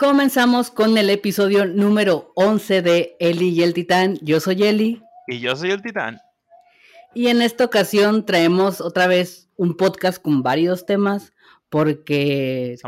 Comenzamos 0.00 0.70
con 0.70 0.96
el 0.96 1.10
episodio 1.10 1.66
número 1.66 2.32
11 2.34 2.80
de 2.80 3.16
Eli 3.20 3.50
y 3.50 3.62
el 3.62 3.74
Titán. 3.74 4.16
Yo 4.22 4.40
soy 4.40 4.62
Eli. 4.62 5.02
Y 5.26 5.40
yo 5.40 5.54
soy 5.54 5.72
el 5.72 5.82
Titán. 5.82 6.18
Y 7.14 7.26
en 7.26 7.42
esta 7.42 7.66
ocasión 7.66 8.24
traemos 8.24 8.80
otra 8.80 9.06
vez 9.06 9.50
un 9.58 9.76
podcast 9.76 10.22
con 10.22 10.42
varios 10.42 10.86
temas 10.86 11.34
porque 11.68 12.78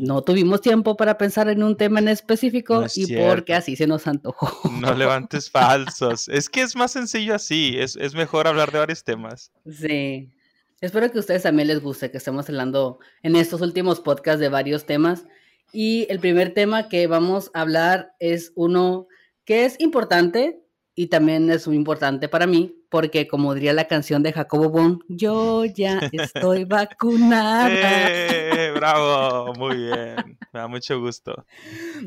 no 0.00 0.22
tuvimos 0.22 0.60
tiempo 0.60 0.96
para 0.96 1.16
pensar 1.16 1.48
en 1.48 1.62
un 1.62 1.76
tema 1.76 2.00
en 2.00 2.08
específico 2.08 2.86
y 2.92 3.16
porque 3.16 3.54
así 3.54 3.76
se 3.76 3.86
nos 3.86 4.08
antojó. 4.08 4.50
No 4.80 4.96
levantes 4.96 5.48
falsos. 5.52 6.28
es 6.28 6.48
que 6.48 6.62
es 6.62 6.74
más 6.74 6.90
sencillo 6.90 7.36
así, 7.36 7.76
es, 7.78 7.94
es 7.94 8.16
mejor 8.16 8.48
hablar 8.48 8.72
de 8.72 8.80
varios 8.80 9.04
temas. 9.04 9.52
Sí. 9.64 10.32
Espero 10.80 11.08
que 11.12 11.18
a 11.18 11.20
ustedes 11.20 11.44
también 11.44 11.68
les 11.68 11.80
guste 11.80 12.10
que 12.10 12.18
estemos 12.18 12.48
hablando 12.48 12.98
en 13.22 13.36
estos 13.36 13.60
últimos 13.60 14.00
podcasts 14.00 14.40
de 14.40 14.48
varios 14.48 14.86
temas. 14.86 15.24
Y 15.72 16.06
el 16.10 16.18
primer 16.18 16.54
tema 16.54 16.88
que 16.88 17.06
vamos 17.06 17.50
a 17.54 17.60
hablar 17.60 18.14
es 18.18 18.52
uno 18.54 19.06
que 19.44 19.64
es 19.64 19.78
importante 19.80 20.62
y 20.94 21.06
también 21.06 21.48
es 21.50 21.66
muy 21.68 21.76
importante 21.76 22.28
para 22.28 22.48
mí, 22.48 22.74
porque 22.88 23.28
como 23.28 23.54
diría 23.54 23.72
la 23.72 23.86
canción 23.86 24.22
de 24.24 24.32
Jacobo 24.32 24.68
Bon, 24.68 25.00
yo 25.08 25.64
ya 25.64 26.00
estoy 26.10 26.64
vacunada. 26.64 27.68
¡Eh, 27.70 28.72
bravo, 28.74 29.54
muy 29.54 29.76
bien, 29.76 30.36
me 30.52 30.60
da 30.60 30.66
mucho 30.66 31.00
gusto. 31.00 31.46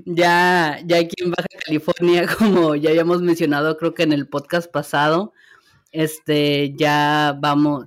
Ya, 0.05 0.80
ya 0.84 0.98
aquí 0.98 1.16
en 1.23 1.31
Baja 1.31 1.48
California, 1.66 2.28
como 2.38 2.75
ya 2.75 2.89
habíamos 2.89 3.22
mencionado, 3.22 3.78
creo 3.78 3.94
que 3.94 4.03
en 4.03 4.12
el 4.12 4.28
podcast 4.28 4.70
pasado, 4.70 5.31
este, 5.91 6.73
ya 6.77 7.38
vamos, 7.38 7.86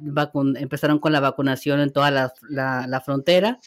empezaron 0.56 0.98
con 0.98 1.12
la 1.12 1.20
vacunación 1.20 1.80
en 1.80 1.90
toda 1.90 2.10
la, 2.10 2.32
la, 2.48 3.00
frontera 3.00 3.58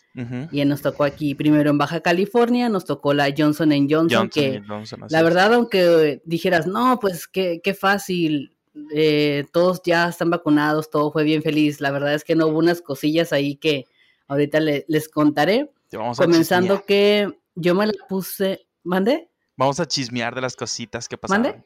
y 0.52 0.64
nos 0.66 0.82
tocó 0.82 1.06
aquí 1.06 1.34
primero 1.34 1.70
en 1.72 1.78
Baja 1.78 2.02
California, 2.02 2.70
nos 2.70 2.86
tocó 2.86 3.14
la 3.14 3.34
Johnson 3.36 3.72
Johnson, 3.90 4.30
que 4.30 4.62
la 5.10 5.24
verdad, 5.24 5.54
aunque 5.54 6.22
dijeras, 6.26 6.68
no, 6.68 7.00
pues 7.00 7.28
qué, 7.28 7.62
qué 7.64 7.74
fácil, 7.74 8.56
eh, 8.94 9.46
todos 9.52 9.82
ya 9.84 10.10
están 10.10 10.30
vacunados, 10.30 10.92
todo 10.92 11.12
fue 11.12 11.24
bien 11.24 11.42
feliz, 11.42 11.82
la 11.82 11.90
verdad 11.90 12.14
es 12.14 12.24
que 12.24 12.36
no 12.36 12.48
hubo 12.48 12.60
unas 12.60 12.82
cosillas 12.82 13.34
ahí 13.34 13.56
que 13.56 13.86
ahorita 14.28 14.60
les 14.60 15.10
contaré, 15.10 15.72
comenzando 16.16 16.84
que 16.86 17.32
yo 17.56 17.74
me 17.74 17.88
la 17.88 17.94
puse, 18.08 18.68
¿mande? 18.84 19.30
Vamos 19.56 19.80
a 19.80 19.88
chismear 19.88 20.36
de 20.36 20.42
las 20.42 20.56
cositas 20.56 21.08
que 21.08 21.18
pasaron. 21.18 21.42
¿Mande? 21.42 21.64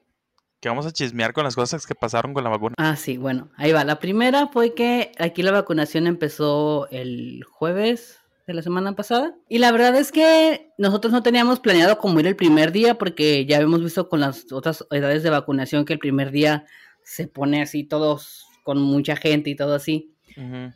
Que 0.61 0.69
vamos 0.69 0.85
a 0.85 0.91
chismear 0.91 1.33
con 1.33 1.43
las 1.43 1.55
cosas 1.55 1.87
que 1.87 1.95
pasaron 1.95 2.33
con 2.33 2.43
la 2.43 2.51
vacuna. 2.51 2.75
Ah, 2.77 2.95
sí, 2.95 3.17
bueno, 3.17 3.49
ahí 3.57 3.71
va. 3.71 3.83
La 3.83 3.99
primera 3.99 4.47
fue 4.47 4.75
que 4.75 5.11
aquí 5.17 5.41
la 5.41 5.51
vacunación 5.51 6.05
empezó 6.05 6.87
el 6.91 7.43
jueves 7.43 8.19
de 8.45 8.53
la 8.53 8.61
semana 8.61 8.93
pasada. 8.95 9.35
Y 9.49 9.57
la 9.57 9.71
verdad 9.71 9.95
es 9.95 10.11
que 10.11 10.71
nosotros 10.77 11.11
no 11.11 11.23
teníamos 11.23 11.59
planeado 11.59 11.97
cómo 11.97 12.19
ir 12.19 12.27
el 12.27 12.35
primer 12.35 12.71
día 12.71 12.99
porque 12.99 13.45
ya 13.47 13.57
habíamos 13.57 13.83
visto 13.83 14.07
con 14.07 14.19
las 14.19 14.51
otras 14.51 14.85
edades 14.91 15.23
de 15.23 15.31
vacunación 15.31 15.83
que 15.83 15.93
el 15.93 15.99
primer 15.99 16.29
día 16.29 16.65
se 17.03 17.27
pone 17.27 17.63
así 17.63 17.83
todos 17.83 18.45
con 18.63 18.79
mucha 18.79 19.15
gente 19.15 19.49
y 19.49 19.55
todo 19.55 19.73
así. 19.73 20.13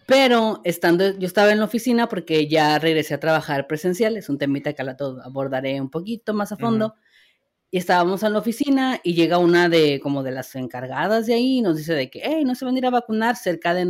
Pero 0.05 0.61
estando, 0.65 1.17
yo 1.17 1.27
estaba 1.27 1.51
en 1.51 1.59
la 1.59 1.65
oficina 1.65 2.09
porque 2.09 2.47
ya 2.47 2.77
regresé 2.77 3.13
a 3.13 3.19
trabajar 3.19 3.67
presencial, 3.67 4.17
es 4.17 4.29
un 4.29 4.37
temita 4.37 4.73
que 4.73 4.83
la 4.83 4.97
abordaré 5.23 5.79
un 5.79 5.89
poquito 5.89 6.33
más 6.33 6.51
a 6.51 6.57
fondo. 6.57 6.95
Y 7.75 7.77
estábamos 7.77 8.23
en 8.23 8.31
la 8.31 8.39
oficina 8.39 9.01
y 9.03 9.15
llega 9.15 9.37
una 9.37 9.67
de 9.67 9.99
como 10.01 10.23
de 10.23 10.31
las 10.31 10.55
encargadas 10.55 11.25
de 11.25 11.33
ahí 11.33 11.57
y 11.57 11.61
nos 11.61 11.75
dice 11.75 11.93
de 11.93 12.09
que, 12.09 12.21
hey, 12.23 12.45
no 12.45 12.55
se 12.55 12.63
van 12.63 12.75
a 12.75 12.77
ir 12.77 12.85
a 12.85 12.89
vacunar. 12.89 13.35
Cerca 13.35 13.73
de, 13.73 13.85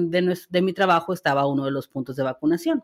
de, 0.50 0.62
mi 0.64 0.74
trabajo 0.74 1.14
estaba 1.14 1.46
uno 1.46 1.66
de 1.66 1.70
los 1.70 1.88
puntos 1.88 2.16
de 2.16 2.24
vacunación. 2.24 2.84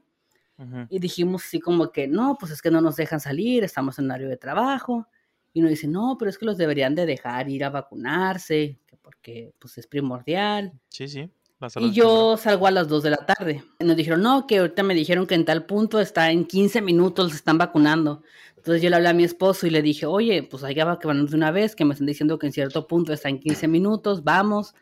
Y 0.89 0.99
dijimos 0.99 1.43
así 1.43 1.59
como 1.59 1.91
que, 1.91 2.07
no, 2.07 2.37
pues 2.39 2.51
es 2.51 2.61
que 2.61 2.69
no 2.69 2.81
nos 2.81 2.97
dejan 2.97 3.19
salir, 3.19 3.63
estamos 3.63 3.97
en 3.97 4.11
horario 4.11 4.29
de 4.29 4.37
trabajo. 4.37 5.07
Y 5.53 5.61
nos 5.61 5.71
dice, 5.71 5.87
no, 5.87 6.17
pero 6.19 6.29
es 6.29 6.37
que 6.37 6.45
los 6.45 6.59
deberían 6.59 6.93
de 6.93 7.07
dejar 7.07 7.49
ir 7.49 7.63
a 7.63 7.71
vacunarse, 7.71 8.77
porque 9.01 9.55
pues 9.57 9.79
es 9.79 9.87
primordial. 9.87 10.71
Sí, 10.89 11.07
sí. 11.07 11.31
Y 11.79 11.91
yo 11.91 12.37
salgo 12.37 12.67
a 12.67 12.71
las 12.71 12.87
2 12.87 13.03
de 13.03 13.09
la 13.11 13.25
tarde. 13.25 13.63
Nos 13.79 13.95
dijeron, 13.95 14.21
no, 14.21 14.47
que 14.47 14.59
ahorita 14.59 14.83
me 14.83 14.95
dijeron 14.95 15.27
que 15.27 15.35
en 15.35 15.45
tal 15.45 15.65
punto 15.65 15.99
está 15.99 16.31
en 16.31 16.45
15 16.45 16.81
minutos, 16.81 17.31
se 17.31 17.37
están 17.37 17.57
vacunando. 17.57 18.23
Entonces 18.57 18.81
yo 18.81 18.89
le 18.89 18.95
hablé 18.95 19.09
a 19.09 19.13
mi 19.13 19.23
esposo 19.23 19.67
y 19.67 19.69
le 19.69 19.81
dije, 19.81 20.05
oye, 20.05 20.43
pues 20.43 20.63
allá 20.63 20.85
va 20.85 20.99
que 20.99 21.07
van 21.07 21.25
de 21.25 21.35
una 21.35 21.51
vez, 21.51 21.75
que 21.75 21.85
me 21.85 21.93
están 21.93 22.07
diciendo 22.07 22.39
que 22.39 22.47
en 22.47 22.53
cierto 22.53 22.87
punto 22.87 23.13
está 23.13 23.29
en 23.29 23.39
15 23.39 23.67
minutos, 23.67 24.23
vamos. 24.23 24.75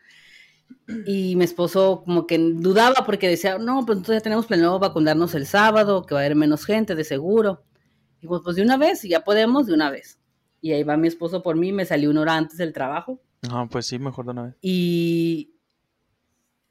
Y 1.06 1.36
mi 1.36 1.44
esposo 1.44 2.02
como 2.04 2.26
que 2.26 2.38
dudaba 2.38 3.04
porque 3.04 3.28
decía, 3.28 3.58
no, 3.58 3.84
pues 3.84 3.98
entonces 3.98 4.20
ya 4.20 4.22
tenemos 4.22 4.46
planeado 4.46 4.78
vacunarnos 4.78 5.34
el 5.34 5.46
sábado, 5.46 6.04
que 6.04 6.14
va 6.14 6.20
a 6.20 6.24
haber 6.24 6.36
menos 6.36 6.64
gente, 6.64 6.94
de 6.94 7.04
seguro. 7.04 7.64
Y 8.20 8.26
pues, 8.26 8.42
pues 8.44 8.56
de 8.56 8.62
una 8.62 8.76
vez, 8.76 9.02
ya 9.02 9.20
podemos, 9.20 9.66
de 9.66 9.74
una 9.74 9.90
vez. 9.90 10.18
Y 10.60 10.72
ahí 10.72 10.82
va 10.82 10.96
mi 10.96 11.08
esposo 11.08 11.42
por 11.42 11.56
mí, 11.56 11.72
me 11.72 11.86
salió 11.86 12.10
una 12.10 12.20
hora 12.22 12.36
antes 12.36 12.58
del 12.58 12.72
trabajo. 12.72 13.20
No, 13.48 13.68
pues 13.68 13.86
sí, 13.86 13.98
mejor 13.98 14.24
de 14.26 14.30
una 14.30 14.42
vez. 14.44 14.56
Y... 14.62 15.54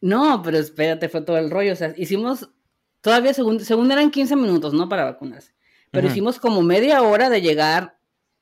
No, 0.02 0.42
pero 0.44 0.58
espérate, 0.58 1.10
fue 1.10 1.22
todo 1.22 1.38
el 1.38 1.50
rollo. 1.50 1.74
O 1.74 1.76
sea, 1.76 1.94
hicimos, 1.98 2.50
todavía 3.02 3.34
según, 3.34 3.60
según 3.60 3.92
eran 3.92 4.12
15 4.12 4.36
minutos, 4.36 4.74
¿no? 4.74 4.88
Para 4.88 5.06
vacunarse. 5.06 5.54
Pero 5.92 6.08
hicimos 6.08 6.40
como 6.40 6.62
media 6.62 7.02
hora 7.02 7.30
de 7.30 7.42
llegar 7.42 7.98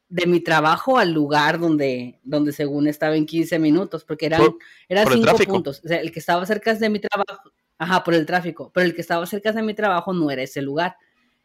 de 0.09 0.25
mi 0.25 0.39
trabajo 0.39 0.97
al 0.97 1.11
lugar 1.11 1.59
donde, 1.59 2.19
donde 2.23 2.51
según 2.51 2.87
estaba 2.87 3.15
en 3.15 3.25
15 3.25 3.59
minutos, 3.59 4.03
porque 4.03 4.25
eran, 4.25 4.41
eran 4.87 5.07
cinco 5.11 5.37
puntos. 5.45 5.81
O 5.83 5.87
sea, 5.87 5.99
el 5.99 6.11
que 6.11 6.19
estaba 6.19 6.45
cerca 6.45 6.73
de 6.73 6.89
mi 6.89 6.99
trabajo, 6.99 7.51
ajá, 7.77 8.03
por 8.03 8.13
el 8.13 8.25
tráfico, 8.25 8.71
pero 8.73 8.85
el 8.85 8.95
que 8.95 9.01
estaba 9.01 9.25
cerca 9.25 9.51
de 9.51 9.61
mi 9.61 9.73
trabajo 9.73 10.13
no 10.13 10.31
era 10.31 10.41
ese 10.41 10.61
lugar, 10.61 10.97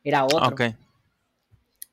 era 0.05 0.25
otro. 0.25 0.49
Ok. 0.49 0.63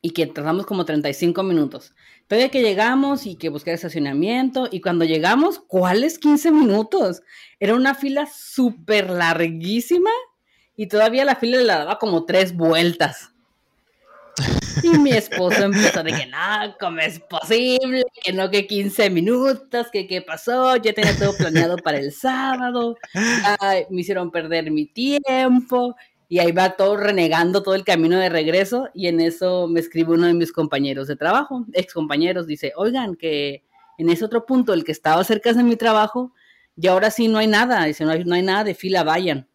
Y 0.01 0.12
que 0.12 0.28
tardamos 0.28 0.66
como 0.66 0.86
35 0.86 1.44
minutos. 1.44 1.94
Todavía 2.29 2.50
que 2.50 2.62
llegamos 2.62 3.25
y 3.25 3.38
que 3.38 3.50
buscar 3.50 3.73
estacionamiento, 3.73 4.69
y 4.72 4.81
cuando 4.81 5.03
llegamos, 5.03 5.57
¿cuáles 5.57 6.19
15 6.19 6.51
minutos? 6.51 7.23
Era 7.59 7.73
una 7.73 7.95
fila 7.95 8.28
súper 8.31 9.09
larguísima 9.09 10.12
y 10.75 10.85
todavía 10.85 11.25
la 11.25 11.38
fila 11.38 11.57
le 11.57 11.66
daba 11.66 11.97
como 11.97 12.25
tres 12.25 12.56
vueltas. 12.56 13.31
Y 14.84 14.89
mi 15.00 15.09
esposo 15.09 15.63
empezó 15.63 16.03
de 16.03 16.13
que 16.13 16.28
no, 16.28 16.78
¿cómo 16.79 17.00
es 17.00 17.19
posible? 17.19 18.03
Que 18.23 18.31
no, 18.31 18.51
que 18.51 18.68
15 18.68 19.09
minutos, 19.09 19.88
que 19.91 20.06
qué 20.06 20.22
pasó, 20.22 20.75
ya 20.75 20.94
tenía 20.94 21.18
todo 21.18 21.35
planeado 21.35 21.78
para 21.78 21.97
el 21.97 22.12
sábado, 22.12 22.95
me 23.89 24.01
hicieron 24.01 24.29
perder 24.29 24.69
mi 24.69 24.85
tiempo, 24.85 25.95
y 26.29 26.38
ahí 26.40 26.51
va 26.51 26.78
todo 26.78 26.95
renegando 26.95 27.63
todo 27.63 27.73
el 27.73 27.84
camino 27.84 28.17
de 28.17 28.29
regreso, 28.29 28.88
y 28.94 29.07
en 29.07 29.19
eso 29.19 29.67
me 29.67 29.79
escribe 29.79 30.13
uno 30.13 30.28
de 30.28 30.35
mis 30.35 30.53
compañeros 30.53 31.07
de 31.07 31.16
trabajo, 31.16 31.66
ex 31.73 31.91
compañeros, 31.91 32.45
dice, 32.45 32.72
oigan, 32.78 33.16
que 33.16 33.63
en 33.97 34.09
ese 34.09 34.23
otro 34.23 34.45
punto, 34.45 34.73
el 34.73 34.84
que 34.84 34.91
estaba 34.91 35.23
cerca 35.23 35.51
de 35.51 35.63
mi 35.63 35.75
trabajo, 35.75 36.31
y 36.78 36.88
ahora 36.88 37.09
sí 37.09 37.28
no 37.28 37.39
hay 37.39 37.47
nada, 37.47 37.84
dice, 37.84 38.06
no 38.06 38.12
hay, 38.12 38.23
no 38.23 38.35
hay 38.35 38.44
nada 38.44 38.63
de 38.63 38.75
fila, 38.75 39.03
vayan. 39.03 39.50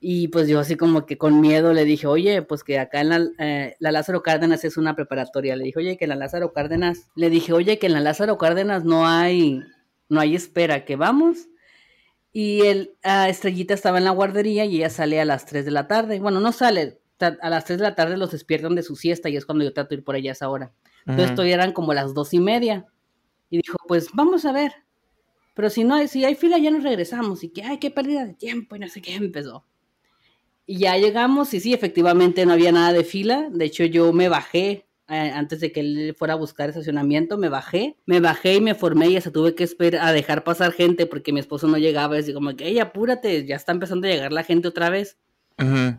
Y 0.00 0.28
pues 0.28 0.48
yo 0.48 0.58
así 0.58 0.76
como 0.76 1.04
que 1.04 1.18
con 1.18 1.40
miedo 1.40 1.74
le 1.74 1.84
dije, 1.84 2.06
oye, 2.06 2.40
pues 2.42 2.64
que 2.64 2.78
acá 2.78 3.02
en 3.02 3.08
la, 3.10 3.28
eh, 3.38 3.76
Lázaro 3.78 4.22
Cárdenas 4.22 4.64
es 4.64 4.78
una 4.78 4.96
preparatoria. 4.96 5.56
Le 5.56 5.64
dije, 5.64 5.78
oye, 5.78 5.98
que 5.98 6.06
en 6.06 6.10
la 6.10 6.16
Lázaro 6.16 6.54
Cárdenas, 6.54 7.10
le 7.16 7.28
dije, 7.28 7.52
oye, 7.52 7.78
que 7.78 7.86
en 7.86 7.92
la 7.92 8.00
Lázaro 8.00 8.38
Cárdenas 8.38 8.82
no 8.84 9.06
hay, 9.06 9.60
no 10.08 10.18
hay 10.20 10.34
espera, 10.34 10.86
que 10.86 10.96
vamos. 10.96 11.49
Y 12.32 12.62
el 12.62 12.96
Estrellita 13.02 13.74
estaba 13.74 13.98
en 13.98 14.04
la 14.04 14.12
guardería 14.12 14.64
y 14.64 14.76
ella 14.76 14.90
sale 14.90 15.20
a 15.20 15.24
las 15.24 15.46
3 15.46 15.64
de 15.64 15.70
la 15.70 15.88
tarde. 15.88 16.20
Bueno, 16.20 16.40
no 16.40 16.52
sale, 16.52 17.00
a 17.18 17.50
las 17.50 17.64
3 17.64 17.78
de 17.78 17.82
la 17.82 17.94
tarde 17.94 18.16
los 18.16 18.30
despiertan 18.30 18.74
de 18.74 18.82
su 18.82 18.96
siesta 18.96 19.28
y 19.28 19.36
es 19.36 19.44
cuando 19.44 19.64
yo 19.64 19.72
trato 19.72 19.90
de 19.90 19.96
ir 19.96 20.04
por 20.04 20.16
ella 20.16 20.30
a 20.30 20.32
esa 20.32 20.48
hora. 20.48 20.72
Entonces 21.06 21.34
todavía 21.34 21.54
eran 21.54 21.72
como 21.72 21.92
las 21.92 22.14
dos 22.14 22.32
y 22.34 22.40
media. 22.40 22.86
Y 23.48 23.56
dijo, 23.56 23.78
pues 23.88 24.10
vamos 24.12 24.44
a 24.44 24.52
ver. 24.52 24.72
Pero 25.54 25.70
si 25.70 25.82
no 25.82 25.94
hay, 25.94 26.08
si 26.08 26.24
hay 26.24 26.36
fila 26.36 26.58
ya 26.58 26.70
nos 26.70 26.84
regresamos. 26.84 27.42
Y 27.42 27.48
que, 27.48 27.62
ay, 27.62 27.78
qué 27.78 27.90
pérdida 27.90 28.24
de 28.24 28.34
tiempo 28.34 28.76
y 28.76 28.78
no 28.78 28.88
sé 28.88 29.02
qué 29.02 29.14
empezó. 29.16 29.64
Y 30.66 30.78
ya 30.78 30.96
llegamos 30.96 31.52
y 31.52 31.60
sí, 31.60 31.74
efectivamente 31.74 32.46
no 32.46 32.52
había 32.52 32.70
nada 32.70 32.92
de 32.92 33.02
fila. 33.02 33.48
De 33.50 33.64
hecho, 33.64 33.84
yo 33.84 34.12
me 34.12 34.28
bajé 34.28 34.86
antes 35.10 35.60
de 35.60 35.72
que 35.72 35.80
él 35.80 36.14
fuera 36.16 36.34
a 36.34 36.36
buscar 36.36 36.68
estacionamiento, 36.68 37.36
me 37.36 37.48
bajé, 37.48 37.96
me 38.06 38.20
bajé 38.20 38.54
y 38.54 38.60
me 38.60 38.74
formé 38.74 39.08
y 39.08 39.16
hasta 39.16 39.32
tuve 39.32 39.54
que 39.54 39.64
esperar 39.64 40.06
a 40.06 40.12
dejar 40.12 40.44
pasar 40.44 40.72
gente 40.72 41.06
porque 41.06 41.32
mi 41.32 41.40
esposo 41.40 41.66
no 41.66 41.78
llegaba. 41.78 42.16
Y 42.16 42.20
así 42.20 42.32
como 42.32 42.54
que, 42.54 42.68
ey, 42.68 42.78
apúrate, 42.78 43.44
ya 43.44 43.56
está 43.56 43.72
empezando 43.72 44.06
a 44.06 44.10
llegar 44.10 44.32
la 44.32 44.44
gente 44.44 44.68
otra 44.68 44.90
vez. 44.90 45.18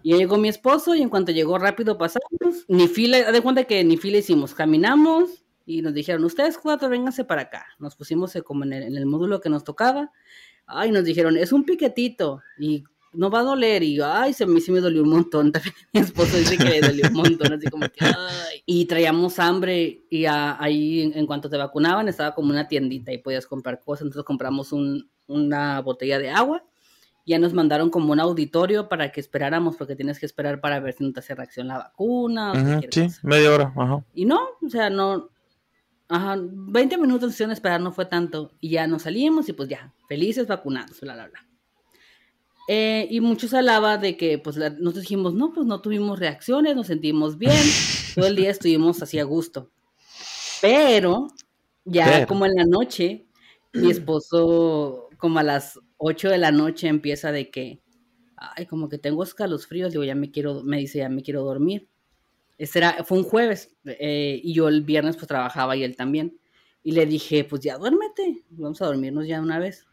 Y 0.02 0.10
ya 0.10 0.18
llegó 0.18 0.38
mi 0.38 0.50
esposo 0.50 0.96
y 0.96 1.04
en 1.04 1.10
cuanto 1.10 1.32
llegó 1.32 1.60
rápido 1.60 1.98
pasamos. 1.98 2.66
Ni 2.68 2.88
fila, 2.88 3.32
de 3.32 3.42
cuenta 3.42 3.66
que 3.66 3.84
ni 3.84 3.98
fila 3.98 4.18
hicimos, 4.18 4.56
caminamos 4.56 5.44
y 5.66 5.84
nos 5.84 5.94
dijeron, 5.94 6.24
ustedes 6.24 6.58
cuatro, 6.58 6.90
vénganse 6.90 7.26
para 7.26 7.44
acá. 7.44 7.68
Nos 7.78 7.96
pusimos 7.96 8.36
eh, 8.36 8.42
como 8.42 8.64
en 8.64 8.74
el, 8.74 8.84
en 8.84 8.98
el 8.98 9.06
módulo 9.06 9.40
que 9.40 9.50
nos 9.50 9.64
tocaba. 9.64 10.12
Ay, 10.66 10.92
nos 10.92 11.04
dijeron, 11.04 11.38
es 11.38 11.52
un 11.52 11.64
piquetito. 11.64 12.42
Y 12.58 12.86
no 13.14 13.30
va 13.30 13.40
a 13.40 13.44
doler. 13.44 13.84
Y 13.84 14.00
ay, 14.02 14.34
se 14.34 14.46
me, 14.46 14.60
sí 14.62 14.72
me 14.72 14.80
dolió 14.80 15.04
un 15.04 15.10
montón. 15.10 15.52
También 15.52 15.76
mi 15.94 16.00
esposo 16.02 16.38
dice 16.38 16.58
que 16.58 16.66
le 16.66 16.82
dolió 16.82 17.08
un 17.08 17.14
montón, 17.14 17.54
así 17.54 17.68
como 17.68 17.88
que, 17.90 18.06
ay. 18.06 18.64
Y 18.66 18.86
traíamos 18.86 19.40
hambre 19.40 20.02
y 20.10 20.26
ahí 20.26 21.12
en, 21.14 21.26
cuanto 21.26 21.50
te 21.50 21.58
vacunaban 21.58 22.08
estaba 22.08 22.34
como 22.34 22.52
una 22.52 22.68
tiendita 22.68 23.12
y 23.12 23.18
podías 23.18 23.46
comprar 23.46 23.80
cosas. 23.80 24.04
Entonces 24.04 24.26
compramos 24.26 24.72
un, 24.72 25.10
una 25.28 25.82
botella 25.82 26.20
de 26.20 26.30
agua 26.30 26.64
ya 27.26 27.40
nos 27.40 27.54
mandaron 27.54 27.90
como 27.90 28.12
un 28.12 28.20
auditorio 28.20 28.90
para 28.90 29.12
que 29.12 29.20
esperáramos, 29.20 29.78
porque 29.78 29.96
tienes 29.96 30.20
que 30.20 30.26
esperar 30.26 30.60
para 30.60 30.80
ver 30.80 30.94
si 30.94 31.04
no 31.04 31.14
te 31.14 31.20
hace 31.20 31.36
reacción 31.36 31.68
la 31.68 31.78
vacuna. 31.78 32.52
O 32.52 32.82
sí, 32.90 33.08
media 33.24 33.54
hora, 33.54 33.74
ajá. 33.76 34.04
Y 34.14 34.26
no, 34.26 34.40
o 34.62 34.70
sea, 34.70 34.90
no, 34.90 35.30
ajá, 36.10 36.38
20 36.40 36.98
minutos 36.98 37.38
de 37.38 37.54
esperar 37.54 37.80
no 37.80 37.92
fue 37.92 38.06
tanto, 38.06 38.52
y 38.60 38.72
ya 38.72 38.88
nos 38.88 39.04
salimos 39.04 39.48
y 39.50 39.54
pues 39.54 39.70
ya, 39.70 39.94
felices 40.08 40.48
vacunados, 40.48 41.00
bla, 41.02 41.14
bla, 41.14 41.28
bla. 41.28 41.51
Eh, 42.68 43.08
y 43.10 43.22
muchos 43.22 43.54
alaba 43.54 43.98
de 43.98 44.16
que, 44.18 44.38
pues, 44.38 44.58
nosotros 44.58 45.02
dijimos, 45.02 45.34
no, 45.34 45.52
pues 45.52 45.66
no 45.66 45.82
tuvimos 45.82 46.20
reacciones, 46.20 46.76
nos 46.76 46.88
sentimos 46.88 47.38
bien, 47.38 47.62
todo 48.16 48.28
el 48.28 48.36
día 48.36 48.52
estuvimos 48.52 49.02
así 49.02 49.20
a 49.20 49.24
gusto. 49.24 49.72
Pero, 50.62 51.28
ya 51.86 52.26
como 52.28 52.46
en 52.46 52.54
la 52.56 52.66
noche, 52.66 53.26
mi 53.74 53.90
esposo, 53.90 55.10
como 55.18 55.40
a 55.40 55.44
las 55.44 55.80
8 55.98 56.30
de 56.30 56.38
la 56.38 56.52
noche, 56.52 56.88
empieza 56.88 57.32
de 57.32 57.50
que, 57.50 57.82
ay, 58.38 58.66
como 58.68 58.90
que 58.90 58.98
tengo 59.00 59.24
escalofríos, 59.24 59.92
digo, 59.92 60.04
ya 60.04 60.16
me 60.16 60.32
quiero, 60.32 60.64
me 60.64 60.78
dice, 60.78 61.00
ya 61.00 61.10
me 61.10 61.24
quiero 61.24 61.44
dormir. 61.44 61.90
Este 62.58 62.80
era, 62.80 63.04
fue 63.04 63.18
un 63.18 63.24
jueves, 63.24 63.76
eh, 63.86 64.40
y 64.44 64.54
yo 64.54 64.68
el 64.68 64.84
viernes 64.84 65.16
pues 65.18 65.28
trabajaba 65.28 65.76
y 65.76 65.84
él 65.84 65.96
también. 65.96 66.40
Y 66.84 66.92
le 66.94 67.06
dije, 67.06 67.44
pues 67.44 67.62
ya 67.64 67.78
duérmete, 67.78 68.44
vamos 68.50 68.82
a 68.82 68.86
dormirnos 68.86 69.28
ya 69.28 69.42
una 69.42 69.60
vez. 69.60 69.88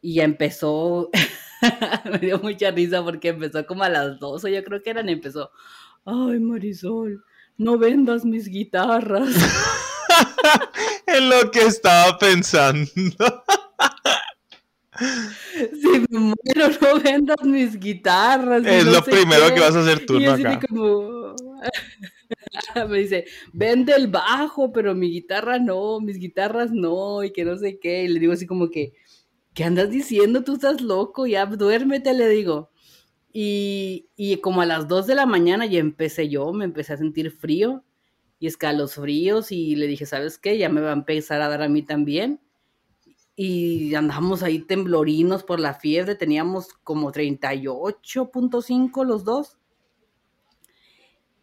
Y 0.00 0.14
ya 0.14 0.24
empezó, 0.24 1.10
me 2.10 2.18
dio 2.18 2.38
mucha 2.38 2.70
risa 2.70 3.02
porque 3.02 3.28
empezó 3.28 3.66
como 3.66 3.84
a 3.84 3.88
las 3.88 4.18
12, 4.18 4.52
yo 4.52 4.64
creo 4.64 4.82
que 4.82 4.90
eran, 4.90 5.08
empezó, 5.08 5.50
ay 6.04 6.38
Marisol, 6.40 7.24
no 7.56 7.78
vendas 7.78 8.24
mis 8.24 8.48
guitarras. 8.48 9.28
en 11.06 11.28
lo 11.28 11.50
que 11.50 11.60
estaba 11.66 12.18
pensando. 12.18 12.90
Si 15.00 16.04
me 16.10 16.18
muero, 16.18 16.76
no 16.80 17.00
vendas 17.00 17.44
mis 17.44 17.78
guitarras. 17.78 18.66
Es 18.66 18.84
lo 18.84 19.00
primero 19.04 19.54
que 19.54 19.60
vas 19.60 19.76
a 19.76 19.82
hacer 19.82 20.04
tú, 20.04 20.18
¿no? 20.18 20.32
Acá. 20.32 20.58
me 22.88 22.98
dice, 22.98 23.24
vende 23.52 23.94
el 23.94 24.08
bajo, 24.08 24.72
pero 24.72 24.96
mi 24.96 25.08
guitarra 25.12 25.60
no, 25.60 26.00
mis 26.00 26.18
guitarras 26.18 26.72
no, 26.72 27.22
y 27.22 27.32
que 27.32 27.44
no 27.44 27.56
sé 27.56 27.78
qué. 27.78 28.02
Y 28.02 28.08
le 28.08 28.18
digo 28.18 28.32
así 28.32 28.44
como 28.44 28.70
que, 28.70 28.94
¿qué 29.58 29.64
andas 29.64 29.90
diciendo? 29.90 30.44
Tú 30.44 30.54
estás 30.54 30.80
loco, 30.80 31.26
ya 31.26 31.44
duérmete, 31.44 32.14
le 32.14 32.28
digo. 32.28 32.70
Y, 33.32 34.38
como 34.40 34.62
a 34.62 34.66
las 34.66 34.86
2 34.86 35.08
de 35.08 35.16
la 35.16 35.26
mañana 35.26 35.66
ya 35.66 35.80
empecé 35.80 36.28
yo, 36.28 36.52
me 36.52 36.64
empecé 36.64 36.92
a 36.92 36.96
sentir 36.96 37.32
frío 37.32 37.82
y 38.38 38.46
escalofríos 38.46 39.50
y 39.50 39.74
le 39.74 39.88
dije, 39.88 40.06
¿sabes 40.06 40.38
qué? 40.38 40.58
Ya 40.58 40.68
me 40.68 40.80
va 40.80 40.90
a 40.90 40.92
empezar 40.92 41.42
a 41.42 41.48
dar 41.48 41.62
a 41.62 41.68
mí 41.68 41.82
también. 41.82 42.40
Y 43.34 43.96
andamos 43.96 44.44
ahí 44.44 44.60
temblorinos 44.60 45.42
por 45.42 45.58
la 45.58 45.74
fiebre, 45.74 46.14
teníamos 46.14 46.68
como 46.84 47.10
38.5 47.10 49.04
los 49.04 49.24
dos. 49.24 49.58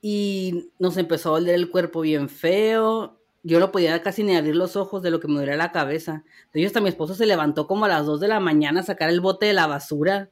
Y 0.02 0.72
nos 0.80 0.96
empezó 0.96 1.32
a 1.32 1.40
doler 1.40 1.56
el 1.56 1.70
cuerpo 1.70 2.00
bien 2.00 2.30
feo. 2.30 3.20
Yo 3.48 3.60
no 3.60 3.72
podía 3.72 4.02
casi 4.02 4.24
ni 4.24 4.36
abrir 4.36 4.56
los 4.56 4.76
ojos 4.76 5.04
de 5.04 5.12
lo 5.12 5.20
que 5.20 5.28
me 5.28 5.36
dolía 5.36 5.56
la 5.56 5.72
cabeza. 5.72 6.24
De 6.52 6.60
hecho, 6.60 6.68
hasta 6.68 6.82
mi 6.82 6.90
esposo 6.90 7.14
se 7.14 7.28
levantó 7.28 7.68
como 7.68 7.86
a 7.86 7.88
las 7.88 8.08
2 8.08 8.20
de 8.20 8.28
la 8.28 8.40
mañana 8.40 8.80
a 8.80 8.84
sacar 8.84 9.12
el 9.12 9.22
bote 9.22 9.46
de 9.46 9.54
la 9.54 9.68
basura 9.68 10.32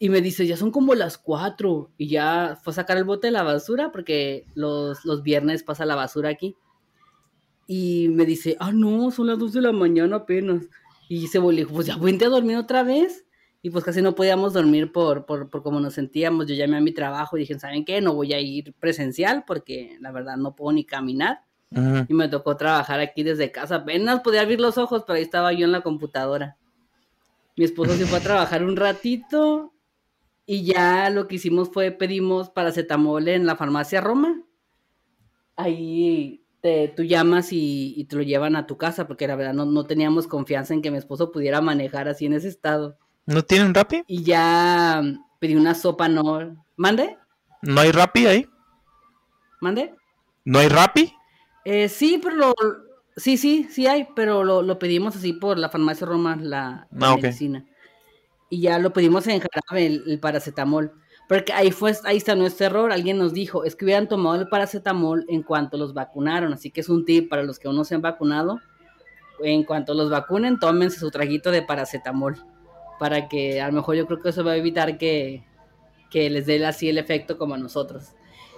y 0.00 0.08
me 0.08 0.20
dice, 0.20 0.44
ya 0.48 0.56
son 0.56 0.72
como 0.72 0.96
las 0.96 1.16
cuatro. 1.16 1.92
Y 1.96 2.08
ya 2.08 2.58
fue 2.60 2.72
a 2.72 2.74
sacar 2.74 2.96
el 2.96 3.04
bote 3.04 3.28
de 3.28 3.30
la 3.30 3.44
basura 3.44 3.92
porque 3.92 4.46
los, 4.56 5.04
los 5.04 5.22
viernes 5.22 5.62
pasa 5.62 5.86
la 5.86 5.94
basura 5.94 6.28
aquí. 6.28 6.56
Y 7.68 8.08
me 8.08 8.26
dice, 8.26 8.56
ah, 8.58 8.72
no, 8.72 9.12
son 9.12 9.28
las 9.28 9.38
dos 9.38 9.52
de 9.52 9.60
la 9.60 9.70
mañana 9.70 10.16
apenas. 10.16 10.64
Y 11.08 11.28
se 11.28 11.38
volvió, 11.38 11.68
pues 11.68 11.86
ya 11.86 11.96
vente 11.98 12.24
a 12.24 12.30
dormir 12.30 12.56
otra 12.56 12.82
vez. 12.82 13.26
Y 13.62 13.70
pues 13.70 13.84
casi 13.84 14.02
no 14.02 14.16
podíamos 14.16 14.54
dormir 14.54 14.90
por, 14.90 15.24
por, 15.24 15.48
por 15.50 15.62
cómo 15.62 15.78
nos 15.78 15.94
sentíamos. 15.94 16.48
Yo 16.48 16.56
llamé 16.56 16.78
a 16.78 16.80
mi 16.80 16.90
trabajo 16.90 17.36
y 17.36 17.42
dije, 17.42 17.56
¿saben 17.60 17.84
qué? 17.84 18.00
No 18.00 18.12
voy 18.12 18.32
a 18.32 18.40
ir 18.40 18.74
presencial 18.80 19.44
porque 19.46 19.98
la 20.00 20.10
verdad 20.10 20.36
no 20.36 20.56
puedo 20.56 20.72
ni 20.72 20.84
caminar. 20.84 21.44
Y 22.08 22.14
me 22.14 22.28
tocó 22.28 22.56
trabajar 22.56 23.00
aquí 23.00 23.22
desde 23.22 23.50
casa. 23.50 23.76
Apenas 23.76 24.20
podía 24.20 24.42
abrir 24.42 24.60
los 24.60 24.76
ojos, 24.78 25.04
pero 25.06 25.16
ahí 25.16 25.22
estaba 25.22 25.52
yo 25.52 25.64
en 25.64 25.72
la 25.72 25.80
computadora. 25.80 26.56
Mi 27.56 27.64
esposo 27.64 27.94
se 27.94 28.06
fue 28.06 28.18
a 28.18 28.22
trabajar 28.22 28.64
un 28.64 28.76
ratito 28.76 29.72
y 30.46 30.64
ya 30.64 31.08
lo 31.10 31.28
que 31.28 31.36
hicimos 31.36 31.70
fue 31.72 31.90
pedimos 31.92 32.50
paracetamol 32.50 33.28
en 33.28 33.46
la 33.46 33.56
farmacia 33.56 34.00
Roma. 34.00 34.42
Ahí 35.56 36.44
te, 36.60 36.88
tú 36.88 37.04
llamas 37.04 37.48
y, 37.52 38.06
te 38.08 38.16
lo 38.16 38.22
llevan 38.22 38.56
a 38.56 38.66
tu 38.66 38.76
casa, 38.76 39.06
porque 39.06 39.26
la 39.26 39.36
verdad 39.36 39.54
no, 39.54 39.64
no, 39.64 39.86
teníamos 39.86 40.26
confianza 40.26 40.74
en 40.74 40.82
que 40.82 40.90
mi 40.90 40.98
esposo 40.98 41.30
pudiera 41.30 41.60
manejar 41.60 42.08
así 42.08 42.26
en 42.26 42.32
ese 42.34 42.48
estado. 42.48 42.98
¿No 43.26 43.42
tienen 43.42 43.74
Rappi? 43.74 44.02
Y 44.06 44.24
ya 44.24 45.02
pedí 45.38 45.54
una 45.54 45.74
sopa, 45.74 46.08
no. 46.08 46.64
¿Mande? 46.76 47.16
¿No 47.62 47.80
hay 47.80 47.92
Rappi 47.92 48.26
ahí? 48.26 48.46
¿Mande? 49.60 49.94
¿No 50.44 50.58
hay 50.58 50.68
Rappi? 50.68 51.12
Eh, 51.64 51.88
sí, 51.88 52.20
pero 52.22 52.36
lo, 52.36 52.54
sí, 53.16 53.36
sí, 53.36 53.68
sí 53.70 53.86
hay, 53.86 54.08
pero 54.16 54.42
lo, 54.44 54.78
pedimos 54.78 55.16
así 55.16 55.32
por 55.32 55.58
la 55.58 55.68
farmacia 55.68 56.06
Roma, 56.06 56.36
la, 56.36 56.88
ah, 57.00 57.16
medicina 57.16 57.64
y 58.52 58.60
ya 58.60 58.78
lo 58.78 58.92
pedimos 58.92 59.26
en 59.28 59.40
jarabe, 59.40 59.86
el, 59.86 60.20
paracetamol. 60.20 60.92
Porque 61.26 61.54
ahí, 61.54 61.70
fue, 61.70 61.96
ahí 62.04 62.18
está 62.18 62.34
nuestro 62.34 62.66
error. 62.66 62.92
Alguien 62.92 63.16
nos 63.16 63.32
dijo, 63.32 63.64
es 63.64 63.74
que 63.74 63.86
hubieran 63.86 64.08
tomado 64.08 64.38
el 64.38 64.46
paracetamol 64.50 65.24
en 65.30 65.42
cuanto 65.42 65.78
los 65.78 65.94
vacunaron. 65.94 66.52
Así 66.52 66.70
que 66.70 66.82
es 66.82 66.90
un 66.90 67.06
tip 67.06 67.30
para 67.30 67.44
los 67.44 67.58
que 67.58 67.68
aún 67.68 67.76
no 67.76 67.84
se 67.84 67.94
han 67.94 68.02
vacunado. 68.02 68.60
En 69.42 69.64
cuanto 69.64 69.94
los 69.94 70.10
vacunen, 70.10 70.58
tómense 70.58 71.00
su 71.00 71.10
traguito 71.10 71.50
de 71.50 71.62
paracetamol. 71.62 72.44
Para 72.98 73.26
que 73.26 73.62
a 73.62 73.68
lo 73.68 73.72
mejor 73.72 73.96
yo 73.96 74.06
creo 74.06 74.20
que 74.20 74.28
eso 74.28 74.44
va 74.44 74.52
a 74.52 74.56
evitar 74.56 74.98
que, 74.98 75.46
que 76.10 76.28
les 76.28 76.44
dé 76.44 76.62
así 76.66 76.90
el 76.90 76.98
efecto 76.98 77.38
como 77.38 77.54
a 77.54 77.58
nosotros. 77.58 78.08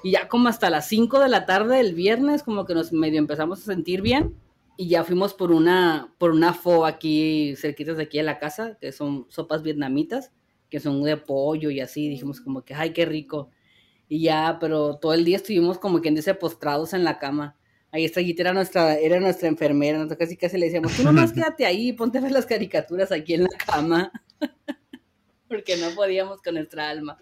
Y 0.05 0.11
ya 0.11 0.29
como 0.29 0.49
hasta 0.49 0.69
las 0.69 0.87
5 0.89 1.19
de 1.19 1.31
la 1.31 1.47
tarde 1.47 1.79
del 1.79 1.95
viernes, 1.95 2.43
como 2.43 2.67
que 2.67 2.75
nos 2.75 2.93
medio 2.93 3.19
empezamos 3.19 3.63
a 3.63 3.65
sentir 3.65 4.03
bien 4.03 4.35
y 4.77 4.89
ya 4.89 5.03
fuimos 5.03 5.33
por 5.33 5.51
una, 5.51 6.13
por 6.19 6.33
una 6.33 6.53
fo 6.53 6.85
aquí, 6.85 7.55
cerquitas 7.57 7.97
de 7.97 8.03
aquí 8.03 8.19
de 8.19 8.25
la 8.25 8.39
casa, 8.39 8.77
que 8.79 8.93
son 8.93 9.27
sopas 9.31 9.63
vietnamitas, 9.63 10.31
que 10.69 10.79
son 10.79 11.03
de 11.03 11.17
pollo 11.17 11.71
y 11.71 11.81
así, 11.81 12.11
dijimos 12.11 12.43
como 12.43 12.67
que, 12.67 12.75
ay, 12.75 12.93
qué 12.93 13.07
rico. 13.07 13.49
Y 14.07 14.25
ya, 14.25 14.59
pero 14.61 14.99
todo 14.99 15.15
el 15.15 15.25
día 15.25 15.39
estuvimos 15.39 15.79
como 15.79 16.03
quien 16.03 16.15
dice 16.15 16.35
postrados 16.35 16.93
en 16.93 17.03
la 17.03 17.19
cama. 17.19 17.57
Ahí 17.91 18.05
Estrellita 18.05 18.43
era 18.43 18.53
nuestra, 18.53 18.99
era 18.99 19.21
nuestra 19.21 19.49
enfermera, 19.49 19.97
nosotros 19.97 20.19
casi 20.19 20.37
casi 20.37 20.59
le 20.59 20.67
decíamos, 20.67 20.95
tú 20.95 21.03
nomás 21.03 21.33
quédate 21.33 21.65
ahí, 21.65 21.95
ponte 21.95 22.19
a 22.19 22.21
ver 22.21 22.33
las 22.33 22.45
caricaturas 22.45 23.11
aquí 23.11 23.33
en 23.33 23.45
la 23.45 23.57
cama. 23.65 24.13
Porque 25.49 25.79
no 25.79 25.95
podíamos 25.95 26.43
con 26.43 26.57
nuestra 26.57 26.91
alma. 26.91 27.17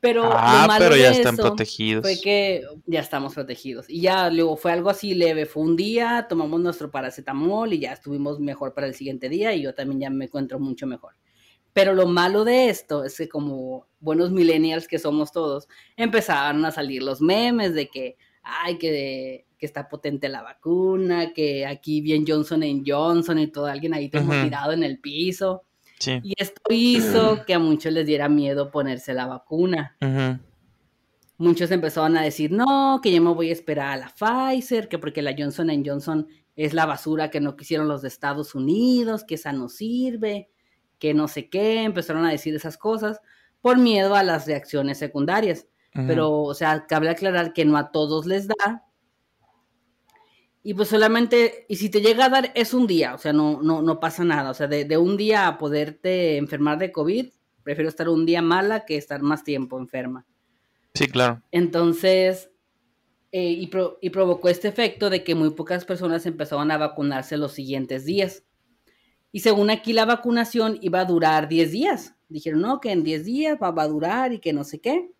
Pero, 0.00 0.30
ah, 0.32 0.76
pero 0.78 0.96
ya 0.96 1.10
están 1.10 1.36
protegidos. 1.36 2.02
Fue 2.02 2.20
que 2.20 2.62
ya 2.86 3.00
estamos 3.00 3.34
protegidos. 3.34 3.88
Y 3.88 4.02
ya 4.02 4.30
luego 4.30 4.56
fue 4.56 4.72
algo 4.72 4.90
así 4.90 5.14
leve. 5.14 5.46
Fue 5.46 5.62
un 5.62 5.76
día, 5.76 6.26
tomamos 6.28 6.60
nuestro 6.60 6.90
paracetamol 6.90 7.72
y 7.72 7.80
ya 7.80 7.92
estuvimos 7.92 8.38
mejor 8.38 8.74
para 8.74 8.86
el 8.86 8.94
siguiente 8.94 9.28
día 9.28 9.54
y 9.54 9.62
yo 9.62 9.74
también 9.74 10.00
ya 10.00 10.10
me 10.10 10.26
encuentro 10.26 10.58
mucho 10.58 10.86
mejor. 10.86 11.14
Pero 11.72 11.94
lo 11.94 12.06
malo 12.06 12.44
de 12.44 12.68
esto 12.68 13.04
es 13.04 13.16
que 13.18 13.28
como 13.28 13.86
buenos 14.00 14.30
millennials 14.30 14.88
que 14.88 14.98
somos 14.98 15.32
todos, 15.32 15.68
empezaron 15.96 16.64
a 16.64 16.70
salir 16.72 17.02
los 17.02 17.20
memes 17.20 17.74
de 17.74 17.88
que, 17.88 18.16
ay, 18.42 18.78
que, 18.78 19.46
que 19.58 19.66
está 19.66 19.88
potente 19.88 20.28
la 20.28 20.42
vacuna, 20.42 21.32
que 21.34 21.66
aquí 21.66 22.00
bien 22.00 22.24
Johnson 22.26 22.62
en 22.62 22.82
Johnson 22.86 23.38
y 23.38 23.48
todo, 23.48 23.66
alguien 23.66 23.92
ahí 23.92 24.08
tengo 24.08 24.32
tirado 24.42 24.72
en 24.72 24.84
el 24.84 25.00
piso. 25.00 25.64
Y 26.04 26.34
esto 26.36 26.60
hizo 26.70 27.44
que 27.46 27.54
a 27.54 27.58
muchos 27.58 27.92
les 27.92 28.06
diera 28.06 28.28
miedo 28.28 28.70
ponerse 28.70 29.14
la 29.14 29.26
vacuna. 29.26 29.96
Muchos 31.38 31.70
empezaron 31.70 32.16
a 32.16 32.22
decir, 32.22 32.50
no, 32.50 33.00
que 33.02 33.12
yo 33.12 33.20
me 33.20 33.32
voy 33.32 33.50
a 33.50 33.52
esperar 33.52 33.88
a 33.88 33.96
la 33.96 34.08
Pfizer, 34.08 34.88
que 34.88 34.98
porque 34.98 35.22
la 35.22 35.34
Johnson 35.36 35.70
Johnson 35.84 36.26
es 36.54 36.72
la 36.72 36.86
basura 36.86 37.30
que 37.30 37.40
no 37.40 37.56
quisieron 37.56 37.88
los 37.88 38.02
de 38.02 38.08
Estados 38.08 38.54
Unidos, 38.54 39.24
que 39.24 39.34
esa 39.34 39.52
no 39.52 39.68
sirve, 39.68 40.50
que 40.98 41.12
no 41.12 41.28
sé 41.28 41.50
qué. 41.50 41.82
Empezaron 41.82 42.24
a 42.24 42.30
decir 42.30 42.54
esas 42.54 42.78
cosas 42.78 43.20
por 43.60 43.78
miedo 43.78 44.14
a 44.14 44.22
las 44.22 44.46
reacciones 44.46 44.98
secundarias. 44.98 45.66
Pero, 46.06 46.42
o 46.42 46.52
sea, 46.52 46.84
cabe 46.86 47.08
aclarar 47.08 47.54
que 47.54 47.64
no 47.64 47.78
a 47.78 47.90
todos 47.90 48.26
les 48.26 48.46
da 48.48 48.85
y 50.66 50.74
pues 50.74 50.88
solamente, 50.88 51.64
y 51.68 51.76
si 51.76 51.90
te 51.90 52.00
llega 52.00 52.24
a 52.24 52.28
dar, 52.28 52.50
es 52.56 52.74
un 52.74 52.88
día, 52.88 53.14
o 53.14 53.18
sea, 53.18 53.32
no, 53.32 53.62
no, 53.62 53.82
no 53.82 54.00
pasa 54.00 54.24
nada. 54.24 54.50
O 54.50 54.54
sea, 54.54 54.66
de, 54.66 54.98
un 54.98 55.16
día 55.16 55.46
a 55.46 55.58
poderte 55.58 56.38
enfermar 56.38 56.76
de 56.78 56.90
COVID, 56.90 57.28
prefiero 57.62 57.88
estar 57.88 58.08
un 58.08 58.26
día 58.26 58.42
mala 58.42 58.84
que 58.84 58.96
estar 58.96 59.22
más 59.22 59.44
tiempo 59.44 59.78
enferma. 59.78 60.26
Sí, 60.94 61.06
claro. 61.06 61.40
Entonces, 61.52 62.50
eh, 63.30 63.52
y, 63.52 63.70
y, 64.00 64.10
provocó 64.10 64.48
este 64.48 64.66
efecto 64.66 65.08
de 65.08 65.22
que 65.22 65.36
muy 65.36 65.50
pocas 65.50 65.84
personas 65.84 66.26
empezaban 66.26 66.72
a 66.72 66.78
vacunarse 66.78 67.36
los 67.36 67.52
siguientes 67.52 68.04
días. 68.04 68.42
Y 69.30 69.40
según 69.40 69.70
aquí 69.70 69.92
la 69.92 70.04
vacunación 70.04 70.80
iba 70.80 70.98
a 70.98 71.04
durar 71.04 71.46
10 71.46 71.70
días. 71.70 72.16
Dijeron, 72.28 72.62
no, 72.62 72.80
que 72.80 72.90
en 72.90 73.04
10 73.04 73.24
días 73.24 73.56
va, 73.62 73.70
va 73.70 73.84
a 73.84 73.88
durar 73.88 74.32
y 74.32 74.40
que 74.40 74.52
no 74.52 74.64
sé 74.64 74.80
qué. 74.80 75.12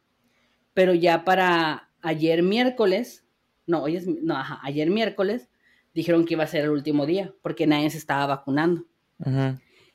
Pero 0.74 0.92
ya 0.92 1.24
para 1.24 1.92
ayer 2.02 2.42
miércoles 2.42 3.25
no, 3.66 3.82
hoy 3.82 3.96
es, 3.96 4.06
no, 4.06 4.36
ayer 4.62 4.90
miércoles 4.90 5.48
dijeron 5.94 6.24
que 6.24 6.34
iba 6.34 6.44
a 6.44 6.48
ser 6.48 6.64
el 6.64 6.70
último 6.70 7.06
día 7.06 7.34
porque 7.42 7.66
nadie 7.66 7.90
se 7.90 7.98
estaba 7.98 8.26
vacunando. 8.26 8.84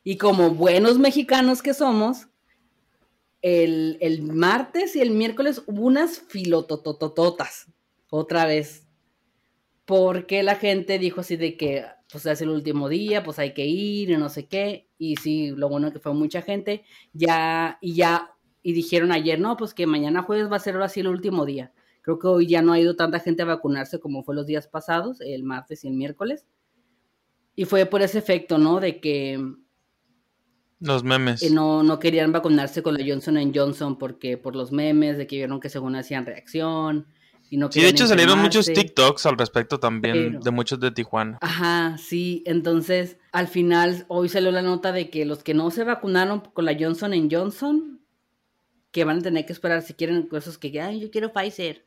Y 0.03 0.17
como 0.17 0.49
buenos 0.51 0.97
mexicanos 0.97 1.61
que 1.61 1.73
somos, 1.73 2.27
el, 3.41 3.97
el 4.01 4.23
martes 4.23 4.95
y 4.95 5.01
el 5.01 5.11
miércoles 5.11 5.61
hubo 5.67 5.83
unas 5.83 6.19
filototototas, 6.19 7.67
otra 8.09 8.45
vez. 8.45 8.87
Porque 9.85 10.41
la 10.43 10.55
gente 10.55 10.99
dijo 10.99 11.21
así 11.21 11.35
de 11.35 11.57
que, 11.57 11.85
pues 12.11 12.25
es 12.25 12.41
el 12.41 12.49
último 12.49 12.89
día, 12.89 13.23
pues 13.23 13.39
hay 13.39 13.53
que 13.53 13.65
ir 13.65 14.09
y 14.09 14.17
no 14.17 14.29
sé 14.29 14.47
qué. 14.47 14.87
Y 14.97 15.17
sí, 15.17 15.51
lo 15.51 15.69
bueno 15.69 15.91
que 15.91 15.99
fue 15.99 16.13
mucha 16.13 16.41
gente. 16.41 16.83
Ya, 17.13 17.77
y 17.81 17.93
ya, 17.95 18.31
y 18.63 18.73
dijeron 18.73 19.11
ayer, 19.11 19.39
no, 19.39 19.57
pues 19.57 19.73
que 19.73 19.87
mañana 19.87 20.23
jueves 20.23 20.51
va 20.51 20.55
a 20.57 20.59
ser 20.59 20.75
ahora 20.75 20.89
sí 20.89 20.99
el 21.01 21.07
último 21.07 21.45
día. 21.45 21.73
Creo 22.01 22.17
que 22.17 22.27
hoy 22.27 22.47
ya 22.47 22.61
no 22.61 22.73
ha 22.73 22.79
ido 22.79 22.95
tanta 22.95 23.19
gente 23.19 23.43
a 23.43 23.45
vacunarse 23.45 23.99
como 23.99 24.23
fue 24.23 24.35
los 24.35 24.47
días 24.47 24.67
pasados, 24.67 25.21
el 25.21 25.43
martes 25.43 25.83
y 25.83 25.87
el 25.87 25.93
miércoles. 25.93 26.45
Y 27.55 27.65
fue 27.65 27.85
por 27.85 28.01
ese 28.01 28.17
efecto, 28.17 28.57
¿no? 28.57 28.79
De 28.79 28.99
que... 28.99 29.39
Los 30.79 31.03
memes. 31.03 31.51
no, 31.51 31.83
no 31.83 31.99
querían 31.99 32.31
vacunarse 32.31 32.81
con 32.81 32.95
la 32.95 33.05
Johnson 33.05 33.51
Johnson 33.53 33.99
porque 33.99 34.35
por 34.35 34.55
los 34.55 34.71
memes, 34.71 35.15
de 35.15 35.27
que 35.27 35.35
vieron 35.35 35.59
que 35.59 35.69
según 35.69 35.95
hacían 35.95 36.25
reacción. 36.25 37.05
Y 37.51 37.57
no 37.57 37.71
sí, 37.71 37.81
de 37.81 37.89
hecho 37.89 38.07
salieron 38.07 38.39
muchos 38.39 38.65
TikToks 38.65 39.27
al 39.27 39.37
respecto 39.37 39.79
también 39.79 40.39
de 40.39 40.51
muchos 40.51 40.79
de 40.79 40.89
Tijuana. 40.89 41.37
Ajá, 41.41 41.97
sí. 41.99 42.41
Entonces, 42.47 43.17
al 43.31 43.47
final, 43.47 44.05
hoy 44.07 44.27
salió 44.29 44.51
la 44.51 44.63
nota 44.63 44.91
de 44.91 45.11
que 45.11 45.25
los 45.25 45.43
que 45.43 45.53
no 45.53 45.69
se 45.69 45.83
vacunaron 45.83 46.39
con 46.39 46.65
la 46.65 46.75
Johnson 46.79 47.29
Johnson, 47.29 48.01
que 48.89 49.03
van 49.03 49.19
a 49.19 49.21
tener 49.21 49.45
que 49.45 49.53
esperar 49.53 49.83
si 49.83 49.93
quieren 49.93 50.23
cosas 50.23 50.57
que, 50.57 50.81
ay, 50.81 50.99
yo 50.99 51.11
quiero 51.11 51.31
Pfizer 51.31 51.85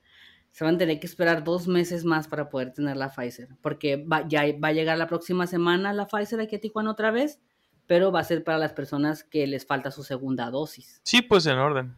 se 0.55 0.63
van 0.63 0.77
a 0.77 0.79
tener 0.79 1.01
que 1.01 1.09
esperar 1.09 1.43
dos 1.43 1.67
meses 1.67 2.05
más 2.05 2.29
para 2.29 2.49
poder 2.49 2.73
tener 2.73 2.97
la 2.97 3.11
Pfizer, 3.11 3.49
porque 3.61 3.97
va, 3.97 4.25
ya 4.29 4.45
va 4.63 4.69
a 4.69 4.73
llegar 4.73 4.97
la 4.97 5.09
próxima 5.09 5.49
semana 5.49 5.93
la 5.93 6.07
Pfizer 6.07 6.39
aquí 6.39 6.55
a 6.55 6.61
Tijuana 6.61 6.93
otra 6.93 7.11
vez, 7.11 7.41
pero 7.89 8.13
va 8.13 8.21
a 8.21 8.25
ser 8.25 8.45
para 8.45 8.59
las 8.59 8.73
personas 8.73 9.25
que 9.25 9.49
les 9.49 9.67
falta 9.67 9.91
su 9.91 10.05
segunda 10.05 10.51
dosis. 10.51 11.01
Sí, 11.03 11.23
pues 11.23 11.45
en 11.47 11.59
orden. 11.59 11.97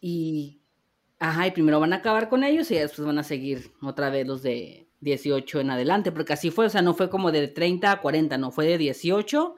Y, 0.00 0.62
ajá, 1.18 1.48
y 1.48 1.50
primero 1.50 1.78
van 1.80 1.92
a 1.92 1.96
acabar 1.96 2.30
con 2.30 2.44
ellos 2.44 2.70
y 2.70 2.76
después 2.76 3.04
van 3.04 3.18
a 3.18 3.24
seguir 3.24 3.70
otra 3.82 4.08
vez 4.08 4.26
los 4.26 4.42
de 4.42 4.88
18 5.00 5.60
en 5.60 5.68
adelante, 5.68 6.12
porque 6.12 6.32
así 6.32 6.50
fue, 6.50 6.64
o 6.64 6.70
sea, 6.70 6.80
no 6.80 6.94
fue 6.94 7.10
como 7.10 7.30
de 7.30 7.46
30 7.46 7.92
a 7.92 8.00
40, 8.00 8.38
no, 8.38 8.52
fue 8.52 8.64
de 8.64 8.78
18 8.78 9.54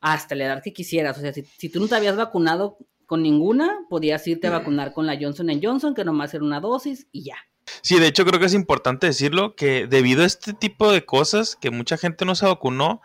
hasta 0.00 0.34
la 0.34 0.46
edad 0.46 0.62
que 0.64 0.72
quisieras, 0.72 1.16
o 1.16 1.20
sea, 1.20 1.32
si, 1.32 1.44
si 1.44 1.68
tú 1.68 1.78
no 1.78 1.86
te 1.86 1.94
habías 1.94 2.16
vacunado 2.16 2.76
con 3.06 3.22
ninguna, 3.22 3.86
podías 3.88 4.26
irte 4.26 4.48
a 4.48 4.50
vacunar 4.50 4.92
con 4.92 5.06
la 5.06 5.16
Johnson 5.20 5.48
Johnson, 5.62 5.94
que 5.94 6.04
nomás 6.04 6.34
era 6.34 6.44
una 6.44 6.60
dosis 6.60 7.06
y 7.12 7.24
ya. 7.24 7.36
Sí, 7.82 7.98
de 7.98 8.06
hecho 8.06 8.24
creo 8.24 8.40
que 8.40 8.46
es 8.46 8.54
importante 8.54 9.06
decirlo, 9.06 9.54
que 9.54 9.86
debido 9.86 10.22
a 10.22 10.26
este 10.26 10.52
tipo 10.52 10.90
de 10.90 11.04
cosas, 11.04 11.56
que 11.56 11.70
mucha 11.70 11.96
gente 11.96 12.24
no 12.24 12.34
se 12.34 12.46
vacunó, 12.46 13.00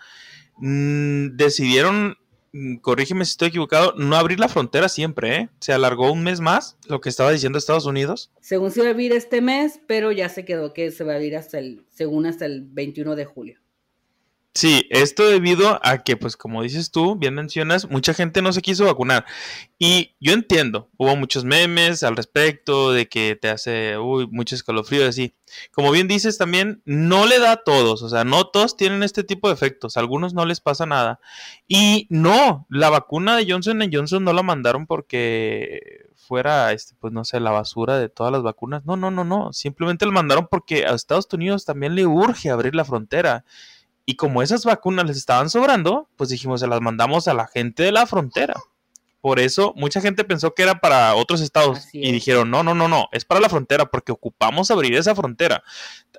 mm, 0.57 1.35
decidieron, 1.35 2.17
mm, 2.53 2.77
corrígeme 2.77 3.25
si 3.25 3.31
estoy 3.31 3.49
equivocado, 3.49 3.93
no 3.97 4.15
abrir 4.15 4.39
la 4.39 4.49
frontera 4.49 4.89
siempre, 4.89 5.35
¿eh? 5.35 5.49
Se 5.59 5.73
alargó 5.73 6.11
un 6.11 6.23
mes 6.23 6.41
más, 6.41 6.77
lo 6.87 7.01
que 7.01 7.09
estaba 7.09 7.31
diciendo 7.31 7.57
Estados 7.57 7.85
Unidos. 7.85 8.31
Según 8.41 8.71
se 8.71 8.81
va 8.81 8.87
a 8.87 8.91
abrir 8.91 9.13
este 9.13 9.41
mes, 9.41 9.79
pero 9.87 10.11
ya 10.11 10.29
se 10.29 10.45
quedó 10.45 10.73
que 10.73 10.91
se 10.91 11.03
va 11.03 11.13
a 11.13 11.15
abrir 11.15 11.35
hasta 11.35 11.59
el, 11.59 11.85
según 11.89 12.25
hasta 12.25 12.45
el 12.45 12.63
21 12.63 13.15
de 13.15 13.25
julio. 13.25 13.60
Sí, 14.53 14.85
esto 14.89 15.29
debido 15.29 15.79
a 15.81 15.99
que, 15.99 16.17
pues 16.17 16.35
como 16.35 16.61
dices 16.61 16.91
tú, 16.91 17.15
bien 17.15 17.33
mencionas, 17.35 17.89
mucha 17.89 18.13
gente 18.13 18.41
no 18.41 18.51
se 18.51 18.61
quiso 18.61 18.83
vacunar. 18.85 19.25
Y 19.79 20.13
yo 20.19 20.33
entiendo, 20.33 20.89
hubo 20.97 21.15
muchos 21.15 21.45
memes 21.45 22.03
al 22.03 22.17
respecto 22.17 22.91
de 22.91 23.07
que 23.07 23.37
te 23.37 23.49
hace, 23.49 23.97
uy, 23.97 24.27
mucho 24.29 24.55
escalofrío, 24.55 25.07
así. 25.07 25.33
Como 25.71 25.89
bien 25.91 26.09
dices 26.09 26.37
también, 26.37 26.81
no 26.83 27.27
le 27.27 27.39
da 27.39 27.53
a 27.53 27.63
todos, 27.63 28.03
o 28.03 28.09
sea, 28.09 28.25
no 28.25 28.45
todos 28.47 28.75
tienen 28.75 29.03
este 29.03 29.23
tipo 29.23 29.47
de 29.47 29.53
efectos, 29.53 29.95
a 29.95 30.01
algunos 30.01 30.33
no 30.33 30.45
les 30.45 30.59
pasa 30.59 30.85
nada. 30.85 31.21
Y 31.69 32.07
no, 32.09 32.65
la 32.69 32.89
vacuna 32.89 33.37
de 33.37 33.49
Johnson 33.49 33.79
Johnson 33.91 34.23
no 34.25 34.33
la 34.33 34.43
mandaron 34.43 34.85
porque 34.85 36.09
fuera, 36.15 36.71
este, 36.73 36.95
pues 36.99 37.13
no 37.13 37.23
sé, 37.23 37.39
la 37.39 37.51
basura 37.51 37.97
de 37.97 38.09
todas 38.09 38.31
las 38.33 38.43
vacunas. 38.43 38.85
No, 38.85 38.97
no, 38.97 39.11
no, 39.11 39.23
no, 39.23 39.53
simplemente 39.53 40.05
la 40.05 40.11
mandaron 40.11 40.47
porque 40.51 40.85
a 40.85 40.93
Estados 40.93 41.27
Unidos 41.31 41.65
también 41.65 41.95
le 41.95 42.05
urge 42.05 42.49
abrir 42.49 42.75
la 42.75 42.85
frontera. 42.85 43.45
Y 44.05 44.15
como 44.15 44.41
esas 44.41 44.65
vacunas 44.65 45.05
les 45.05 45.17
estaban 45.17 45.49
sobrando, 45.49 46.09
pues 46.15 46.29
dijimos, 46.29 46.59
se 46.59 46.67
las 46.67 46.81
mandamos 46.81 47.27
a 47.27 47.33
la 47.33 47.47
gente 47.47 47.83
de 47.83 47.91
la 47.91 48.05
frontera. 48.07 48.55
Por 49.21 49.39
eso 49.39 49.73
mucha 49.77 50.01
gente 50.01 50.23
pensó 50.23 50.55
que 50.55 50.63
era 50.63 50.81
para 50.81 51.13
otros 51.13 51.41
estados 51.41 51.87
y 51.93 52.11
dijeron, 52.11 52.49
no, 52.49 52.63
no, 52.63 52.73
no, 52.73 52.87
no, 52.87 53.07
es 53.11 53.23
para 53.23 53.39
la 53.39 53.49
frontera 53.49 53.85
porque 53.85 54.11
ocupamos 54.11 54.71
abrir 54.71 54.95
esa 54.95 55.13
frontera. 55.13 55.63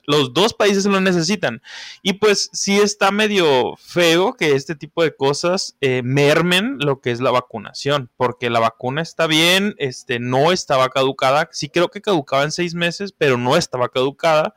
Los 0.05 0.33
dos 0.33 0.55
países 0.55 0.85
lo 0.87 1.01
necesitan. 1.01 1.63
Y 2.03 2.15
pues 2.15 2.49
sí 2.53 2.79
está 2.79 3.11
medio 3.11 3.75
feo 3.77 4.35
que 4.35 4.53
este 4.53 4.77
tipo 4.77 5.03
de 5.03 5.15
cosas 5.15 5.77
eh, 5.81 6.03
mermen 6.05 6.77
lo 6.79 7.01
que 7.01 7.11
es 7.11 7.21
la 7.21 7.33
vacunación, 7.33 8.09
porque 8.17 8.51
la 8.51 8.61
vacuna 8.61 9.03
está 9.03 9.27
bien, 9.27 9.75
este, 9.79 10.21
no 10.21 10.53
estaba 10.53 10.89
caducada, 10.89 11.49
sí 11.53 11.69
creo 11.69 11.89
que 11.89 12.01
caducaba 12.01 12.45
en 12.45 12.53
seis 12.53 12.75
meses, 12.75 13.13
pero 13.17 13.37
no 13.37 13.57
estaba 13.57 13.89
caducada. 13.89 14.55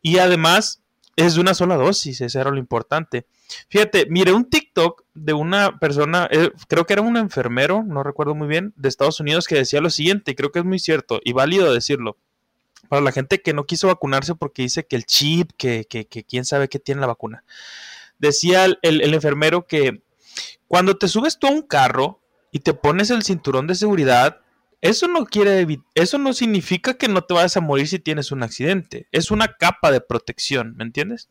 Y 0.00 0.18
además 0.18 0.82
es 1.16 1.34
de 1.34 1.40
una 1.40 1.54
sola 1.54 1.76
dosis, 1.76 2.20
eso 2.20 2.40
era 2.40 2.50
lo 2.50 2.58
importante. 2.58 3.26
Fíjate, 3.68 4.06
mire 4.10 4.32
un 4.32 4.48
TikTok 4.48 5.02
de 5.14 5.32
una 5.32 5.78
persona, 5.78 6.28
eh, 6.30 6.50
creo 6.68 6.84
que 6.84 6.92
era 6.92 7.02
un 7.02 7.16
enfermero, 7.16 7.82
no 7.82 8.02
recuerdo 8.02 8.34
muy 8.34 8.46
bien, 8.46 8.74
de 8.76 8.88
Estados 8.88 9.18
Unidos 9.18 9.46
que 9.46 9.54
decía 9.54 9.80
lo 9.80 9.90
siguiente, 9.90 10.32
y 10.32 10.34
creo 10.34 10.52
que 10.52 10.58
es 10.58 10.64
muy 10.64 10.78
cierto 10.78 11.20
y 11.24 11.32
válido 11.32 11.72
decirlo. 11.72 12.18
Para 12.88 13.02
la 13.02 13.12
gente 13.12 13.42
que 13.42 13.54
no 13.54 13.64
quiso 13.64 13.88
vacunarse 13.88 14.34
porque 14.34 14.62
dice 14.62 14.86
que 14.86 14.94
el 14.94 15.06
chip, 15.06 15.50
que, 15.56 15.86
que, 15.88 16.06
que 16.06 16.22
quién 16.22 16.44
sabe 16.44 16.68
qué 16.68 16.78
tiene 16.78 17.00
la 17.00 17.08
vacuna. 17.08 17.42
Decía 18.18 18.64
el, 18.64 18.78
el 18.82 19.12
enfermero 19.12 19.66
que 19.66 20.02
cuando 20.68 20.96
te 20.96 21.08
subes 21.08 21.38
tú 21.38 21.48
a 21.48 21.50
un 21.50 21.62
carro 21.62 22.20
y 22.52 22.60
te 22.60 22.74
pones 22.74 23.10
el 23.10 23.22
cinturón 23.22 23.66
de 23.66 23.74
seguridad, 23.74 24.40
eso 24.80 25.08
no 25.08 25.24
quiere 25.26 25.66
eso 25.94 26.18
no 26.18 26.32
significa 26.32 26.94
que 26.94 27.08
no 27.08 27.22
te 27.22 27.34
vayas 27.34 27.56
a 27.56 27.60
morir 27.60 27.88
si 27.88 27.98
tienes 27.98 28.32
un 28.32 28.42
accidente. 28.42 29.08
Es 29.12 29.30
una 29.30 29.48
capa 29.48 29.90
de 29.90 30.00
protección, 30.00 30.74
¿me 30.76 30.84
entiendes? 30.84 31.28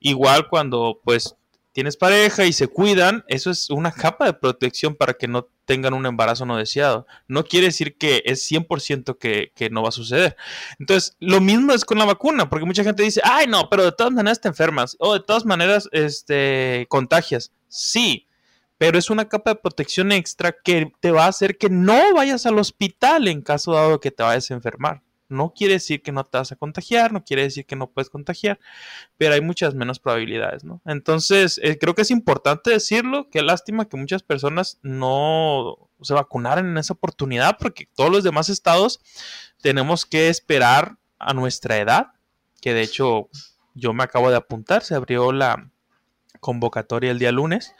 Igual 0.00 0.48
cuando 0.48 1.00
pues 1.04 1.36
tienes 1.76 1.98
pareja 1.98 2.46
y 2.46 2.54
se 2.54 2.68
cuidan, 2.68 3.22
eso 3.28 3.50
es 3.50 3.68
una 3.68 3.92
capa 3.92 4.24
de 4.24 4.32
protección 4.32 4.94
para 4.94 5.12
que 5.12 5.28
no 5.28 5.48
tengan 5.66 5.92
un 5.92 6.06
embarazo 6.06 6.46
no 6.46 6.56
deseado. 6.56 7.06
No 7.28 7.44
quiere 7.44 7.66
decir 7.66 7.98
que 7.98 8.22
es 8.24 8.50
100% 8.50 9.18
que, 9.18 9.52
que 9.54 9.68
no 9.68 9.82
va 9.82 9.90
a 9.90 9.92
suceder. 9.92 10.36
Entonces, 10.78 11.16
lo 11.20 11.42
mismo 11.42 11.74
es 11.74 11.84
con 11.84 11.98
la 11.98 12.06
vacuna, 12.06 12.48
porque 12.48 12.64
mucha 12.64 12.82
gente 12.82 13.02
dice, 13.02 13.20
ay 13.24 13.46
no, 13.46 13.68
pero 13.68 13.84
de 13.84 13.92
todas 13.92 14.14
maneras 14.14 14.40
te 14.40 14.48
enfermas, 14.48 14.96
o 14.98 15.12
de 15.12 15.20
todas 15.20 15.44
maneras 15.44 15.86
este, 15.92 16.86
contagias. 16.88 17.52
Sí, 17.68 18.25
pero 18.78 18.98
es 18.98 19.10
una 19.10 19.28
capa 19.28 19.50
de 19.50 19.60
protección 19.60 20.12
extra 20.12 20.52
que 20.52 20.92
te 21.00 21.10
va 21.10 21.24
a 21.24 21.28
hacer 21.28 21.56
que 21.58 21.70
no 21.70 22.14
vayas 22.14 22.46
al 22.46 22.58
hospital 22.58 23.28
en 23.28 23.42
caso 23.42 23.72
dado 23.72 24.00
que 24.00 24.10
te 24.10 24.22
vayas 24.22 24.50
a 24.50 24.54
enfermar. 24.54 25.02
No 25.28 25.52
quiere 25.54 25.74
decir 25.74 26.02
que 26.02 26.12
no 26.12 26.24
te 26.24 26.38
vas 26.38 26.52
a 26.52 26.56
contagiar, 26.56 27.12
no 27.12 27.24
quiere 27.24 27.42
decir 27.42 27.66
que 27.66 27.74
no 27.74 27.90
puedes 27.90 28.10
contagiar, 28.10 28.60
pero 29.16 29.34
hay 29.34 29.40
muchas 29.40 29.74
menos 29.74 29.98
probabilidades, 29.98 30.62
¿no? 30.62 30.80
Entonces, 30.84 31.58
eh, 31.64 31.78
creo 31.78 31.96
que 31.96 32.02
es 32.02 32.12
importante 32.12 32.70
decirlo, 32.70 33.28
qué 33.28 33.42
lástima 33.42 33.88
que 33.88 33.96
muchas 33.96 34.22
personas 34.22 34.78
no 34.82 35.90
se 36.00 36.14
vacunaran 36.14 36.66
en 36.66 36.78
esa 36.78 36.92
oportunidad, 36.92 37.56
porque 37.58 37.88
todos 37.96 38.10
los 38.10 38.22
demás 38.22 38.48
estados 38.48 39.00
tenemos 39.60 40.06
que 40.06 40.28
esperar 40.28 40.96
a 41.18 41.34
nuestra 41.34 41.78
edad, 41.78 42.12
que 42.60 42.72
de 42.72 42.82
hecho 42.82 43.28
yo 43.74 43.92
me 43.92 44.04
acabo 44.04 44.30
de 44.30 44.36
apuntar, 44.36 44.84
se 44.84 44.94
abrió 44.94 45.32
la 45.32 45.70
convocatoria 46.38 47.10
el 47.10 47.18
día 47.18 47.32
lunes. 47.32 47.74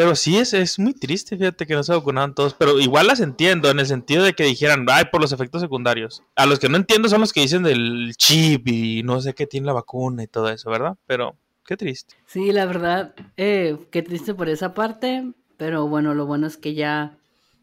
Pero 0.00 0.16
sí, 0.16 0.38
es, 0.38 0.54
es 0.54 0.78
muy 0.78 0.94
triste, 0.94 1.36
fíjate 1.36 1.66
que 1.66 1.74
no 1.74 1.82
se 1.82 1.92
vacunaban 1.92 2.34
todos. 2.34 2.54
Pero 2.54 2.80
igual 2.80 3.06
las 3.06 3.20
entiendo, 3.20 3.68
en 3.68 3.80
el 3.80 3.84
sentido 3.84 4.24
de 4.24 4.32
que 4.32 4.44
dijeran, 4.44 4.86
ay, 4.88 5.04
por 5.12 5.20
los 5.20 5.30
efectos 5.30 5.60
secundarios. 5.60 6.22
A 6.36 6.46
los 6.46 6.58
que 6.58 6.70
no 6.70 6.78
entiendo 6.78 7.10
son 7.10 7.20
los 7.20 7.34
que 7.34 7.42
dicen 7.42 7.64
del 7.64 8.14
chip 8.16 8.66
y 8.66 9.02
no 9.02 9.20
sé 9.20 9.34
qué 9.34 9.46
tiene 9.46 9.66
la 9.66 9.74
vacuna 9.74 10.22
y 10.22 10.26
todo 10.26 10.48
eso, 10.48 10.70
¿verdad? 10.70 10.96
Pero 11.06 11.36
qué 11.66 11.76
triste. 11.76 12.14
Sí, 12.24 12.50
la 12.50 12.64
verdad, 12.64 13.14
eh, 13.36 13.76
qué 13.90 14.00
triste 14.00 14.32
por 14.32 14.48
esa 14.48 14.72
parte. 14.72 15.34
Pero 15.58 15.86
bueno, 15.86 16.14
lo 16.14 16.24
bueno 16.24 16.46
es 16.46 16.56
que 16.56 16.72
ya, 16.72 17.18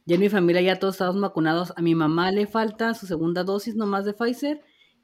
ya 0.06 0.14
en 0.14 0.22
mi 0.22 0.30
familia 0.30 0.62
ya 0.62 0.78
todos 0.78 0.94
estamos 0.94 1.20
vacunados. 1.20 1.74
A 1.76 1.82
mi 1.82 1.96
mamá 1.96 2.32
le 2.32 2.46
falta 2.46 2.94
su 2.94 3.08
segunda 3.08 3.46
dosis 3.46 3.74
nomás 3.74 4.06
de 4.06 4.14
Pfizer 4.14 4.62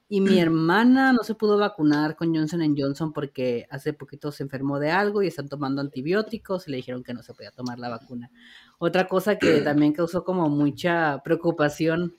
y 0.07 0.21
mi 0.21 0.39
hermana 0.39 1.13
no 1.13 1.23
se 1.23 1.35
pudo 1.35 1.57
vacunar 1.57 2.15
con 2.15 2.35
Johnson 2.35 2.75
Johnson 2.77 3.13
porque 3.13 3.67
hace 3.69 3.93
poquito 3.93 4.31
se 4.31 4.43
enfermó 4.43 4.79
de 4.79 4.91
algo 4.91 5.23
y 5.23 5.27
están 5.27 5.49
tomando 5.49 5.81
antibióticos 5.81 6.67
y 6.67 6.71
le 6.71 6.77
dijeron 6.77 7.03
que 7.03 7.13
no 7.13 7.23
se 7.23 7.33
podía 7.33 7.51
tomar 7.51 7.79
la 7.79 7.89
vacuna. 7.89 8.31
Otra 8.79 9.07
cosa 9.07 9.37
que 9.37 9.61
también 9.61 9.93
causó 9.93 10.23
como 10.23 10.49
mucha 10.49 11.21
preocupación 11.23 12.15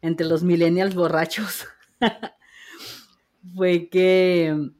entre 0.00 0.26
los 0.26 0.42
millennials 0.42 0.94
borrachos 0.94 1.66
fue 3.54 3.88
que 3.88 4.72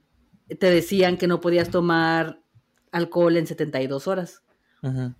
te 0.58 0.70
decían 0.70 1.16
que 1.16 1.26
no 1.26 1.40
podías 1.40 1.70
tomar 1.70 2.40
alcohol 2.90 3.36
en 3.36 3.46
72 3.46 4.06
horas. 4.06 4.42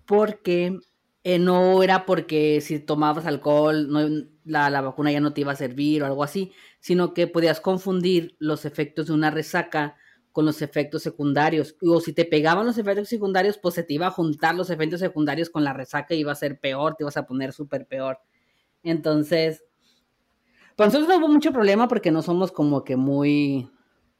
Porque 0.05 0.77
eh, 1.23 1.39
no 1.39 1.83
era 1.83 2.05
porque 2.05 2.59
si 2.61 2.79
tomabas 2.79 3.25
alcohol 3.25 4.27
la, 4.43 4.69
la, 4.69 4.81
vacuna 4.81 5.11
ya 5.11 5.21
no 5.21 5.33
te 5.33 5.41
iba 5.41 5.53
a 5.53 5.55
servir 5.55 6.03
o 6.03 6.05
algo 6.05 6.23
así, 6.23 6.51
sino 6.79 7.13
que 7.13 7.27
podías 7.27 7.61
confundir 7.61 8.35
los 8.39 8.65
efectos 8.65 9.07
de 9.07 9.13
una 9.13 9.31
resaca 9.31 9.95
con 10.33 10.45
los 10.45 10.61
efectos 10.61 11.03
secundarios. 11.03 11.77
O 11.81 12.01
si 12.01 12.11
te 12.11 12.25
pegaban 12.25 12.65
los 12.65 12.77
efectos 12.77 13.07
secundarios, 13.07 13.57
pues 13.57 13.75
se 13.75 13.83
te 13.83 13.93
iba 13.93 14.07
a 14.07 14.11
juntar 14.11 14.55
los 14.55 14.69
efectos 14.69 14.99
secundarios 14.99 15.49
con 15.49 15.63
la 15.63 15.73
resaca 15.73 16.13
y 16.13 16.19
iba 16.19 16.31
a 16.33 16.35
ser 16.35 16.59
peor, 16.59 16.95
te 16.95 17.03
ibas 17.03 17.15
a 17.15 17.25
poner 17.25 17.53
súper 17.53 17.87
peor. 17.87 18.19
Entonces, 18.81 19.63
para 20.75 20.87
nosotros 20.89 21.07
no 21.07 21.17
hubo 21.17 21.31
mucho 21.31 21.53
problema 21.53 21.87
porque 21.87 22.11
no 22.11 22.21
somos 22.21 22.51
como 22.51 22.83
que 22.83 22.97
muy, 22.97 23.69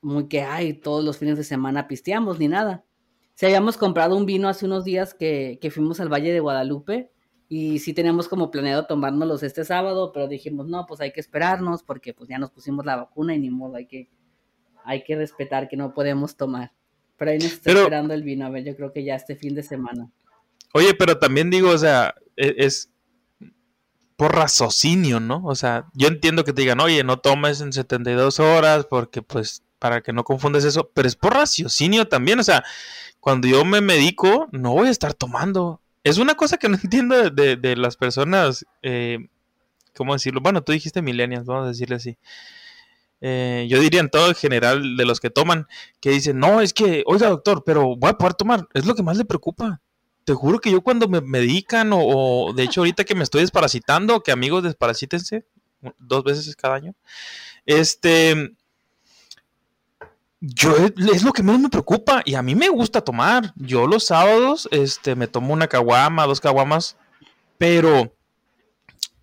muy 0.02 0.28
que, 0.28 0.44
ay, 0.44 0.74
todos 0.74 1.04
los 1.04 1.18
fines 1.18 1.38
de 1.38 1.44
semana 1.44 1.88
pisteamos 1.88 2.40
ni 2.40 2.48
nada. 2.48 2.86
Si 3.36 3.46
habíamos 3.46 3.78
comprado 3.78 4.16
un 4.16 4.25
vino 4.25 4.48
hace 4.48 4.66
unos 4.66 4.84
días 4.84 5.13
que, 5.13 5.58
que 5.62 5.72
fuimos 5.72 6.00
al 6.00 6.10
Valle 6.12 6.32
de 6.32 6.40
Guadalupe 6.40 7.12
y 7.50 7.80
sí 7.80 7.94
teníamos 7.94 8.28
como 8.28 8.52
planeado 8.52 8.86
tomárnoslos 8.86 9.44
este 9.44 9.66
sábado, 9.66 10.12
pero 10.12 10.28
dijimos, 10.28 10.68
no, 10.68 10.86
pues 10.86 11.02
hay 11.02 11.12
que 11.12 11.20
esperarnos 11.20 11.84
porque 11.84 12.13
pues 12.13 12.30
ya 12.30 12.38
nos 12.38 12.52
pusimos 12.52 12.86
la 12.86 12.96
vacuna 12.96 13.36
y 13.36 13.40
ni 13.40 13.50
modo, 13.50 13.75
hay 13.75 13.88
que, 13.88 14.10
hay 14.86 15.04
que 15.04 15.16
respetar 15.16 15.68
que 15.68 15.78
no 15.78 15.94
podemos 15.94 16.36
tomar. 16.36 16.74
Pero 17.18 17.32
ahí 17.32 17.38
nos 17.38 17.54
está 17.54 17.72
esperando 17.72 18.13
el 18.13 18.24
vino, 18.24 18.46
a 18.46 18.50
ver, 18.50 18.63
yo 18.63 18.75
creo 18.75 18.92
que 18.92 19.04
ya 19.04 19.16
este 19.16 19.36
fin 19.36 19.56
de 19.56 19.63
semana. 19.63 20.12
Oye, 20.74 20.94
pero 20.96 21.20
también 21.20 21.50
digo, 21.50 21.70
o 21.70 21.78
sea, 21.78 22.16
e, 22.36 22.56
es, 22.58 22.92
por 24.16 24.36
raciocinio, 24.36 25.20
¿no? 25.20 25.44
O 25.46 25.56
sea, 25.56 25.88
yo 25.94 26.08
entiendo 26.08 26.44
que 26.44 26.54
te 26.54 26.62
digan, 26.62 26.80
oye, 26.80 27.04
no 27.04 27.20
tomes 27.20 27.62
en 27.62 27.74
72 27.74 28.40
horas 28.40 28.86
porque 28.90 29.22
pues 29.22 29.63
para 29.80 30.02
que 30.02 30.13
no 30.13 30.24
confundes 30.24 30.63
eso, 30.63 30.90
pero 30.94 31.08
es 31.08 31.16
por 31.16 31.34
raciocinio 31.34 32.08
también, 32.08 32.40
o 32.40 32.44
sea, 32.44 32.63
cuando 33.24 33.48
yo 33.48 33.63
me 33.63 33.80
medico, 33.80 34.50
no 34.51 34.74
voy 34.74 34.89
a 34.89 34.92
estar 34.92 35.13
tomando. 35.13 35.80
Es 36.03 36.18
una 36.18 36.36
cosa 36.36 36.58
que 36.58 36.68
no 36.68 36.75
entiendo 36.84 37.30
de, 37.30 37.75
las 37.77 37.96
personas, 37.96 38.65
eh, 38.82 39.30
¿cómo 39.96 40.12
decirlo? 40.12 40.42
Bueno, 40.42 40.62
tú 40.62 40.74
dijiste 40.74 41.01
millennials, 41.01 41.46
vamos 41.46 41.63
a 41.63 41.70
decirle 41.70 41.96
así. 41.96 42.18
Eh, 43.22 43.65
yo 43.70 43.80
diría 43.80 44.01
en 44.01 44.10
todo 44.10 44.27
el 44.27 44.36
general 44.36 44.98
de 44.98 45.06
los 45.06 45.22
que 45.22 45.30
toman, 45.30 45.68
que 46.01 46.10
dicen, 46.10 46.38
no, 46.38 46.60
es 46.60 46.74
que, 46.74 47.03
oiga 47.06 47.30
doctor, 47.30 47.63
pero 47.65 47.96
voy 47.96 48.10
a 48.10 48.18
poder 48.18 48.34
tomar, 48.34 48.68
es 48.74 48.86
lo 48.86 48.94
que 48.94 49.03
más 49.03 49.15
le 49.15 49.24
preocupa. 49.24 49.80
Te 50.25 50.34
juro 50.34 50.60
que 50.60 50.72
yo 50.72 50.82
cuando 50.82 51.08
me 51.08 51.22
medican, 51.22 51.92
o, 51.94 52.51
de 52.53 52.63
hecho 52.63 52.82
ahorita 52.82 53.06
que 53.06 53.15
me 53.15 53.24
estoy 53.24 53.39
desparasitando, 53.39 54.20
que 54.20 54.34
amigos 54.34 54.63
desparasítense 54.63 55.46
dos 55.98 56.25
veces 56.25 56.53
cada 56.58 56.75
año, 56.75 56.94
este, 57.65 58.53
yo 60.46 60.76
es 60.76 61.24
lo 61.24 61.32
que 61.32 61.42
menos 61.42 61.62
me 61.62 61.70
preocupa 61.70 62.22
y 62.26 62.36
a 62.36 62.42
mí 62.42 62.54
me 62.54 62.68
gusta 62.68 63.00
tomar. 63.00 63.54
Yo 63.56 63.88
los 63.88 64.06
sábados, 64.06 64.68
este, 64.72 65.16
me 65.16 65.28
tomo 65.28 65.54
una 65.54 65.68
caguama, 65.68 66.28
dos 66.28 66.42
caguamas, 66.42 66.98
pero 67.58 68.14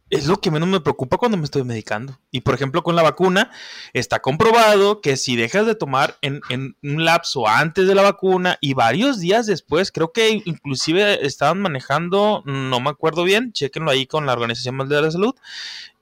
es 0.08 0.26
lo 0.26 0.40
que 0.40 0.50
menos 0.50 0.66
me 0.66 0.80
preocupa 0.80 1.18
cuando 1.18 1.36
me 1.36 1.44
estoy 1.44 1.62
medicando. 1.62 2.18
Y 2.30 2.40
por 2.40 2.54
ejemplo, 2.54 2.82
con 2.82 2.96
la 2.96 3.02
vacuna, 3.02 3.50
está 3.92 4.20
comprobado 4.20 5.02
que 5.02 5.18
si 5.18 5.36
dejas 5.36 5.66
de 5.66 5.74
tomar 5.74 6.16
en, 6.22 6.40
un 6.82 7.04
lapso 7.04 7.46
antes 7.46 7.86
de 7.86 7.94
la 7.94 8.02
vacuna 8.02 8.56
y 8.62 8.72
varios 8.72 9.20
días 9.20 9.44
después, 9.44 9.92
creo 9.92 10.12
que 10.12 10.40
inclusive 10.46 11.26
estaban 11.26 11.60
manejando, 11.60 12.42
no 12.46 12.80
me 12.80 12.88
acuerdo 12.88 13.24
bien, 13.24 13.52
chequenlo 13.52 13.90
ahí 13.90 14.06
con 14.06 14.24
la 14.24 14.32
Organización 14.32 14.78
Mundial 14.78 15.02
de 15.02 15.06
la 15.08 15.12
Salud, 15.12 15.34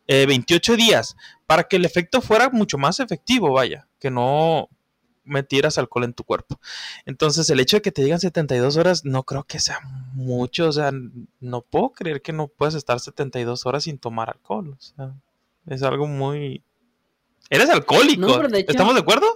28 0.06 0.74
eh, 0.74 0.76
días, 0.76 1.16
para 1.48 1.64
que 1.64 1.74
el 1.74 1.84
efecto 1.84 2.20
fuera 2.20 2.50
mucho 2.50 2.78
más 2.78 3.00
efectivo, 3.00 3.50
vaya, 3.50 3.88
que 3.98 4.12
no, 4.12 4.68
metieras 5.28 5.78
alcohol 5.78 6.04
en 6.04 6.14
tu 6.14 6.24
cuerpo. 6.24 6.58
Entonces, 7.06 7.48
el 7.50 7.60
hecho 7.60 7.76
de 7.76 7.82
que 7.82 7.92
te 7.92 8.02
digan 8.02 8.20
72 8.20 8.76
horas, 8.76 9.04
no 9.04 9.22
creo 9.22 9.44
que 9.44 9.60
sea 9.60 9.80
mucho. 10.14 10.68
O 10.68 10.72
sea, 10.72 10.90
no 11.40 11.62
puedo 11.62 11.90
creer 11.90 12.22
que 12.22 12.32
no 12.32 12.48
puedas 12.48 12.74
estar 12.74 13.00
72 13.00 13.66
horas 13.66 13.84
sin 13.84 13.98
tomar 13.98 14.30
alcohol. 14.30 14.70
O 14.70 14.80
sea, 14.80 15.14
es 15.66 15.82
algo 15.82 16.06
muy. 16.06 16.62
Eres 17.50 17.70
alcohólico. 17.70 18.42
¿Estamos 18.66 18.94
de 18.94 19.00
acuerdo? 19.00 19.26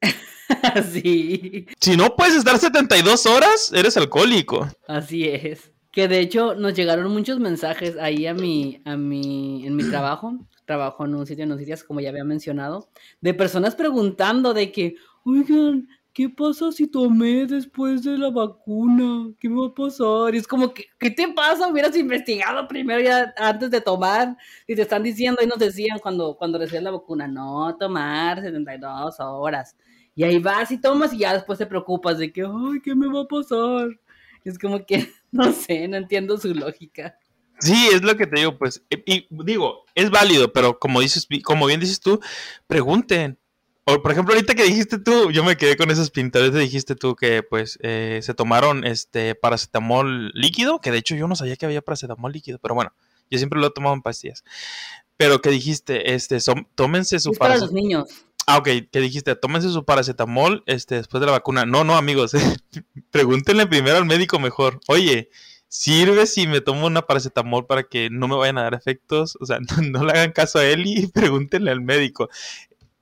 sí. 0.92 1.66
Si 1.80 1.96
no 1.96 2.16
puedes 2.16 2.34
estar 2.34 2.58
72 2.58 3.26
horas, 3.26 3.72
eres 3.72 3.96
alcohólico. 3.96 4.68
Así 4.88 5.28
es. 5.28 5.70
Que 5.92 6.08
de 6.08 6.18
hecho 6.18 6.54
nos 6.54 6.74
llegaron 6.74 7.12
muchos 7.12 7.38
mensajes 7.38 7.96
ahí 7.98 8.26
a 8.26 8.34
mi, 8.34 8.82
a 8.84 8.96
mi, 8.96 9.64
en 9.64 9.76
mi 9.76 9.88
trabajo 9.88 10.40
trabajo 10.64 11.04
en 11.04 11.14
un 11.14 11.26
sitio 11.26 11.44
de 11.44 11.50
noticias, 11.50 11.84
como 11.84 12.00
ya 12.00 12.10
había 12.10 12.24
mencionado, 12.24 12.88
de 13.20 13.34
personas 13.34 13.74
preguntando 13.74 14.54
de 14.54 14.72
que, 14.72 14.96
oigan, 15.24 15.88
¿qué 16.12 16.28
pasa 16.28 16.70
si 16.72 16.86
tomé 16.86 17.46
después 17.46 18.02
de 18.04 18.16
la 18.16 18.30
vacuna? 18.30 19.32
¿Qué 19.40 19.48
me 19.48 19.60
va 19.60 19.66
a 19.66 19.74
pasar? 19.74 20.34
Y 20.34 20.38
es 20.38 20.46
como, 20.46 20.72
¿qué, 20.72 20.86
¿qué 20.98 21.10
te 21.10 21.28
pasa? 21.28 21.68
Hubieras 21.68 21.96
investigado 21.96 22.66
primero 22.68 23.00
ya 23.00 23.34
antes 23.36 23.70
de 23.70 23.80
tomar. 23.80 24.36
Y 24.66 24.76
te 24.76 24.82
están 24.82 25.02
diciendo, 25.02 25.42
y 25.42 25.46
nos 25.46 25.58
decían 25.58 25.98
cuando, 25.98 26.36
cuando 26.36 26.58
recibías 26.58 26.84
la 26.84 26.92
vacuna, 26.92 27.26
no 27.28 27.76
tomar 27.76 28.40
72 28.40 29.16
horas. 29.20 29.76
Y 30.14 30.22
ahí 30.22 30.38
vas 30.38 30.70
y 30.70 30.80
tomas 30.80 31.12
y 31.12 31.18
ya 31.18 31.34
después 31.34 31.58
te 31.58 31.66
preocupas 31.66 32.18
de 32.18 32.32
que, 32.32 32.42
ay, 32.42 32.80
¿qué 32.82 32.94
me 32.94 33.08
va 33.08 33.22
a 33.22 33.28
pasar? 33.28 33.88
Es 34.44 34.58
como 34.58 34.84
que, 34.86 35.08
no 35.32 35.52
sé, 35.52 35.88
no 35.88 35.96
entiendo 35.96 36.36
su 36.38 36.54
lógica. 36.54 37.18
Sí, 37.60 37.88
es 37.92 38.02
lo 38.02 38.16
que 38.16 38.26
te 38.26 38.40
digo, 38.40 38.58
pues, 38.58 38.82
y, 38.90 39.26
digo, 39.30 39.84
es 39.94 40.10
válido, 40.10 40.52
pero 40.52 40.78
como 40.78 41.00
dices, 41.00 41.26
como 41.42 41.66
bien 41.66 41.80
dices 41.80 42.00
tú, 42.00 42.20
pregunten. 42.66 43.38
O, 43.86 44.02
por 44.02 44.12
ejemplo, 44.12 44.34
ahorita 44.34 44.54
que 44.54 44.64
dijiste 44.64 44.98
tú, 44.98 45.30
yo 45.30 45.44
me 45.44 45.56
quedé 45.56 45.76
con 45.76 45.90
esos 45.90 46.10
pintores, 46.10 46.54
dijiste 46.54 46.96
tú 46.96 47.14
que, 47.14 47.42
pues, 47.42 47.78
eh, 47.82 48.20
se 48.22 48.34
tomaron 48.34 48.86
este 48.86 49.34
paracetamol 49.34 50.30
líquido, 50.34 50.80
que 50.80 50.90
de 50.90 50.98
hecho 50.98 51.14
yo 51.14 51.28
no 51.28 51.36
sabía 51.36 51.56
que 51.56 51.66
había 51.66 51.82
paracetamol 51.82 52.32
líquido, 52.32 52.58
pero 52.58 52.74
bueno, 52.74 52.94
yo 53.30 53.38
siempre 53.38 53.60
lo 53.60 53.66
he 53.66 53.70
tomado 53.70 53.94
en 53.94 54.02
pastillas. 54.02 54.42
Pero 55.16 55.40
que 55.40 55.50
dijiste, 55.50 56.14
este, 56.14 56.38
tómense 56.74 57.20
su 57.20 57.32
paracetamol. 57.32 57.38
para 57.38 57.58
los 57.58 57.72
niños. 57.72 58.26
Ah, 58.46 58.58
ok, 58.58 58.68
que 58.90 59.00
dijiste, 59.00 59.36
tómense 59.36 59.70
su 59.70 59.84
paracetamol 59.84 60.64
este, 60.66 60.96
después 60.96 61.20
de 61.20 61.26
la 61.26 61.32
vacuna. 61.32 61.64
No, 61.64 61.84
no, 61.84 61.96
amigos, 61.96 62.32
pregúntenle 63.10 63.66
primero 63.66 63.96
al 63.96 64.04
médico 64.04 64.38
mejor. 64.38 64.80
Oye, 64.88 65.30
sirve 65.74 66.28
si 66.28 66.46
me 66.46 66.60
tomo 66.60 66.86
una 66.86 67.02
paracetamol 67.02 67.66
para 67.66 67.82
que 67.82 68.08
no 68.08 68.28
me 68.28 68.36
vayan 68.36 68.58
a 68.58 68.62
dar 68.62 68.74
efectos. 68.74 69.36
O 69.40 69.46
sea, 69.46 69.58
no, 69.90 70.04
le 70.04 70.12
hagan 70.12 70.30
caso 70.30 70.60
a 70.60 70.64
él 70.64 70.86
y 70.86 71.08
pregúntenle 71.08 71.72
al 71.72 71.80
médico. 71.80 72.28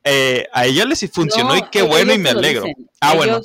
Eh, 0.05 0.47
a 0.53 0.65
ella 0.65 0.87
les 0.87 1.09
funcionó 1.11 1.55
y 1.55 1.63
qué 1.71 1.83
bueno 1.83 2.15
y 2.15 2.19
me 2.19 2.31
alegro. 2.31 2.65
Ah, 3.01 3.15
bueno. 3.15 3.41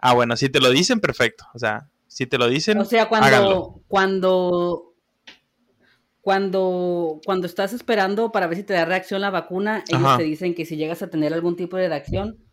Ah, 0.00 0.12
bueno, 0.12 0.36
si 0.36 0.48
te 0.48 0.60
lo 0.60 0.70
dicen, 0.70 1.00
perfecto. 1.00 1.46
O 1.54 1.58
sea, 1.58 1.88
si 2.08 2.26
te 2.26 2.36
lo 2.36 2.48
dicen. 2.48 2.78
O 2.78 2.84
sea, 2.84 3.08
cuando, 3.08 3.80
cuando, 3.86 4.92
cuando, 6.20 7.20
cuando 7.24 7.46
estás 7.46 7.72
esperando 7.72 8.32
para 8.32 8.48
ver 8.48 8.58
si 8.58 8.64
te 8.64 8.74
da 8.74 8.84
reacción 8.84 9.20
la 9.20 9.30
vacuna, 9.30 9.84
ellos 9.88 10.16
te 10.16 10.24
dicen 10.24 10.52
que 10.54 10.66
si 10.66 10.76
llegas 10.76 11.00
a 11.02 11.08
tener 11.08 11.32
algún 11.32 11.54
tipo 11.54 11.76
de 11.76 11.88
reacción, 11.88 12.43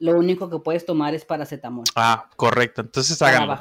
lo 0.00 0.12
único 0.12 0.50
que 0.50 0.58
puedes 0.58 0.84
tomar 0.86 1.14
es 1.14 1.24
paracetamol. 1.24 1.84
Ah, 1.94 2.28
correcto. 2.36 2.80
Entonces 2.80 3.20
háganlo. 3.20 3.60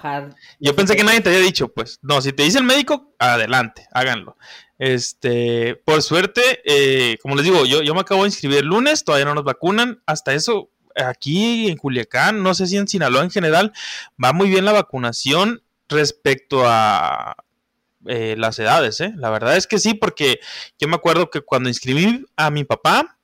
Yo 0.59 0.75
pensé 0.75 0.95
que 0.95 1.03
nadie 1.03 1.21
te 1.21 1.29
había 1.29 1.41
dicho, 1.41 1.67
pues, 1.67 1.99
no, 2.01 2.21
si 2.21 2.31
te 2.31 2.43
dice 2.43 2.57
el 2.57 2.63
médico, 2.63 3.13
adelante, 3.19 3.87
háganlo. 3.91 4.37
Este, 4.77 5.75
por 5.85 6.01
suerte, 6.01 6.41
eh, 6.63 7.17
como 7.21 7.35
les 7.35 7.43
digo, 7.43 7.65
yo, 7.65 7.81
yo 7.81 7.93
me 7.93 7.99
acabo 7.99 8.23
de 8.23 8.29
inscribir 8.29 8.59
el 8.59 8.67
lunes, 8.67 9.03
todavía 9.03 9.25
no 9.25 9.35
nos 9.35 9.43
vacunan. 9.43 10.01
Hasta 10.05 10.33
eso, 10.33 10.71
aquí 10.95 11.67
en 11.69 11.77
Culiacán, 11.77 12.41
no 12.41 12.53
sé 12.53 12.67
si 12.67 12.77
en 12.77 12.87
Sinaloa 12.87 13.23
en 13.23 13.31
general, 13.31 13.73
va 14.23 14.31
muy 14.31 14.49
bien 14.49 14.63
la 14.63 14.71
vacunación 14.71 15.61
respecto 15.89 16.63
a 16.65 17.35
eh, 18.05 18.35
las 18.37 18.57
edades, 18.59 19.01
¿eh? 19.01 19.11
La 19.17 19.29
verdad 19.29 19.57
es 19.57 19.67
que 19.67 19.77
sí, 19.77 19.93
porque 19.93 20.39
yo 20.79 20.87
me 20.87 20.95
acuerdo 20.95 21.29
que 21.29 21.41
cuando 21.41 21.67
inscribí 21.67 22.25
a 22.37 22.49
mi 22.49 22.63
papá, 22.63 23.17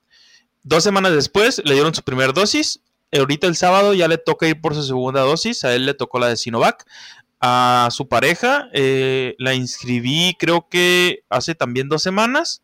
dos 0.64 0.84
semanas 0.84 1.14
después 1.14 1.62
le 1.64 1.76
dieron 1.76 1.96
su 1.96 2.04
primera 2.04 2.34
dosis, 2.34 2.82
ahorita 3.12 3.48
el 3.48 3.56
sábado 3.56 3.94
ya 3.94 4.08
le 4.08 4.18
toca 4.18 4.48
ir 4.48 4.62
por 4.62 4.76
su 4.76 4.84
segunda 4.84 5.22
dosis, 5.22 5.64
a 5.64 5.74
él 5.74 5.86
le 5.86 5.94
tocó 5.94 6.20
la 6.20 6.28
de 6.28 6.38
Sinovac. 6.38 6.86
A 7.42 7.90
su 7.92 8.08
pareja 8.08 8.70
eh, 8.74 9.36
la 9.38 9.54
inscribí 9.54 10.36
creo 10.40 10.68
que 10.70 11.24
hace 11.30 11.54
también 11.54 11.90
dos 11.90 12.02
semanas 12.02 12.64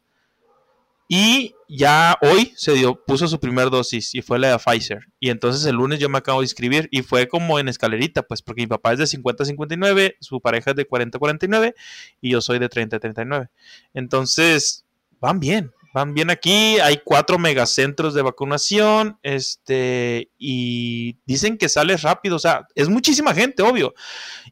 y 1.14 1.56
ya 1.68 2.18
hoy 2.22 2.54
se 2.56 2.72
dio, 2.72 2.96
puso 3.04 3.28
su 3.28 3.38
primer 3.38 3.70
dosis 3.70 4.16
y 4.16 4.22
fue 4.22 4.40
la 4.40 4.52
de 4.52 4.58
Pfizer. 4.58 5.08
Y 5.20 5.30
entonces 5.30 5.66
el 5.66 5.76
lunes 5.76 6.00
yo 6.00 6.08
me 6.08 6.18
acabo 6.18 6.40
de 6.40 6.46
inscribir 6.46 6.88
y 6.90 7.02
fue 7.02 7.28
como 7.28 7.60
en 7.60 7.68
escalerita, 7.68 8.24
pues 8.24 8.42
porque 8.42 8.62
mi 8.62 8.68
papá 8.68 8.94
es 8.94 9.00
de 9.00 9.08
50 9.08 9.44
a 9.44 9.46
59, 9.46 10.16
su 10.22 10.40
pareja 10.40 10.72
es 10.72 10.78
de 10.78 10.86
40 10.86 11.18
a 11.18 11.20
49 11.20 11.76
y 12.22 12.30
yo 12.30 12.40
soy 12.40 12.60
de 12.60 12.70
30 12.70 12.96
a 12.96 13.00
39. 13.02 13.50
Entonces, 13.94 14.86
van 15.20 15.42
bien, 15.42 15.74
van 15.94 16.14
bien 16.14 16.30
aquí, 16.30 16.80
hay 16.80 17.02
cuatro 17.04 17.38
megacentros 17.38 18.14
de 18.14 18.22
vacunación, 18.22 19.18
este, 19.24 20.32
y 20.38 21.18
dicen 21.26 21.58
que 21.58 21.70
sale 21.70 21.98
rápido, 21.98 22.38
o 22.38 22.40
sea, 22.40 22.68
es 22.76 22.90
muchísima 22.90 23.34
gente, 23.34 23.64
obvio. 23.64 23.94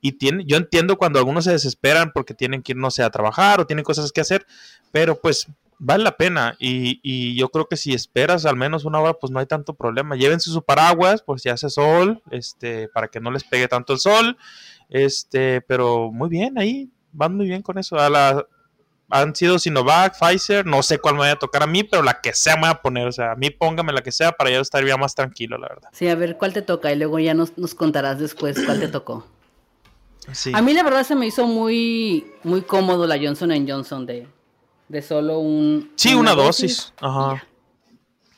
Y 0.01 0.13
tiene, 0.13 0.43
yo 0.45 0.57
entiendo 0.57 0.97
cuando 0.97 1.19
algunos 1.19 1.45
se 1.45 1.51
desesperan 1.51 2.11
porque 2.13 2.33
tienen 2.33 2.61
que 2.61 2.73
ir, 2.73 2.77
no 2.77 2.91
sé, 2.91 3.03
a 3.03 3.09
trabajar 3.09 3.59
o 3.59 3.65
tienen 3.65 3.85
cosas 3.85 4.11
que 4.11 4.21
hacer, 4.21 4.45
pero 4.91 5.19
pues 5.19 5.47
vale 5.79 6.03
la 6.03 6.17
pena. 6.17 6.55
Y, 6.59 6.99
y 7.01 7.35
yo 7.35 7.49
creo 7.49 7.67
que 7.67 7.77
si 7.77 7.93
esperas 7.93 8.45
al 8.45 8.55
menos 8.55 8.85
una 8.85 8.99
hora, 8.99 9.13
pues 9.13 9.31
no 9.31 9.39
hay 9.39 9.45
tanto 9.45 9.73
problema. 9.73 10.15
Llévense 10.15 10.51
su 10.51 10.63
paraguas 10.63 11.21
por 11.21 11.39
si 11.39 11.49
hace 11.49 11.69
sol, 11.69 12.21
este, 12.31 12.89
para 12.89 13.07
que 13.07 13.19
no 13.19 13.31
les 13.31 13.43
pegue 13.43 13.67
tanto 13.67 13.93
el 13.93 13.99
sol. 13.99 14.37
Este, 14.89 15.61
pero 15.61 16.11
muy 16.11 16.29
bien, 16.29 16.57
ahí 16.57 16.89
van 17.11 17.35
muy 17.35 17.47
bien 17.47 17.61
con 17.61 17.77
eso. 17.77 17.97
A 17.97 18.09
la 18.09 18.45
han 19.09 19.35
sido 19.35 19.57
Sinovac, 19.59 20.17
Pfizer, 20.19 20.65
no 20.65 20.83
sé 20.83 20.99
cuál 20.99 21.15
me 21.15 21.21
vaya 21.21 21.33
a 21.33 21.39
tocar 21.39 21.63
a 21.63 21.67
mí, 21.67 21.83
pero 21.83 22.03
la 22.03 22.21
que 22.21 22.33
sea 22.33 22.55
me 22.55 22.61
voy 22.61 22.69
a 22.69 22.81
poner, 22.81 23.07
o 23.07 23.11
sea, 23.11 23.31
a 23.31 23.35
mí 23.35 23.49
póngame 23.49 23.91
la 23.91 24.01
que 24.01 24.11
sea 24.11 24.31
para 24.31 24.51
yo 24.51 24.61
estar 24.61 24.85
ya 24.85 24.97
más 24.97 25.15
tranquilo, 25.15 25.57
la 25.57 25.67
verdad. 25.67 25.89
Sí, 25.91 26.07
a 26.07 26.15
ver 26.15 26.37
cuál 26.37 26.53
te 26.53 26.61
toca 26.61 26.91
y 26.91 26.95
luego 26.95 27.19
ya 27.19 27.33
nos, 27.33 27.57
nos 27.57 27.73
contarás 27.73 28.19
después 28.19 28.57
cuál 28.65 28.79
te 28.79 28.87
tocó. 28.87 29.25
Sí. 30.31 30.51
A 30.53 30.61
mí 30.61 30.73
la 30.73 30.83
verdad 30.83 31.03
se 31.03 31.15
me 31.15 31.25
hizo 31.25 31.47
muy, 31.47 32.31
muy 32.43 32.61
cómodo 32.61 33.07
la 33.07 33.17
Johnson 33.17 33.51
Johnson 33.67 34.05
de, 34.05 34.27
de 34.87 35.01
solo 35.01 35.39
un... 35.39 35.91
Sí, 35.95 36.13
una, 36.13 36.35
dosis. 36.35 36.93
Ajá. 36.99 37.43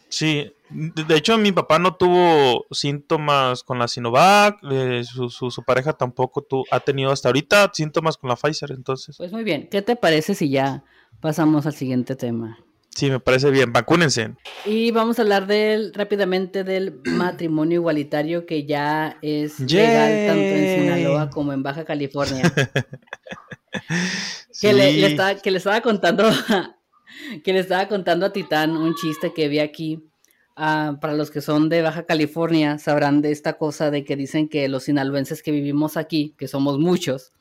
Sí, 0.08 0.54
de 0.74 1.16
hecho, 1.16 1.38
mi 1.38 1.52
papá 1.52 1.80
no 1.80 1.96
tuvo 1.96 2.66
síntomas 2.72 3.64
con 3.64 3.80
la 3.80 3.88
Sinovac, 3.88 4.60
eh, 4.72 5.04
su, 5.04 5.30
su, 5.30 5.64
pareja 5.64 5.94
tampoco 5.94 6.42
tu, 6.42 6.64
ha 6.72 6.80
tenido 6.80 7.12
hasta 7.12 7.30
ahorita 7.30 7.72
síntomas 7.74 8.18
con 8.18 8.30
la 8.30 8.36
Pfizer, 8.36 8.72
entonces. 8.72 9.18
Pues 9.18 9.32
muy 9.32 9.44
bien, 9.44 9.68
¿qué 9.70 9.82
te 9.82 9.96
parece 9.96 10.36
si 10.36 10.50
ya 10.50 10.84
pasamos 11.20 11.66
al 11.66 11.74
siguiente 11.74 12.16
tema? 12.16 12.60
Sí, 12.96 13.10
me 13.10 13.20
parece 13.20 13.50
bien, 13.52 13.72
vacúnense. 13.72 14.36
Y 14.66 14.92
vamos 14.92 15.18
a 15.18 15.22
hablar 15.22 15.48
del, 15.48 15.94
rápidamente 15.94 16.64
del 16.64 17.00
matrimonio 17.06 17.80
igualitario 17.80 18.46
que 18.46 18.66
ya 18.66 19.18
es 19.22 19.60
legal 19.62 20.28
tanto 20.28 20.42
en 20.42 20.82
Sinaloa 20.82 21.30
como 21.30 21.54
en 21.54 21.64
Baja 21.64 21.86
California. 21.86 22.44
que, 24.62 24.74
le, 24.74 25.06
estaba, 25.06 25.36
que 25.36 25.52
le 25.52 25.58
estaba 25.58 25.80
contando, 25.80 26.30
que 27.44 27.54
le 27.54 27.60
estaba 27.60 27.88
contando 27.88 28.26
a 28.26 28.34
Titán 28.34 28.76
un 28.76 28.94
chiste 28.96 29.34
que 29.34 29.48
vi 29.48 29.60
aquí 29.60 30.11
Ah, 30.56 30.98
para 31.00 31.14
los 31.14 31.32
que 31.32 31.42
son 31.42 31.70
de 31.70 31.82
Baja 31.82 32.06
California, 32.06 32.78
sabrán 32.78 33.22
de 33.22 33.32
esta 33.32 33.54
cosa 33.54 33.90
de 33.90 34.04
que 34.04 34.16
dicen 34.16 34.50
que 34.50 34.68
los 34.68 34.84
sinaloenses 34.84 35.42
que 35.42 35.52
vivimos 35.52 35.98
aquí, 35.98 36.36
que 36.38 36.48
somos 36.48 36.78
muchos, 36.78 37.32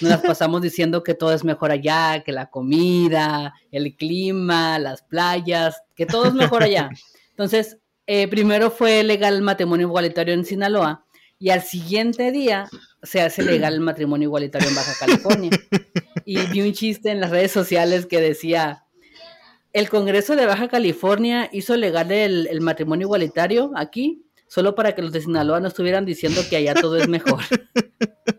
nos 0.00 0.10
las 0.10 0.20
pasamos 0.26 0.62
diciendo 0.62 1.02
que 1.02 1.14
todo 1.14 1.32
es 1.32 1.44
mejor 1.44 1.70
allá, 1.70 2.22
que 2.24 2.32
la 2.32 2.50
comida, 2.50 3.54
el 3.70 3.96
clima, 3.96 4.78
las 4.78 5.02
playas, 5.02 5.82
que 5.94 6.06
todo 6.06 6.26
es 6.26 6.34
mejor 6.34 6.62
allá. 6.62 6.90
Entonces, 7.30 7.78
eh, 8.06 8.26
primero 8.26 8.70
fue 8.70 9.02
legal 9.04 9.34
el 9.34 9.42
matrimonio 9.42 9.86
igualitario 9.86 10.34
en 10.34 10.44
Sinaloa 10.44 11.04
y 11.38 11.50
al 11.50 11.62
siguiente 11.62 12.32
día 12.32 12.68
se 13.02 13.20
hace 13.20 13.42
legal 13.42 13.74
el 13.74 13.80
matrimonio 13.80 14.26
igualitario 14.26 14.68
en 14.68 14.74
Baja 14.74 14.92
California. 14.98 15.50
Y 16.24 16.36
vi 16.48 16.60
un 16.60 16.74
chiste 16.74 17.10
en 17.10 17.20
las 17.20 17.30
redes 17.30 17.52
sociales 17.52 18.04
que 18.04 18.20
decía, 18.20 18.84
el 19.72 19.88
Congreso 19.88 20.36
de 20.36 20.46
Baja 20.46 20.68
California 20.68 21.48
hizo 21.52 21.76
legal 21.76 22.10
el, 22.10 22.60
matrimonio 22.60 23.06
igualitario 23.06 23.70
aquí, 23.76 24.24
solo 24.46 24.74
para 24.74 24.94
que 24.94 25.02
los 25.02 25.12
de 25.12 25.20
Sinaloa 25.20 25.60
no 25.60 25.68
estuvieran 25.68 26.04
diciendo 26.04 26.40
que 26.48 26.56
allá 26.56 26.74
todo 26.74 26.96
es 26.96 27.08
mejor. 27.08 27.42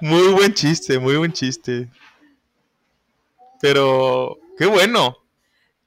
Muy 0.00 0.32
buen 0.34 0.52
chiste, 0.52 0.98
muy 0.98 1.16
buen 1.16 1.32
chiste. 1.32 1.88
Pero, 3.62 4.38
qué 4.58 4.66
bueno. 4.66 5.16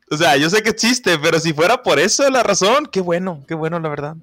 O 0.09 0.17
sea, 0.17 0.35
yo 0.37 0.49
sé 0.49 0.63
que 0.63 0.69
es 0.69 0.75
chiste, 0.75 1.19
pero 1.19 1.39
si 1.39 1.53
fuera 1.53 1.83
por 1.83 1.99
eso 1.99 2.27
la 2.31 2.41
razón, 2.41 2.87
qué 2.91 2.99
bueno, 2.99 3.43
qué 3.47 3.53
bueno, 3.53 3.79
la 3.79 3.89
verdad. 3.89 4.15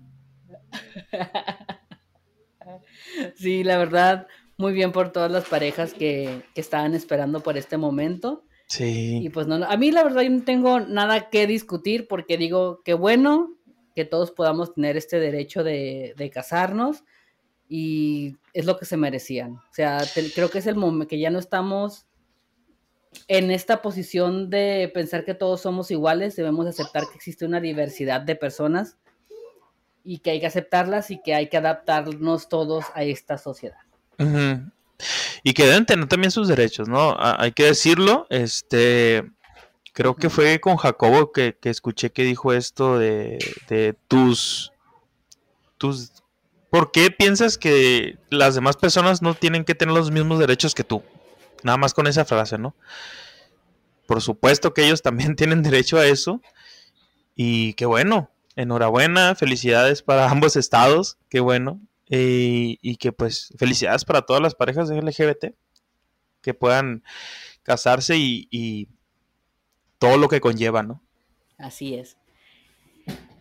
Sí, 3.37 3.63
la 3.63 3.79
verdad, 3.79 4.27
muy 4.57 4.73
bien 4.73 4.93
por 4.93 5.13
todas 5.13 5.31
las 5.31 5.45
parejas 5.45 5.95
que, 5.95 6.43
estaban 6.55 6.95
esperando 6.95 7.41
por 7.41 7.57
este 7.57 7.77
momento. 7.77 8.45
Sí. 8.67 9.21
Y 9.23 9.29
pues 9.31 9.47
no, 9.47 9.57
a 9.57 9.77
mí 9.77 9.91
la 9.91 10.05
verdad 10.05 10.23
yo 10.23 10.31
no 10.31 10.45
tengo 10.45 10.81
nada 10.81 11.29
que 11.31 11.47
discutir 11.47 12.09
porque 12.09 12.39
digo 12.39 12.83
que 12.83 12.95
bueno 12.95 13.55
que 13.95 14.05
todos 14.05 14.31
podamos 14.33 14.75
tener 14.75 14.97
este 14.97 15.21
derecho 15.21 15.63
de, 15.63 16.31
casarnos 16.33 17.05
y 17.69 18.37
es 18.53 18.67
lo 18.67 18.77
que 18.77 18.85
se 18.85 18.97
merecían. 18.97 19.57
O 19.57 19.73
sea, 19.73 19.99
creo 20.35 20.51
que 20.51 20.59
es 20.59 20.67
el 20.67 20.77
momento 20.77 21.09
que 21.09 21.19
ya 21.19 21.31
no 21.31 21.39
estamos 21.39 22.07
en 23.29 23.51
esta 23.53 23.81
posición 23.81 24.51
de 24.51 24.91
pensar 24.93 25.25
que 25.25 25.35
todos 25.35 25.61
somos 25.61 25.91
iguales, 25.93 26.35
debemos 26.35 26.67
aceptar 26.67 27.05
que 27.09 27.15
existe 27.15 27.47
una 27.47 27.61
diversidad 27.61 28.21
de 28.21 28.35
personas 28.35 28.99
y 30.03 30.19
que 30.19 30.33
hay 30.33 30.41
que 30.41 30.47
aceptarlas 30.47 31.11
y 31.11 31.23
que 31.23 31.35
hay 31.35 31.49
que 31.49 31.57
adaptarnos 31.57 32.49
todos 32.49 32.87
a 32.95 33.05
esta 33.05 33.39
sociedad. 33.39 33.79
Y 35.43 35.53
que 35.53 35.67
deben 35.67 35.87
tener 35.87 36.07
también 36.07 36.31
sus 36.31 36.49
derechos, 36.49 36.89
¿no? 36.89 37.17
hay 37.19 37.53
que 37.53 37.65
decirlo, 37.65 38.27
este, 38.31 39.25
creo 39.93 40.17
que 40.17 40.31
fue 40.31 40.61
con 40.61 40.77
Jacobo 40.77 41.33
que, 41.33 41.57
escuché 41.63 42.11
que 42.11 42.25
dijo 42.25 42.53
esto 42.53 42.99
de, 42.99 43.39
de, 43.69 43.95
tus, 44.09 44.73
tus, 45.79 46.13
¿por 46.71 46.91
qué 46.91 47.11
piensas 47.11 47.59
que 47.59 48.19
las 48.31 48.55
demás 48.55 48.77
personas 48.77 49.23
no 49.23 49.35
tienen 49.35 49.65
que 49.65 49.75
tener 49.75 49.95
los 49.95 50.11
mismos 50.11 50.39
derechos 50.39 50.75
que 50.75 50.85
tú? 50.85 51.03
Nada 51.63 51.77
más 51.79 51.95
con 51.95 52.07
esa 52.07 52.25
frase, 52.25 52.59
¿no? 52.59 52.75
Por 54.07 54.21
supuesto 54.21 54.75
que 54.75 54.85
ellos 54.85 55.03
también 55.03 55.37
tienen 55.37 55.63
derecho 55.63 55.99
a 55.99 56.07
eso 56.07 56.41
y 57.35 57.75
qué 57.75 57.87
bueno, 57.87 58.31
enhorabuena, 58.57 59.35
felicidades 59.35 60.03
para 60.03 60.31
ambos 60.31 60.57
estados, 60.57 61.19
qué 61.29 61.41
bueno. 61.41 61.81
Eh, 62.17 62.79
y 62.81 62.95
que 62.95 63.11
pues 63.11 63.53
felicidades 63.59 64.05
para 64.05 64.23
todas 64.23 64.41
las 64.41 64.55
parejas 64.55 64.89
de 64.89 65.03
LGBT 65.03 65.47
que 66.43 66.55
puedan 66.55 67.03
casarse 67.65 68.15
y, 68.17 68.89
todo 69.99 70.17
lo 70.17 70.29
que 70.29 70.41
conlleva, 70.41 70.85
¿no? 70.85 71.03
Así 71.59 71.95
es. 71.95 72.19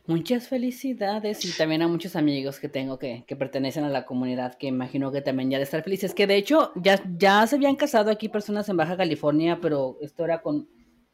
Muchas 0.07 0.47
felicidades 0.47 1.45
y 1.45 1.51
también 1.55 1.83
a 1.83 1.87
muchos 1.87 2.15
amigos 2.15 2.59
que 2.59 2.67
tengo 2.67 2.97
que, 2.97 3.25
pertenecen 3.37 3.83
a 3.83 3.89
la 3.89 4.05
comunidad 4.05 4.55
que 4.55 4.67
imagino 4.67 5.11
que 5.11 5.21
también 5.21 5.51
ya 5.51 5.57
de 5.57 5.65
estar 5.65 5.83
felices. 5.83 6.15
Que 6.15 6.25
de 6.25 6.37
hecho 6.37 6.71
ya, 6.75 6.99
ya 7.15 7.45
se 7.45 7.57
habían 7.57 7.75
casado 7.75 8.09
aquí 8.09 8.27
personas 8.27 8.69
en 8.69 8.77
Baja 8.77 8.97
California, 8.97 9.59
pero 9.61 9.97
esto 10.01 10.23
era 10.23 10.41
con, 10.41 10.67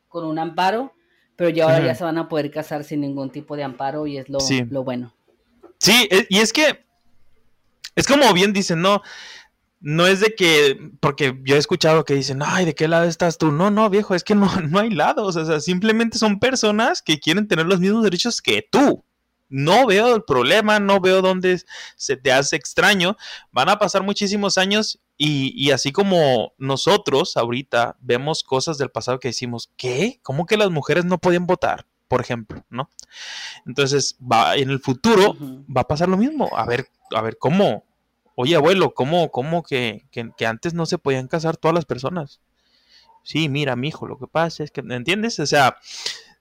con 0.07 0.23
un 0.23 0.39
amparo, 0.39 0.93
pero 1.35 1.49
ya 1.49 1.65
ahora 1.65 1.83
ya 1.83 1.95
se 1.95 2.05
van 2.05 2.19
a 2.19 2.29
poder 2.29 2.51
casar 2.51 2.85
sin 2.85 3.01
ningún 3.01 3.31
tipo 3.31 3.57
de 3.57 3.63
amparo 3.63 4.07
y 4.07 4.17
es 4.17 4.29
lo, 4.29 4.39
lo 4.69 4.83
bueno. 4.85 5.13
Sí, 5.79 6.07
e, 6.09 6.25
y 6.29 6.37
es 6.37 6.53
que 6.53 6.88
es 7.95 8.07
como 8.07 8.33
bien 8.33 8.53
dicen, 8.53 8.81
no, 8.81 9.01
no 9.81 10.07
es 10.07 10.19
de 10.19 10.35
que, 10.35 10.91
porque 10.99 11.39
yo 11.43 11.55
he 11.55 11.59
escuchado 11.59 12.05
que 12.05 12.15
dicen, 12.15 12.41
ay, 12.45 12.65
¿de 12.65 12.75
qué 12.75 12.87
lado 12.87 13.05
estás 13.05 13.37
tú? 13.37 13.51
No, 13.51 13.71
no, 13.71 13.89
viejo, 13.89 14.15
es 14.15 14.23
que 14.23 14.35
no, 14.35 14.49
no 14.69 14.79
hay 14.79 14.89
lados, 14.89 15.35
o 15.35 15.45
sea, 15.45 15.59
simplemente 15.59 16.17
son 16.17 16.39
personas 16.39 17.01
que 17.01 17.19
quieren 17.19 17.47
tener 17.47 17.65
los 17.65 17.79
mismos 17.79 18.03
derechos 18.03 18.41
que 18.41 18.67
tú. 18.69 19.03
No 19.51 19.87
veo 19.87 20.15
el 20.15 20.23
problema, 20.23 20.79
no 20.79 20.99
veo 20.99 21.23
dónde 21.23 21.59
se 21.95 22.15
te 22.17 22.31
hace 22.31 22.55
extraño. 22.55 23.17
Van 23.51 23.67
a 23.67 23.79
pasar 23.79 24.03
muchísimos 24.03 24.59
años 24.59 24.99
y, 25.17 25.51
y, 25.55 25.71
así 25.71 25.91
como 25.91 26.53
nosotros 26.59 27.35
ahorita 27.35 27.97
vemos 27.99 28.43
cosas 28.43 28.77
del 28.77 28.91
pasado 28.91 29.19
que 29.19 29.29
decimos, 29.29 29.71
¿qué? 29.75 30.19
¿Cómo 30.21 30.45
que 30.45 30.55
las 30.55 30.69
mujeres 30.69 31.03
no 31.05 31.17
podían 31.17 31.47
votar? 31.47 31.87
Por 32.07 32.21
ejemplo, 32.21 32.63
¿no? 32.69 32.91
Entonces, 33.65 34.17
va, 34.19 34.55
en 34.55 34.69
el 34.69 34.79
futuro 34.79 35.35
va 35.75 35.81
a 35.81 35.87
pasar 35.87 36.09
lo 36.09 36.17
mismo. 36.17 36.49
A 36.55 36.65
ver, 36.65 36.87
a 37.15 37.21
ver, 37.21 37.37
¿cómo? 37.37 37.85
oye 38.41 38.55
abuelo, 38.55 38.93
¿cómo, 38.93 39.31
cómo 39.31 39.63
que, 39.63 40.05
antes 40.47 40.73
no 40.73 40.85
se 40.85 40.97
podían 40.97 41.27
casar 41.27 41.57
todas 41.57 41.75
las 41.75 41.83
personas? 41.83 42.39
Sí, 43.21 43.49
mira, 43.49 43.75
mi 43.75 43.89
hijo, 43.89 44.07
lo 44.07 44.17
que 44.17 44.27
pasa 44.27 44.63
es 44.63 44.71
que, 44.71 44.79
¿entiendes? 44.79 45.41
O 45.41 45.45
sea, 45.45 45.75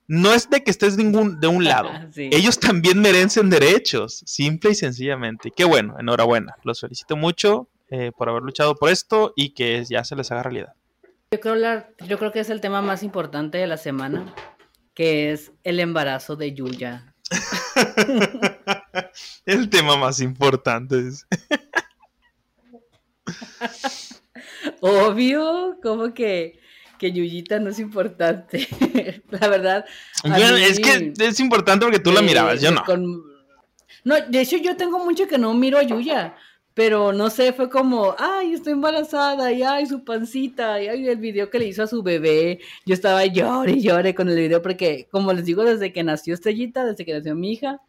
no 0.07 0.33
es 0.33 0.49
de 0.49 0.63
que 0.63 0.71
estés 0.71 0.95
ningún, 0.95 1.41
de 1.41 1.47
un 1.47 1.63
lado. 1.65 1.89
Ellos 2.15 2.57
también 2.57 3.01
merecen 3.01 3.49
derechos, 3.49 4.23
simple 4.25 4.71
y 4.71 4.75
sencillamente. 4.75 5.51
Qué 5.53 5.65
bueno, 5.65 5.97
enhorabuena. 5.99 6.55
Los 6.63 6.79
felicito 6.79 7.17
mucho 7.17 7.67
eh, 7.89 8.13
por 8.17 8.29
haber 8.29 8.43
luchado 8.43 8.75
por 8.75 8.89
esto 8.89 9.33
y 9.35 9.49
que 9.49 9.83
ya 9.83 10.05
se 10.05 10.15
les 10.15 10.31
haga 10.31 10.43
realidad. 10.43 10.73
Yo 11.31 11.41
creo, 11.41 11.83
yo 12.07 12.17
creo 12.17 12.31
que 12.31 12.39
es 12.39 12.49
el 12.49 12.61
tema 12.61 12.81
más 12.81 13.03
importante 13.03 13.57
de 13.57 13.67
la 13.67 13.75
semana, 13.75 14.33
que 14.93 15.33
es 15.33 15.51
el 15.65 15.81
embarazo 15.81 16.37
de 16.37 16.53
Yuya. 16.53 17.13
el 19.45 19.69
tema 19.69 19.97
más 19.97 20.19
importante 20.19 21.07
es... 21.07 21.25
Obvio, 24.81 25.77
como 25.81 26.13
que, 26.13 26.59
que 26.97 27.11
Yuyita 27.11 27.59
no 27.59 27.69
es 27.69 27.79
importante. 27.79 28.67
la 29.29 29.47
verdad. 29.47 29.85
es 30.23 30.79
que 30.79 31.13
es 31.17 31.39
importante 31.39 31.85
porque 31.85 31.99
tú 31.99 32.11
la 32.11 32.21
mirabas, 32.21 32.61
yo 32.61 32.71
no. 32.71 32.83
No, 34.03 34.15
de 34.27 34.41
hecho 34.41 34.57
yo 34.57 34.77
tengo 34.77 35.03
mucho 35.03 35.27
que 35.27 35.37
no 35.37 35.53
miro 35.53 35.77
a 35.77 35.83
Yuya. 35.83 36.35
Pero 36.75 37.11
no 37.11 37.29
sé, 37.29 37.51
fue 37.51 37.69
como, 37.69 38.15
ay, 38.17 38.53
estoy 38.53 38.71
embarazada, 38.71 39.51
y 39.51 39.63
ay, 39.63 39.85
su 39.85 40.05
pancita, 40.05 40.81
y 40.81 40.87
ay, 40.87 41.09
el 41.09 41.17
video 41.17 41.49
que 41.49 41.59
le 41.59 41.65
hizo 41.65 41.83
a 41.83 41.87
su 41.87 42.03
bebé. 42.03 42.59
Yo 42.85 42.93
estaba 42.93 43.25
llore 43.25 43.73
y 43.73 43.81
llore 43.81 44.15
con 44.15 44.29
el 44.29 44.37
video, 44.37 44.61
porque, 44.61 45.07
como 45.11 45.33
les 45.33 45.43
digo, 45.43 45.65
desde 45.65 45.91
que 45.91 46.03
nació 46.03 46.33
Estrellita, 46.33 46.85
desde 46.85 47.03
que 47.03 47.13
nació 47.13 47.35
mi 47.35 47.51
hija, 47.51 47.81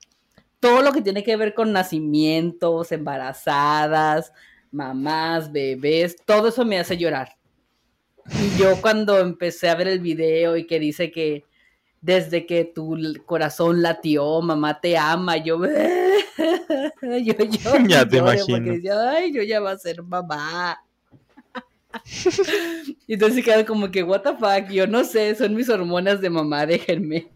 todo 0.61 0.83
lo 0.83 0.93
que 0.93 1.03
tiene 1.03 1.25
que 1.25 1.37
ver 1.37 1.55
con 1.55 1.73
nacimientos, 1.73 2.93
embarazadas, 2.93 4.33
mamás, 4.71 5.51
bebés, 5.51 6.17
todo 6.25 6.49
eso 6.49 6.65
me 6.65 6.79
hace 6.79 6.97
llorar. 6.97 7.37
Y 8.27 8.59
yo 8.59 8.81
cuando 8.81 9.19
empecé 9.19 9.69
a 9.69 9.75
ver 9.75 9.89
el 9.89 10.01
video 10.01 10.57
y 10.57 10.67
que 10.67 10.79
dice 10.79 11.11
que 11.11 11.45
desde 12.01 12.47
que 12.47 12.65
tu 12.65 12.97
corazón 13.27 13.83
latió, 13.83 14.41
mamá 14.41 14.81
te 14.81 14.97
ama, 14.97 15.37
yo, 15.39 15.59
yo, 17.03 17.35
yo 17.35 17.77
ya 17.89 18.07
te 18.07 18.19
imagino. 18.19 18.73
ay, 19.09 19.33
yo 19.33 19.43
ya 19.43 19.61
va 19.61 19.73
a 19.73 19.79
ser 19.79 20.03
mamá. 20.03 20.83
y 23.07 23.15
entonces 23.15 23.45
queda 23.45 23.65
como 23.67 23.91
que, 23.91 24.03
what 24.03 24.23
the 24.23 24.31
fuck, 24.37 24.71
yo 24.71 24.87
no 24.87 25.05
sé, 25.05 25.35
son 25.35 25.55
mis 25.55 25.69
hormonas 25.69 26.21
de 26.21 26.31
mamá, 26.31 26.67
déjenme. 26.67 27.29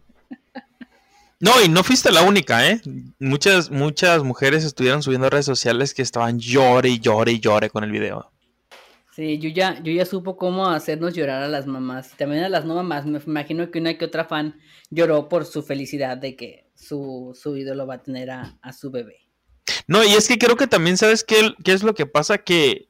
No, 1.44 1.62
y 1.62 1.68
no 1.68 1.84
fuiste 1.84 2.10
la 2.10 2.22
única, 2.22 2.70
¿eh? 2.70 2.80
Muchas, 3.18 3.70
muchas 3.70 4.22
mujeres 4.22 4.64
estuvieron 4.64 5.02
subiendo 5.02 5.26
a 5.26 5.30
redes 5.30 5.44
sociales 5.44 5.92
que 5.92 6.00
estaban 6.00 6.38
llore 6.38 6.88
y 6.88 7.00
llore 7.00 7.32
y 7.32 7.38
llore 7.38 7.68
con 7.68 7.84
el 7.84 7.90
video. 7.90 8.32
Sí, 9.14 9.38
yo 9.38 9.50
ya, 9.50 9.78
yo 9.82 9.92
ya 9.92 10.06
supo 10.06 10.38
cómo 10.38 10.70
hacernos 10.70 11.12
llorar 11.12 11.42
a 11.42 11.48
las 11.48 11.66
mamás. 11.66 12.14
Y 12.14 12.16
también 12.16 12.44
a 12.44 12.48
las 12.48 12.64
no 12.64 12.74
mamás. 12.74 13.04
Me 13.04 13.20
imagino 13.26 13.70
que 13.70 13.78
una 13.78 13.98
que 13.98 14.06
otra 14.06 14.24
fan 14.24 14.58
lloró 14.88 15.28
por 15.28 15.44
su 15.44 15.62
felicidad 15.62 16.16
de 16.16 16.34
que 16.34 16.70
su, 16.74 17.38
su 17.38 17.54
ídolo 17.58 17.86
va 17.86 17.96
a 17.96 18.02
tener 18.02 18.30
a, 18.30 18.72
su 18.72 18.90
bebé. 18.90 19.28
No, 19.86 20.02
y 20.02 20.14
es 20.14 20.26
que 20.26 20.38
creo 20.38 20.56
que 20.56 20.66
también 20.66 20.96
sabes 20.96 21.24
qué, 21.24 21.52
qué 21.62 21.74
es 21.74 21.82
lo 21.82 21.94
que 21.94 22.06
pasa 22.06 22.38
que, 22.38 22.88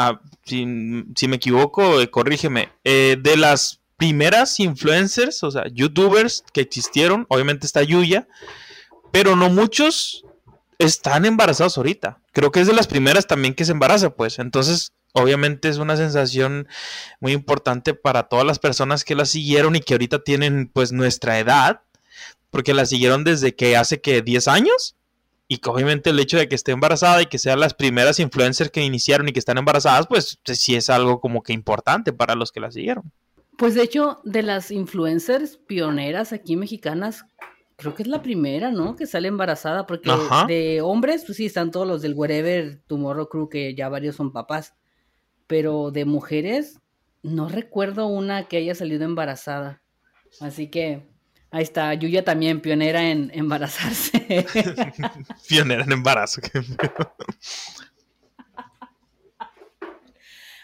ah, 0.00 0.20
si, 0.42 0.66
me 0.66 1.36
equivoco, 1.36 2.00
eh, 2.00 2.10
corrígeme, 2.10 2.70
eh, 2.82 3.16
de 3.22 3.36
las 3.36 3.77
primeras 3.98 4.58
influencers, 4.60 5.42
o 5.42 5.50
sea, 5.50 5.64
youtubers 5.70 6.44
que 6.54 6.62
existieron, 6.62 7.26
obviamente 7.28 7.66
está 7.66 7.82
Yuya, 7.82 8.28
pero 9.12 9.36
no 9.36 9.50
muchos 9.50 10.24
están 10.78 11.26
embarazados 11.26 11.76
ahorita. 11.76 12.20
Creo 12.32 12.52
que 12.52 12.60
es 12.60 12.68
de 12.68 12.72
las 12.72 12.86
primeras 12.86 13.26
también 13.26 13.54
que 13.54 13.64
se 13.64 13.72
embaraza, 13.72 14.10
pues. 14.10 14.38
Entonces, 14.38 14.92
obviamente 15.12 15.68
es 15.68 15.78
una 15.78 15.96
sensación 15.96 16.68
muy 17.20 17.32
importante 17.32 17.92
para 17.92 18.28
todas 18.28 18.46
las 18.46 18.60
personas 18.60 19.02
que 19.02 19.16
la 19.16 19.26
siguieron 19.26 19.74
y 19.74 19.80
que 19.80 19.94
ahorita 19.94 20.22
tienen 20.22 20.70
pues 20.72 20.92
nuestra 20.92 21.40
edad, 21.40 21.82
porque 22.50 22.74
la 22.74 22.86
siguieron 22.86 23.24
desde 23.24 23.56
que 23.56 23.76
hace 23.76 24.00
que 24.00 24.22
10 24.22 24.48
años. 24.48 24.94
Y 25.50 25.58
que 25.58 25.70
obviamente 25.70 26.10
el 26.10 26.20
hecho 26.20 26.36
de 26.36 26.46
que 26.46 26.54
esté 26.54 26.72
embarazada 26.72 27.22
y 27.22 27.26
que 27.26 27.38
sean 27.38 27.58
las 27.58 27.72
primeras 27.74 28.20
influencers 28.20 28.70
que 28.70 28.82
iniciaron 28.82 29.28
y 29.28 29.32
que 29.32 29.38
están 29.38 29.56
embarazadas, 29.56 30.06
pues 30.06 30.38
sí 30.44 30.76
es 30.76 30.90
algo 30.90 31.20
como 31.20 31.42
que 31.42 31.54
importante 31.54 32.12
para 32.12 32.34
los 32.34 32.52
que 32.52 32.60
la 32.60 32.70
siguieron. 32.70 33.10
Pues 33.58 33.74
de 33.74 33.82
hecho, 33.82 34.20
de 34.24 34.42
las 34.42 34.70
influencers 34.70 35.58
pioneras 35.58 36.32
aquí 36.32 36.56
mexicanas, 36.56 37.26
creo 37.76 37.94
que 37.94 38.02
es 38.02 38.08
la 38.08 38.22
primera, 38.22 38.70
¿no? 38.70 38.96
Que 38.96 39.06
sale 39.06 39.28
embarazada, 39.28 39.86
porque 39.86 40.10
de 40.46 40.80
hombres, 40.80 41.24
pues 41.26 41.36
sí, 41.36 41.46
están 41.46 41.70
todos 41.70 41.86
los 41.86 42.00
del 42.00 42.14
Wherever 42.14 42.80
Tomorrow 42.86 43.28
Crew, 43.28 43.50
que 43.50 43.74
ya 43.74 43.90
varios 43.90 44.16
son 44.16 44.32
papás 44.32 44.74
pero 45.48 45.90
de 45.90 46.04
mujeres 46.04 46.78
no 47.24 47.48
recuerdo 47.48 48.06
una 48.06 48.44
que 48.46 48.58
haya 48.58 48.76
salido 48.76 49.04
embarazada. 49.04 49.82
Así 50.40 50.68
que 50.68 51.08
ahí 51.50 51.64
está, 51.64 51.92
Yuya 51.94 52.22
también, 52.22 52.60
pionera 52.60 53.10
en 53.10 53.32
embarazarse. 53.34 54.46
pionera 55.48 55.82
en 55.82 55.92
embarazo. 55.92 56.40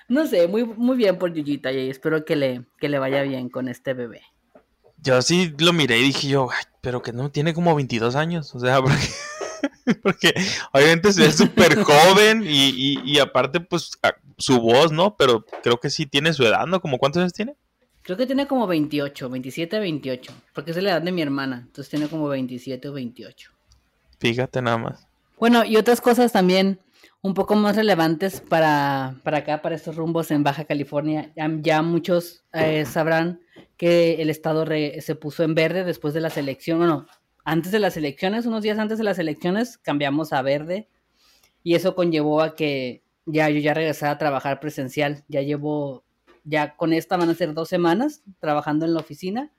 No 0.09 0.27
sé, 0.27 0.49
muy, 0.49 0.65
muy 0.65 0.97
bien 0.97 1.19
por 1.19 1.33
Yuyita 1.33 1.73
y 1.73 1.91
espero 1.91 2.25
que 2.25 2.37
le, 2.37 2.65
que 2.79 2.89
le 2.89 2.99
vaya 2.99 3.23
bien 3.23 3.49
con 3.49 3.69
este 3.69 3.95
bebé. 3.95 4.23
Yo 4.99 5.21
sí 5.23 5.55
lo 5.59 5.73
miré 5.73 5.99
y 5.99 6.05
dije 6.05 6.29
yo, 6.29 6.49
pero 6.81 7.03
que 7.03 7.13
no 7.13 7.31
tiene 7.31 7.53
como 7.55 7.75
22 7.75 8.17
años, 8.17 8.55
o 8.55 8.61
sea, 8.61 8.81
porque... 8.83 9.07
Porque 10.03 10.35
obviamente 10.73 11.13
se 11.13 11.23
ve 11.23 11.33
súper 11.33 11.83
joven 11.83 12.43
y, 12.47 13.19
aparte, 13.19 13.61
pues, 13.61 13.93
su 14.39 14.61
voz, 14.61 14.93
¿no? 14.93 15.17
Pero 15.17 15.45
creo 15.63 15.79
que 15.79 15.91
sí 15.91 16.07
tiene 16.07 16.33
su 16.33 16.45
edad, 16.45 16.67
¿no? 16.67 16.81
¿Como 16.81 16.99
cuántos 16.99 17.21
años 17.21 17.33
tiene? 17.33 17.55
Creo 18.03 18.17
que 18.17 18.27
tiene 18.27 18.47
como 18.47 18.67
28, 18.67 19.31
27, 19.31 19.79
28. 19.79 20.33
Porque 20.55 20.71
es 20.73 20.83
la 20.83 20.91
edad 20.91 21.03
de 21.03 21.13
mi 21.13 21.23
hermana. 21.23 21.63
Entonces 21.67 21.89
tiene 21.89 22.09
como 22.09 22.29
27 22.29 22.89
o 22.89 22.93
28. 22.93 23.51
Fíjate 24.19 24.63
nada 24.63 24.79
más. 24.79 25.07
Bueno, 25.39 25.65
y 25.65 25.77
otras 25.77 26.01
cosas 26.01 26.33
también 26.33 26.79
un 27.25 27.33
poco 27.33 27.57
más 27.57 27.75
relevantes 27.75 28.43
para, 28.43 29.19
para 29.23 29.39
acá, 29.39 29.63
para 29.63 29.75
estos 29.75 29.97
rumbos 29.97 30.31
en 30.31 30.45
Baja 30.45 30.67
California. 30.67 31.33
Ya, 31.63 31.81
muchos 31.81 32.45
eh, 32.53 32.85
sabrán 32.85 33.41
que 33.79 34.21
el 34.21 34.29
estado 34.29 34.67
se 34.67 35.15
puso 35.15 35.43
en 35.43 35.55
verde 35.55 35.85
después 35.85 36.13
de 36.13 36.21
la 36.21 36.29
elecciones. 36.29 36.87
Bueno, 36.87 37.07
antes 37.43 37.73
de 37.73 37.79
las 37.79 37.97
elecciones, 37.97 38.45
unos 38.45 38.63
días 38.63 38.79
antes 38.79 38.99
de 38.99 39.05
las 39.05 39.19
elecciones, 39.19 39.79
cambiamos 39.79 40.35
a 40.35 40.43
verde 40.43 40.91
y 41.63 41.75
eso 41.77 41.95
conllevó 41.95 42.43
a 42.43 42.55
que 42.55 43.03
ya 43.25 43.49
yo 43.49 43.59
ya 43.59 43.73
regresara 43.73 44.13
a 44.13 44.19
trabajar 44.19 44.61
presencial. 44.61 45.25
Ya 45.29 45.41
llevo, 45.41 46.05
ya 46.45 46.77
con 46.77 46.93
esta 46.93 47.17
van 47.17 47.31
a 47.31 47.35
ser 47.35 47.55
dos 47.55 47.71
semanas 47.71 48.23
trabajando 48.39 48.85
en 48.85 48.93
la 48.93 49.01
oficina, 49.01 49.51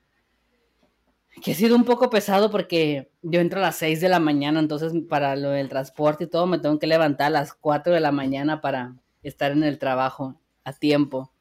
que 1.42 1.52
ha 1.52 1.54
sido 1.54 1.76
un 1.76 1.84
poco 1.84 2.10
pesado 2.10 2.50
porque 2.50 3.10
yo 3.22 3.40
entro 3.40 3.58
a 3.58 3.62
las 3.62 3.76
seis 3.76 4.00
de 4.00 4.08
la 4.08 4.20
mañana, 4.20 4.60
entonces 4.60 4.92
para 5.08 5.36
lo 5.36 5.50
del 5.50 5.68
transporte 5.68 6.24
y 6.24 6.28
todo 6.28 6.46
me 6.46 6.58
tengo 6.58 6.78
que 6.78 6.86
levantar 6.86 7.26
a 7.26 7.30
las 7.30 7.52
cuatro 7.52 7.92
de 7.92 8.00
la 8.00 8.12
mañana 8.12 8.60
para 8.60 8.96
estar 9.22 9.52
en 9.52 9.62
el 9.62 9.78
trabajo 9.78 10.40
a 10.64 10.72
tiempo. 10.72 11.32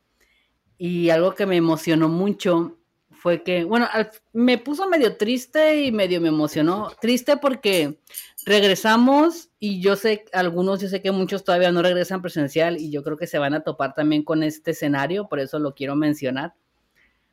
Y 0.77 1.09
algo 1.09 1.33
que 1.33 1.45
me 1.45 1.55
emocionó 1.55 2.09
mucho 2.09 2.77
fue 3.09 3.41
que, 3.41 3.63
bueno, 3.63 3.87
me 4.33 4.57
puso 4.57 4.87
medio 4.87 5.17
triste 5.17 5.83
y 5.83 5.91
medio 5.91 6.19
me 6.19 6.27
emocionó. 6.27 6.91
Triste 6.99 7.37
porque 7.37 7.99
regresamos 8.45 9.49
y 9.57 9.81
yo 9.81 9.95
sé, 9.95 10.25
algunos, 10.33 10.81
yo 10.81 10.89
sé 10.89 11.01
que 11.01 11.11
muchos 11.11 11.43
todavía 11.43 11.71
no 11.71 11.81
regresan 11.81 12.21
presencial 12.21 12.77
y 12.77 12.91
yo 12.91 13.03
creo 13.03 13.17
que 13.17 13.27
se 13.27 13.39
van 13.39 13.53
a 13.53 13.63
topar 13.63 13.95
también 13.95 14.23
con 14.23 14.43
este 14.43 14.71
escenario, 14.71 15.27
por 15.27 15.39
eso 15.39 15.57
lo 15.57 15.73
quiero 15.73 15.95
mencionar. 15.95 16.53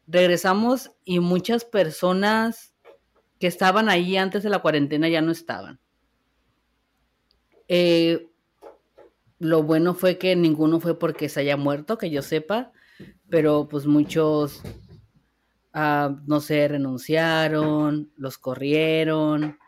Regresamos 0.07 0.93
y 1.05 1.21
muchas 1.21 1.65
personas 1.65 2.75
que 3.39 3.47
estaban 3.47 3.89
ahí 3.89 4.17
antes 4.17 4.43
de 4.43 4.51
la 4.51 4.61
cuarentena 4.61 5.09
ya 5.09 5.21
no 5.21 5.33
estaban. 5.33 5.81
Eh, 7.69 8.29
lo 9.39 9.63
bueno 9.63 9.95
fue 9.95 10.19
que 10.19 10.37
ninguno 10.37 10.79
fue 10.81 10.99
porque 10.99 11.29
se 11.29 11.41
haya 11.41 11.57
muerto, 11.57 11.99
que 11.99 12.11
yo 12.11 12.23
sepa, 12.23 12.73
pero 13.29 13.67
pues 13.69 13.87
muchos 13.87 14.63
no 15.75 16.41
sé, 16.41 16.69
renunciaron, 16.69 18.13
los 18.17 18.39
corrieron, 18.39 19.59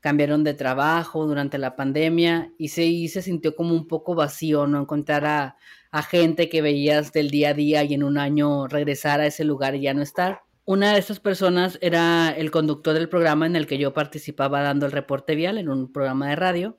cambiaron 0.00 0.44
de 0.44 0.54
trabajo 0.54 1.26
durante 1.26 1.58
la 1.58 1.76
pandemia 1.76 2.52
y 2.58 2.68
se, 2.68 3.08
se 3.08 3.22
sintió 3.22 3.54
como 3.54 3.74
un 3.74 3.86
poco 3.86 4.14
vacío, 4.14 4.66
¿no? 4.66 4.80
Encontrar 4.80 5.24
a, 5.26 5.56
gente 6.02 6.48
que 6.48 6.62
veías 6.62 7.12
del 7.12 7.30
día 7.30 7.50
a 7.50 7.54
día 7.54 7.84
y 7.84 7.94
en 7.94 8.04
un 8.04 8.16
año 8.16 8.68
regresar 8.68 9.20
a 9.20 9.26
ese 9.26 9.44
lugar 9.44 9.74
y 9.74 9.82
ya 9.82 9.94
no 9.94 10.02
estar. 10.02 10.42
Una 10.64 10.92
de 10.92 11.00
esas 11.00 11.18
personas 11.18 11.78
era 11.80 12.30
el 12.30 12.50
conductor 12.50 12.94
del 12.94 13.08
programa 13.08 13.46
en 13.46 13.56
el 13.56 13.66
que 13.66 13.76
yo 13.76 13.92
participaba 13.92 14.62
dando 14.62 14.86
el 14.86 14.92
reporte 14.92 15.34
vial 15.34 15.58
en 15.58 15.68
un 15.68 15.92
programa 15.92 16.28
de 16.28 16.36
radio. 16.36 16.78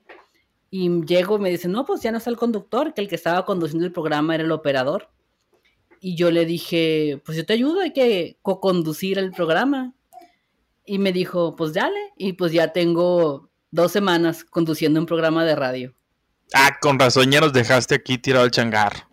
Y 0.70 1.04
llego 1.04 1.36
y 1.36 1.40
me 1.40 1.50
dicen, 1.50 1.72
no, 1.72 1.84
pues 1.84 2.00
ya 2.00 2.10
no 2.10 2.18
está 2.18 2.30
el 2.30 2.38
conductor, 2.38 2.94
que 2.94 3.02
el 3.02 3.08
que 3.08 3.16
estaba 3.16 3.44
conduciendo 3.44 3.84
el 3.84 3.92
programa 3.92 4.34
era 4.34 4.44
el 4.44 4.52
operador. 4.52 5.10
Y 6.00 6.16
yo 6.16 6.30
le 6.30 6.46
dije, 6.46 7.20
pues 7.24 7.36
yo 7.36 7.44
te 7.44 7.52
ayudo, 7.52 7.82
hay 7.82 7.92
que 7.92 8.38
co-conducir 8.40 9.18
el 9.18 9.30
programa. 9.30 9.92
Y 10.92 10.98
me 10.98 11.10
dijo, 11.10 11.56
pues 11.56 11.72
dale. 11.72 12.12
Y 12.18 12.34
pues 12.34 12.52
ya 12.52 12.74
tengo 12.74 13.48
dos 13.70 13.92
semanas 13.92 14.44
conduciendo 14.44 15.00
un 15.00 15.06
programa 15.06 15.42
de 15.42 15.56
radio. 15.56 15.94
Ah, 16.52 16.76
con 16.82 16.98
razón 16.98 17.30
ya 17.30 17.40
nos 17.40 17.54
dejaste 17.54 17.94
aquí 17.94 18.18
tirado 18.18 18.44
el 18.44 18.50
changar. 18.50 19.08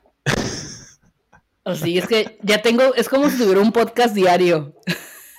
Así 1.63 1.97
es 1.97 2.05
que 2.05 2.37
ya 2.43 2.61
tengo, 2.61 2.93
es 2.95 3.07
como 3.07 3.29
si 3.29 3.37
tuviera 3.37 3.61
un 3.61 3.71
podcast 3.71 4.13
diario. 4.13 4.75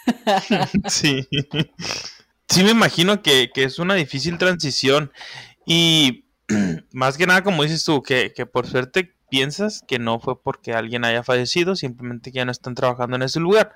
Sí. 0.89 1.29
Sí 2.49 2.65
me 2.65 2.71
imagino 2.71 3.21
que, 3.23 3.51
que 3.53 3.65
es 3.65 3.79
una 3.79 3.95
difícil 3.95 4.39
transición. 4.39 5.13
Y 5.67 6.25
más 6.91 7.19
que 7.19 7.27
nada, 7.27 7.45
como 7.45 7.65
dices 7.65 7.85
tú, 7.85 8.03
que, 8.03 8.33
que 8.33 8.47
por 8.47 8.67
suerte 8.67 9.15
piensas 9.31 9.83
que 9.87 9.99
no 9.99 10.21
fue 10.21 10.43
porque 10.43 10.73
alguien 10.75 11.05
haya 11.05 11.23
fallecido, 11.23 11.77
simplemente 11.77 12.33
que 12.33 12.39
ya 12.39 12.45
no 12.45 12.53
están 12.53 12.75
trabajando 12.75 13.17
en 13.17 13.23
ese 13.23 13.41
lugar. 13.41 13.75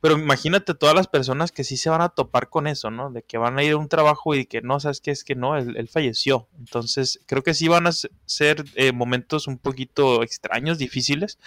Pero 0.00 0.18
imagínate 0.18 0.74
todas 0.74 0.94
las 0.94 1.06
personas 1.08 1.52
que 1.52 1.64
sí 1.64 1.76
se 1.76 1.90
van 1.90 2.00
a 2.00 2.08
topar 2.08 2.48
con 2.48 2.66
eso, 2.66 2.90
¿no? 2.90 3.10
De 3.10 3.22
que 3.22 3.36
van 3.38 3.58
a 3.58 3.62
ir 3.62 3.72
a 3.72 3.76
un 3.76 3.88
trabajo 3.88 4.34
y 4.34 4.46
que 4.46 4.62
no, 4.62 4.80
sabes 4.80 5.00
que 5.00 5.10
es 5.10 5.24
que 5.24 5.34
no, 5.34 5.56
él, 5.56 5.88
falleció. 5.88 6.48
Entonces, 6.58 7.20
creo 7.26 7.42
que 7.42 7.54
sí 7.54 7.68
van 7.68 7.86
a 7.86 7.92
ser 7.92 8.64
eh, 8.76 8.92
momentos 8.92 9.46
un 9.46 9.58
poquito 9.58 10.22
extraños, 10.22 10.78
difíciles, 10.78 11.38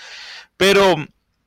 pero 0.56 0.96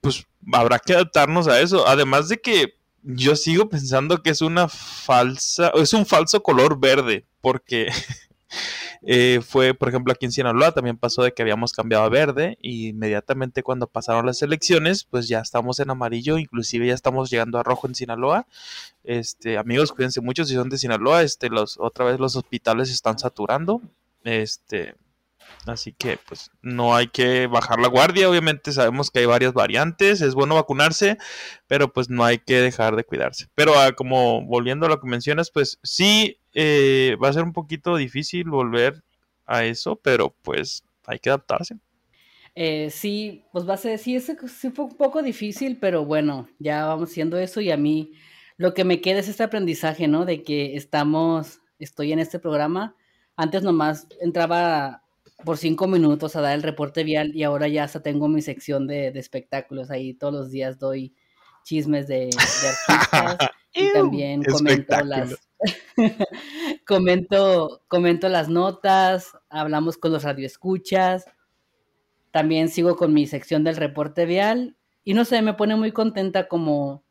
pues 0.00 0.26
habrá 0.52 0.78
que 0.80 0.94
adaptarnos 0.94 1.46
a 1.48 1.60
eso. 1.60 1.86
Además 1.86 2.28
de 2.28 2.40
que 2.40 2.74
yo 3.02 3.36
sigo 3.36 3.68
pensando 3.68 4.22
que 4.22 4.30
es 4.30 4.42
una 4.42 4.68
falsa, 4.68 5.70
es 5.76 5.92
un 5.92 6.06
falso 6.06 6.42
color 6.42 6.80
verde, 6.80 7.24
porque 7.40 7.86
Eh, 9.02 9.40
fue, 9.46 9.74
por 9.74 9.88
ejemplo, 9.88 10.12
aquí 10.12 10.26
en 10.26 10.32
Sinaloa 10.32 10.72
también 10.72 10.96
pasó 10.96 11.22
de 11.22 11.32
que 11.32 11.42
habíamos 11.42 11.72
cambiado 11.72 12.04
a 12.04 12.08
verde 12.08 12.58
y 12.60 12.88
inmediatamente 12.88 13.62
cuando 13.62 13.86
pasaron 13.86 14.26
las 14.26 14.42
elecciones, 14.42 15.04
pues 15.04 15.28
ya 15.28 15.40
estamos 15.40 15.80
en 15.80 15.90
amarillo, 15.90 16.38
inclusive 16.38 16.86
ya 16.86 16.94
estamos 16.94 17.30
llegando 17.30 17.58
a 17.58 17.62
rojo 17.62 17.86
en 17.86 17.94
Sinaloa. 17.94 18.46
Este, 19.04 19.58
amigos, 19.58 19.92
cuídense 19.92 20.20
mucho 20.20 20.44
si 20.44 20.54
son 20.54 20.68
de 20.68 20.78
Sinaloa, 20.78 21.22
este, 21.22 21.48
los, 21.48 21.78
otra 21.78 22.04
vez 22.04 22.18
los 22.18 22.36
hospitales 22.36 22.90
están 22.90 23.18
saturando. 23.18 23.80
Este, 24.24 24.94
Así 25.66 25.92
que 25.92 26.18
pues 26.28 26.50
no 26.62 26.94
hay 26.94 27.08
que 27.08 27.48
bajar 27.48 27.80
la 27.80 27.88
guardia, 27.88 28.30
obviamente 28.30 28.72
sabemos 28.72 29.10
que 29.10 29.18
hay 29.20 29.26
varias 29.26 29.52
variantes, 29.52 30.20
es 30.20 30.34
bueno 30.34 30.54
vacunarse, 30.54 31.18
pero 31.66 31.92
pues 31.92 32.08
no 32.08 32.24
hay 32.24 32.38
que 32.38 32.60
dejar 32.60 32.94
de 32.94 33.04
cuidarse. 33.04 33.48
Pero 33.54 33.78
ah, 33.78 33.92
como 33.92 34.44
volviendo 34.46 34.86
a 34.86 34.88
lo 34.88 35.00
que 35.00 35.08
mencionas, 35.08 35.50
pues 35.50 35.80
sí 35.82 36.38
eh, 36.54 37.16
va 37.22 37.28
a 37.28 37.32
ser 37.32 37.42
un 37.42 37.52
poquito 37.52 37.96
difícil 37.96 38.48
volver 38.48 39.02
a 39.44 39.64
eso, 39.64 39.96
pero 39.96 40.34
pues 40.42 40.84
hay 41.06 41.18
que 41.18 41.30
adaptarse. 41.30 41.76
Eh, 42.54 42.90
sí, 42.90 43.44
pues 43.52 43.68
va 43.68 43.74
a 43.74 43.76
ser, 43.76 43.98
sí, 43.98 44.18
sí 44.20 44.70
fue 44.70 44.86
un 44.86 44.96
poco 44.96 45.22
difícil, 45.22 45.78
pero 45.78 46.04
bueno, 46.04 46.48
ya 46.58 46.86
vamos 46.86 47.10
haciendo 47.10 47.38
eso 47.38 47.60
y 47.60 47.70
a 47.70 47.76
mí 47.76 48.12
lo 48.56 48.72
que 48.72 48.84
me 48.84 49.00
queda 49.00 49.18
es 49.18 49.28
este 49.28 49.42
aprendizaje, 49.42 50.08
¿no? 50.08 50.24
De 50.24 50.42
que 50.42 50.76
estamos, 50.76 51.60
estoy 51.78 52.12
en 52.12 52.18
este 52.18 52.38
programa. 52.38 52.96
Antes 53.36 53.62
nomás 53.62 54.06
entraba 54.20 55.02
por 55.44 55.58
cinco 55.58 55.86
minutos 55.86 56.36
a 56.36 56.40
dar 56.40 56.54
el 56.54 56.62
reporte 56.62 57.04
vial 57.04 57.34
y 57.34 57.42
ahora 57.42 57.68
ya 57.68 57.84
hasta 57.84 58.02
tengo 58.02 58.28
mi 58.28 58.42
sección 58.42 58.86
de, 58.86 59.08
espectáculos. 59.08 59.90
Ahí 59.90 60.14
todos 60.14 60.32
los 60.34 60.50
días 60.50 60.78
doy 60.78 61.14
chismes 61.64 62.08
de, 62.08 62.30
artistas 62.88 63.50
y 63.74 63.92
también 63.92 64.42
comento 64.42 64.96
las, 65.04 65.48
comento, 66.86 67.82
comento 67.88 68.28
las 68.28 68.48
notas, 68.48 69.36
hablamos 69.48 69.98
con 69.98 70.12
los 70.12 70.22
radioescuchas 70.22 71.26
también 72.36 72.68
sigo 72.68 72.96
con 72.96 73.14
mi 73.14 73.26
sección 73.26 73.64
del 73.64 73.76
reporte 73.76 74.26
vial 74.26 74.76
y 75.04 75.14
no 75.14 75.24
sé, 75.24 75.40
me 75.40 75.54
pone 75.54 75.74
muy 75.74 75.92
contenta 75.92 76.48
como 76.48 77.02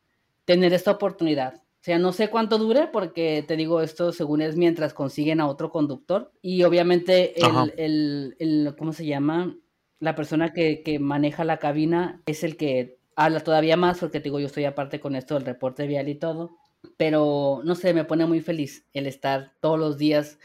tener 0.44 0.72
esta 0.72 0.92
oportunidad. 0.92 1.64
O 1.86 1.88
sea, 1.88 2.00
no 2.00 2.12
sé 2.12 2.30
cuánto 2.30 2.58
dure 2.58 2.88
porque 2.88 3.44
te 3.46 3.56
digo 3.56 3.80
esto 3.80 4.10
según 4.10 4.40
es 4.40 4.56
mientras 4.56 4.92
consiguen 4.92 5.40
a 5.40 5.46
otro 5.46 5.70
conductor 5.70 6.32
y 6.42 6.64
obviamente 6.64 7.34
el, 7.76 8.34
el, 8.40 8.74
¿cómo 8.76 8.92
se 8.92 9.06
llama? 9.06 9.56
La 10.00 10.16
persona 10.16 10.52
que, 10.52 10.82
que, 10.82 10.98
maneja 10.98 11.44
la 11.44 11.58
cabina 11.58 12.24
es 12.26 12.42
el 12.42 12.56
que 12.56 12.98
habla 13.14 13.38
todavía 13.38 13.76
más 13.76 14.00
porque 14.00 14.18
te 14.18 14.24
digo, 14.24 14.40
yo 14.40 14.46
estoy 14.46 14.64
aparte 14.64 14.98
con 14.98 15.14
esto 15.14 15.34
del 15.34 15.46
reporte 15.46 15.86
vial 15.86 16.08
y 16.08 16.16
todo. 16.16 16.56
Pero 16.96 17.60
no 17.62 17.76
sé, 17.76 17.94
me 17.94 18.04
pone 18.04 18.26
muy 18.26 18.40
feliz 18.40 18.84
el 18.92 19.06
estar 19.06 19.52
todos 19.60 19.78
los 19.78 19.96
días 19.96 20.40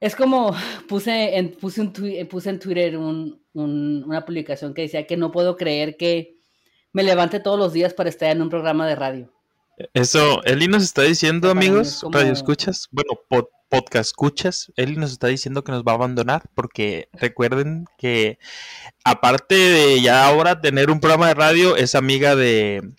es 0.00 0.14
como 0.14 0.54
puse 0.86 1.38
en, 1.38 1.52
puse 1.52 1.80
un 1.80 1.94
puse 2.28 2.50
en 2.50 2.60
Twitter 2.60 2.98
una 2.98 4.26
publicación 4.26 4.74
que 4.74 4.82
decía 4.82 5.06
que 5.06 5.16
no 5.16 5.32
puedo 5.32 5.56
creer 5.56 5.96
que 5.96 6.36
me 6.92 7.04
levante 7.04 7.40
todos 7.40 7.58
los 7.58 7.72
días 7.72 7.94
para 7.94 8.10
estar 8.10 8.30
en 8.30 8.42
un 8.42 8.50
programa 8.50 8.86
de 8.86 8.96
radio. 8.96 9.35
Eso, 9.92 10.42
Eli 10.44 10.68
nos 10.68 10.82
está 10.82 11.02
diciendo, 11.02 11.50
amigos, 11.50 12.04
radio 12.10 12.32
escuchas, 12.32 12.88
bueno, 12.92 13.20
podcast 13.68 14.08
escuchas, 14.08 14.72
Eli 14.76 14.96
nos 14.96 15.12
está 15.12 15.26
diciendo 15.26 15.64
que 15.64 15.72
nos 15.72 15.82
va 15.82 15.92
a 15.92 15.96
abandonar 15.96 16.44
porque 16.54 17.10
recuerden 17.12 17.84
que 17.98 18.38
aparte 19.04 19.54
de 19.54 20.00
ya 20.00 20.26
ahora 20.26 20.62
tener 20.62 20.90
un 20.90 21.00
programa 21.00 21.28
de 21.28 21.34
radio, 21.34 21.76
es 21.76 21.94
amiga 21.94 22.34
de... 22.34 22.90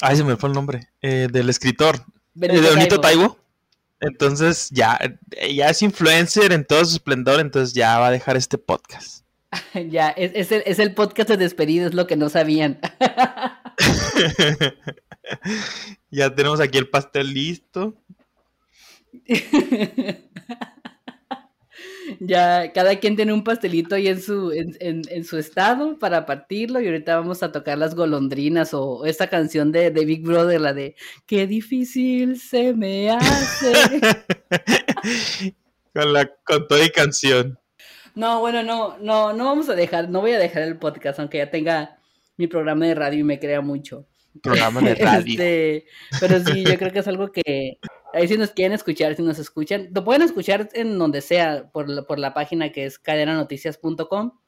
Ay, 0.00 0.16
se 0.16 0.24
me 0.24 0.36
fue 0.36 0.48
el 0.48 0.54
nombre, 0.54 0.90
eh, 1.02 1.28
del 1.30 1.50
escritor, 1.50 1.96
eh, 2.40 2.48
de 2.48 2.60
Benito 2.60 3.00
Taibo. 3.00 3.38
Entonces 4.00 4.68
ya, 4.70 4.98
ya 5.52 5.70
es 5.70 5.82
influencer 5.82 6.52
en 6.52 6.64
todo 6.64 6.84
su 6.84 6.96
esplendor, 6.96 7.40
entonces 7.40 7.74
ya 7.74 7.98
va 7.98 8.08
a 8.08 8.12
dejar 8.12 8.36
este 8.36 8.58
podcast. 8.58 9.24
ya, 9.90 10.10
es, 10.10 10.52
el, 10.52 10.62
es 10.66 10.78
el 10.78 10.94
podcast 10.94 11.30
de 11.30 11.36
despedida, 11.36 11.86
es 11.86 11.94
lo 11.94 12.06
que 12.06 12.16
no 12.16 12.28
sabían. 12.28 12.78
ya 16.10 16.34
tenemos 16.34 16.60
aquí 16.60 16.78
el 16.78 16.88
pastel 16.88 17.32
listo. 17.32 17.94
ya 22.20 22.72
cada 22.72 22.98
quien 22.98 23.16
tiene 23.16 23.32
un 23.32 23.44
pastelito 23.44 23.94
ahí 23.94 24.08
en 24.08 24.20
su, 24.20 24.52
en, 24.52 25.24
su 25.24 25.38
estado 25.38 25.98
para 25.98 26.26
partirlo 26.26 26.80
y 26.80 26.86
ahorita 26.86 27.16
vamos 27.16 27.42
a 27.42 27.52
tocar 27.52 27.78
las 27.78 27.94
golondrinas 27.94 28.74
o 28.74 29.06
esta 29.06 29.28
canción 29.28 29.72
de, 29.72 29.90
de 29.90 30.04
Big 30.04 30.22
Brother, 30.22 30.60
la 30.60 30.74
de 30.74 30.96
Qué 31.26 31.46
difícil 31.46 32.40
se 32.40 32.74
me 32.74 33.10
hace. 33.10 33.72
con 35.94 36.12
la 36.12 36.30
con 36.44 36.66
toda 36.66 36.84
y 36.84 36.90
canción. 36.90 37.58
No, 38.14 38.40
bueno, 38.40 38.62
no, 38.62 38.98
no, 38.98 39.32
no 39.32 39.44
vamos 39.44 39.68
a 39.68 39.74
dejar, 39.74 40.08
no 40.08 40.20
voy 40.20 40.32
a 40.32 40.38
dejar 40.38 40.62
el 40.62 40.78
podcast, 40.78 41.18
aunque 41.18 41.38
ya 41.38 41.50
tenga 41.50 41.98
mi 42.36 42.46
programa 42.46 42.86
de 42.86 42.94
radio 42.94 43.20
y 43.20 43.24
me 43.24 43.40
crea 43.40 43.60
mucho. 43.60 44.06
Programa 44.42 44.80
de 44.82 44.94
radio. 44.94 45.32
Este, 45.32 45.86
pero 46.20 46.40
sí, 46.44 46.64
yo 46.64 46.76
creo 46.78 46.92
que 46.92 46.98
es 46.98 47.08
algo 47.08 47.30
que 47.32 47.78
Ahí 48.14 48.28
si 48.28 48.38
nos 48.38 48.50
quieren 48.50 48.72
escuchar, 48.72 49.16
si 49.16 49.22
nos 49.22 49.40
escuchan, 49.40 49.88
lo 49.92 50.04
pueden 50.04 50.22
escuchar 50.22 50.68
en 50.74 50.98
donde 50.98 51.20
sea, 51.20 51.68
por 51.72 51.88
la, 51.88 52.02
por 52.02 52.20
la 52.20 52.32
página 52.32 52.70
que 52.70 52.84
es 52.84 53.00
cadenanoticias.com. 53.00 54.38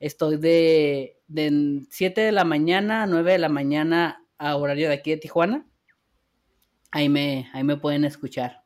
Estoy 0.00 0.38
de, 0.38 1.16
de 1.28 1.82
7 1.88 2.20
de 2.20 2.32
la 2.32 2.42
mañana 2.44 3.04
a 3.04 3.06
9 3.06 3.32
de 3.32 3.38
la 3.38 3.48
mañana 3.48 4.26
a 4.38 4.56
horario 4.56 4.88
de 4.88 4.94
aquí 4.94 5.10
de 5.10 5.18
Tijuana. 5.18 5.68
Ahí 6.90 7.08
me, 7.08 7.48
ahí 7.52 7.62
me 7.62 7.76
pueden 7.76 8.04
escuchar. 8.04 8.64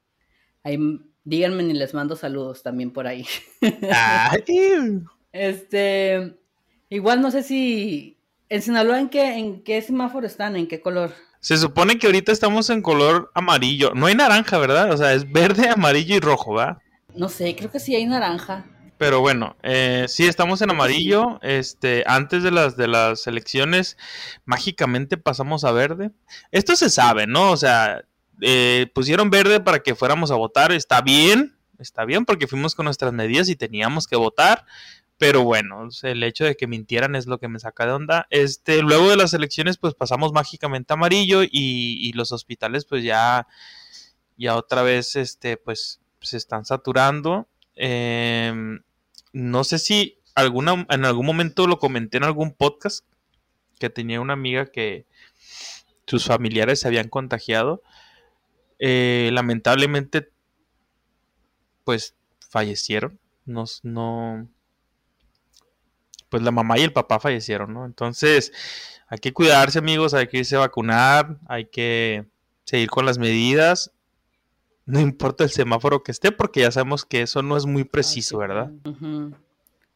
Ahí 0.62 0.78
díganme 1.24 1.64
y 1.64 1.74
les 1.74 1.92
mando 1.92 2.16
saludos 2.16 2.62
también 2.62 2.92
por 2.92 3.06
ahí. 3.06 3.26
este, 5.32 6.38
igual 6.88 7.20
no 7.20 7.30
sé 7.30 7.42
si 7.42 8.18
en 8.54 8.62
Sinaloa 8.62 9.00
en 9.00 9.08
qué, 9.08 9.36
en 9.36 9.64
qué 9.64 9.82
semáforo 9.82 10.28
están, 10.28 10.54
en 10.54 10.68
qué 10.68 10.80
color. 10.80 11.12
Se 11.40 11.56
supone 11.56 11.98
que 11.98 12.06
ahorita 12.06 12.30
estamos 12.30 12.70
en 12.70 12.82
color 12.82 13.32
amarillo. 13.34 13.92
No 13.94 14.06
hay 14.06 14.14
naranja, 14.14 14.58
¿verdad? 14.58 14.92
O 14.92 14.96
sea, 14.96 15.12
es 15.12 15.30
verde, 15.32 15.68
amarillo 15.68 16.14
y 16.14 16.20
rojo, 16.20 16.54
¿va? 16.54 16.78
No 17.16 17.28
sé, 17.28 17.56
creo 17.56 17.72
que 17.72 17.80
sí 17.80 17.96
hay 17.96 18.06
naranja. 18.06 18.64
Pero 18.96 19.20
bueno, 19.20 19.56
eh, 19.64 20.04
sí 20.06 20.26
estamos 20.26 20.62
en 20.62 20.70
amarillo. 20.70 21.40
Este, 21.42 22.04
antes 22.06 22.44
de 22.44 22.52
las 22.52 22.76
de 22.76 22.86
las 22.86 23.26
elecciones, 23.26 23.96
mágicamente 24.44 25.16
pasamos 25.16 25.64
a 25.64 25.72
verde. 25.72 26.12
Esto 26.52 26.76
se 26.76 26.90
sabe, 26.90 27.26
¿no? 27.26 27.50
O 27.50 27.56
sea, 27.56 28.04
eh, 28.40 28.86
pusieron 28.94 29.30
verde 29.30 29.58
para 29.58 29.80
que 29.80 29.96
fuéramos 29.96 30.30
a 30.30 30.36
votar. 30.36 30.70
Está 30.70 31.00
bien, 31.00 31.56
está 31.80 32.04
bien, 32.04 32.24
porque 32.24 32.46
fuimos 32.46 32.76
con 32.76 32.84
nuestras 32.84 33.12
medidas 33.12 33.48
y 33.48 33.56
teníamos 33.56 34.06
que 34.06 34.14
votar. 34.14 34.64
Pero 35.18 35.44
bueno, 35.44 35.88
el 36.02 36.22
hecho 36.22 36.44
de 36.44 36.56
que 36.56 36.66
mintieran 36.66 37.14
es 37.14 37.26
lo 37.26 37.38
que 37.38 37.48
me 37.48 37.60
saca 37.60 37.86
de 37.86 37.92
onda. 37.92 38.26
Este, 38.30 38.82
luego 38.82 39.10
de 39.10 39.16
las 39.16 39.32
elecciones, 39.32 39.78
pues 39.78 39.94
pasamos 39.94 40.32
mágicamente 40.32 40.92
a 40.92 40.94
amarillo 40.94 41.42
y, 41.42 42.12
los 42.14 42.32
hospitales, 42.32 42.84
pues 42.84 43.04
ya, 43.04 43.46
ya 44.36 44.56
otra 44.56 44.82
vez, 44.82 45.16
este, 45.16 45.56
pues 45.56 46.00
se 46.20 46.36
están 46.36 46.64
saturando. 46.64 47.48
Em, 47.76 48.82
no 49.32 49.64
sé 49.64 49.78
si 49.78 50.18
alguna, 50.34 50.86
en 50.90 51.04
algún 51.04 51.26
momento 51.26 51.66
lo 51.66 51.78
comenté 51.78 52.16
en 52.16 52.24
algún 52.24 52.52
podcast 52.52 53.04
que 53.78 53.90
tenía 53.90 54.20
una 54.20 54.32
amiga 54.32 54.66
que 54.66 55.06
sus 56.06 56.26
familiares 56.26 56.80
se 56.80 56.88
habían 56.88 57.08
contagiado. 57.08 57.82
Eh, 58.78 59.30
lamentablemente, 59.32 60.30
pues 61.84 62.14
fallecieron. 62.50 63.20
no, 63.46 64.48
pues 66.34 66.42
la 66.42 66.50
mamá 66.50 66.76
y 66.80 66.82
el 66.82 66.92
papá 66.92 67.20
fallecieron, 67.20 67.72
¿no? 67.72 67.86
Entonces, 67.86 68.50
hay 69.06 69.18
que 69.18 69.32
cuidarse, 69.32 69.78
amigos, 69.78 70.14
hay 70.14 70.26
que 70.26 70.38
irse 70.38 70.56
a 70.56 70.58
vacunar, 70.58 71.38
hay 71.46 71.66
que 71.66 72.26
seguir 72.64 72.90
con 72.90 73.06
las 73.06 73.18
medidas. 73.18 73.92
No 74.84 74.98
importa 74.98 75.44
el 75.44 75.50
semáforo 75.50 76.02
que 76.02 76.10
esté, 76.10 76.32
porque 76.32 76.62
ya 76.62 76.72
sabemos 76.72 77.04
que 77.04 77.22
eso 77.22 77.40
no 77.42 77.56
es 77.56 77.66
muy 77.66 77.84
preciso, 77.84 78.38
¿verdad? 78.38 78.72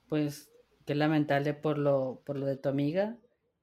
Pues 0.08 0.48
qué 0.86 0.94
lamentable 0.94 1.54
por 1.54 1.76
lo, 1.76 2.22
por 2.24 2.38
lo 2.38 2.46
de 2.46 2.56
tu 2.56 2.68
amiga. 2.68 3.16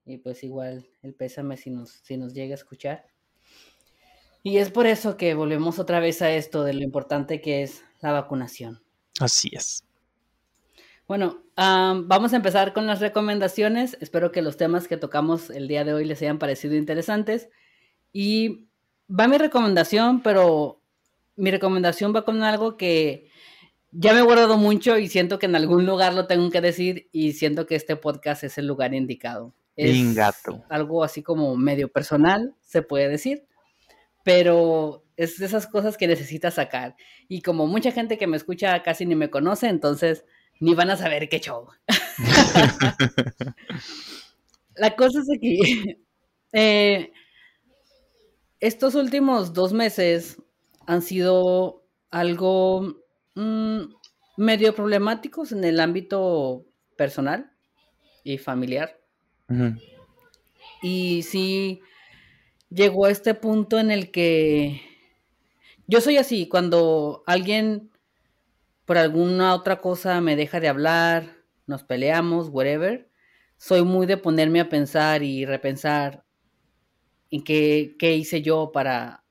Y 0.06 0.18
pues 0.18 0.44
igual 0.44 0.86
el 1.02 1.14
pésame 1.14 1.56
si 1.56 1.70
nos, 1.70 1.92
si 1.92 2.18
nos 2.18 2.34
llega 2.34 2.56
a 2.56 2.56
escuchar. 2.56 3.06
Y 4.44 4.58
es 4.58 4.70
por 4.70 4.86
eso 4.86 5.16
que 5.16 5.34
volvemos 5.34 5.80
otra 5.80 6.02
vez 6.02 6.22
a 6.22 6.30
esto 6.30 6.66
de 6.66 6.74
lo 6.74 6.84
importante 6.84 7.40
que 7.40 7.64
es 7.64 7.86
la 8.02 8.12
vacunación. 8.12 8.84
Así 9.22 9.50
es. 9.54 9.85
Bueno, 11.08 11.44
vamos 11.56 12.34
a 12.34 12.36
empezar 12.36 12.74
con 12.74 12.88
las 12.88 13.00
recomendaciones. 13.00 13.96
Espero 14.02 14.32
que 14.32 14.42
los 14.42 14.58
temas 14.58 14.88
que 14.88 14.98
tocamos 14.98 15.50
el 15.50 15.68
día 15.68 15.84
de 15.84 15.94
hoy 15.94 16.06
les 16.06 16.22
hayan 16.22 16.40
parecido 16.40 16.76
interesantes. 16.76 17.50
Y 18.12 18.68
va 19.08 19.28
mi 19.28 19.38
recomendación, 19.38 20.24
pero 20.24 20.82
mi 21.36 21.52
recomendación 21.52 22.16
va 22.16 22.26
con 22.26 22.42
algo 22.42 22.76
que 22.76 23.30
ya 23.92 24.14
me 24.14 24.20
he 24.20 24.24
guardado 24.24 24.58
mucho 24.58 24.98
y 24.98 25.08
siento 25.08 25.38
que 25.38 25.46
en 25.46 25.56
algún 25.56 25.86
lugar 25.86 26.14
lo 26.14 26.26
tengo 26.28 26.50
que 26.50 26.62
decir 26.62 27.08
y 27.12 27.34
siento 27.34 27.66
que 27.66 27.76
este 27.76 27.96
podcast 27.96 28.44
es 28.44 28.58
el 28.58 28.66
lugar 28.66 28.94
indicado. 28.94 29.54
Es 29.76 30.18
algo 30.70 31.04
así 31.04 31.22
como 31.22 31.56
medio 31.56 31.92
personal, 31.92 32.56
se 32.62 32.82
puede 32.82 33.10
decir, 33.10 33.46
pero 34.24 35.04
es 35.18 35.38
de 35.38 35.46
esas 35.46 35.68
cosas 35.68 35.98
que 35.98 36.08
necesitas 36.08 36.56
sacar. 36.56 36.96
Y 37.28 37.42
como 37.42 37.68
mucha 37.68 37.92
gente 37.92 38.18
que 38.18 38.28
me 38.28 38.38
escucha 38.38 38.82
casi 38.82 39.06
ni 39.06 39.16
me 39.16 39.30
conoce, 39.30 39.68
entonces 39.68 40.26
ni 40.60 40.74
van 40.76 40.90
a 40.90 40.98
saber 40.98 41.30
qué 41.30 41.40
show. 41.40 41.68
La 44.76 44.96
cosa 44.96 45.20
es 45.20 45.28
que 45.42 46.00
eh, 46.54 47.12
estos 48.60 48.96
últimos 48.96 49.54
dos 49.54 49.74
meses 49.74 50.42
han 50.86 51.02
sido 51.02 51.84
algo 52.12 52.96
mm, 53.36 53.82
medio 54.38 54.76
problemáticos 54.76 55.52
en 55.52 55.64
el 55.64 55.80
ámbito 55.80 56.66
personal 56.98 57.52
y 58.24 58.38
familiar. 58.38 59.00
Y 60.82 61.24
sí 61.24 61.82
llegó 62.70 63.06
a 63.06 63.12
este 63.12 63.34
punto 63.34 63.80
en 63.80 63.92
el 63.92 64.12
que 64.12 64.82
yo 65.88 66.02
soy 66.02 66.18
así, 66.18 66.48
cuando 66.48 67.24
alguien 67.28 67.92
por 68.86 68.98
alguna 68.98 69.54
otra 69.54 69.78
cosa 69.82 70.22
me 70.22 70.36
deja 70.36 70.60
de 70.60 70.68
hablar 70.68 71.36
nos 71.68 71.84
peleamos, 71.84 72.50
whatever, 72.50 73.10
soy 73.58 73.84
muy 73.84 74.06
de 74.06 74.18
ponerme 74.18 74.60
a 74.60 74.70
pensar 74.70 75.24
y 75.24 75.46
repensar 75.46 76.24
en 77.32 77.44
qué, 77.44 77.96
qué 77.98 78.16
hice 78.16 78.42
yo 78.42 78.72
para, 78.72 79.24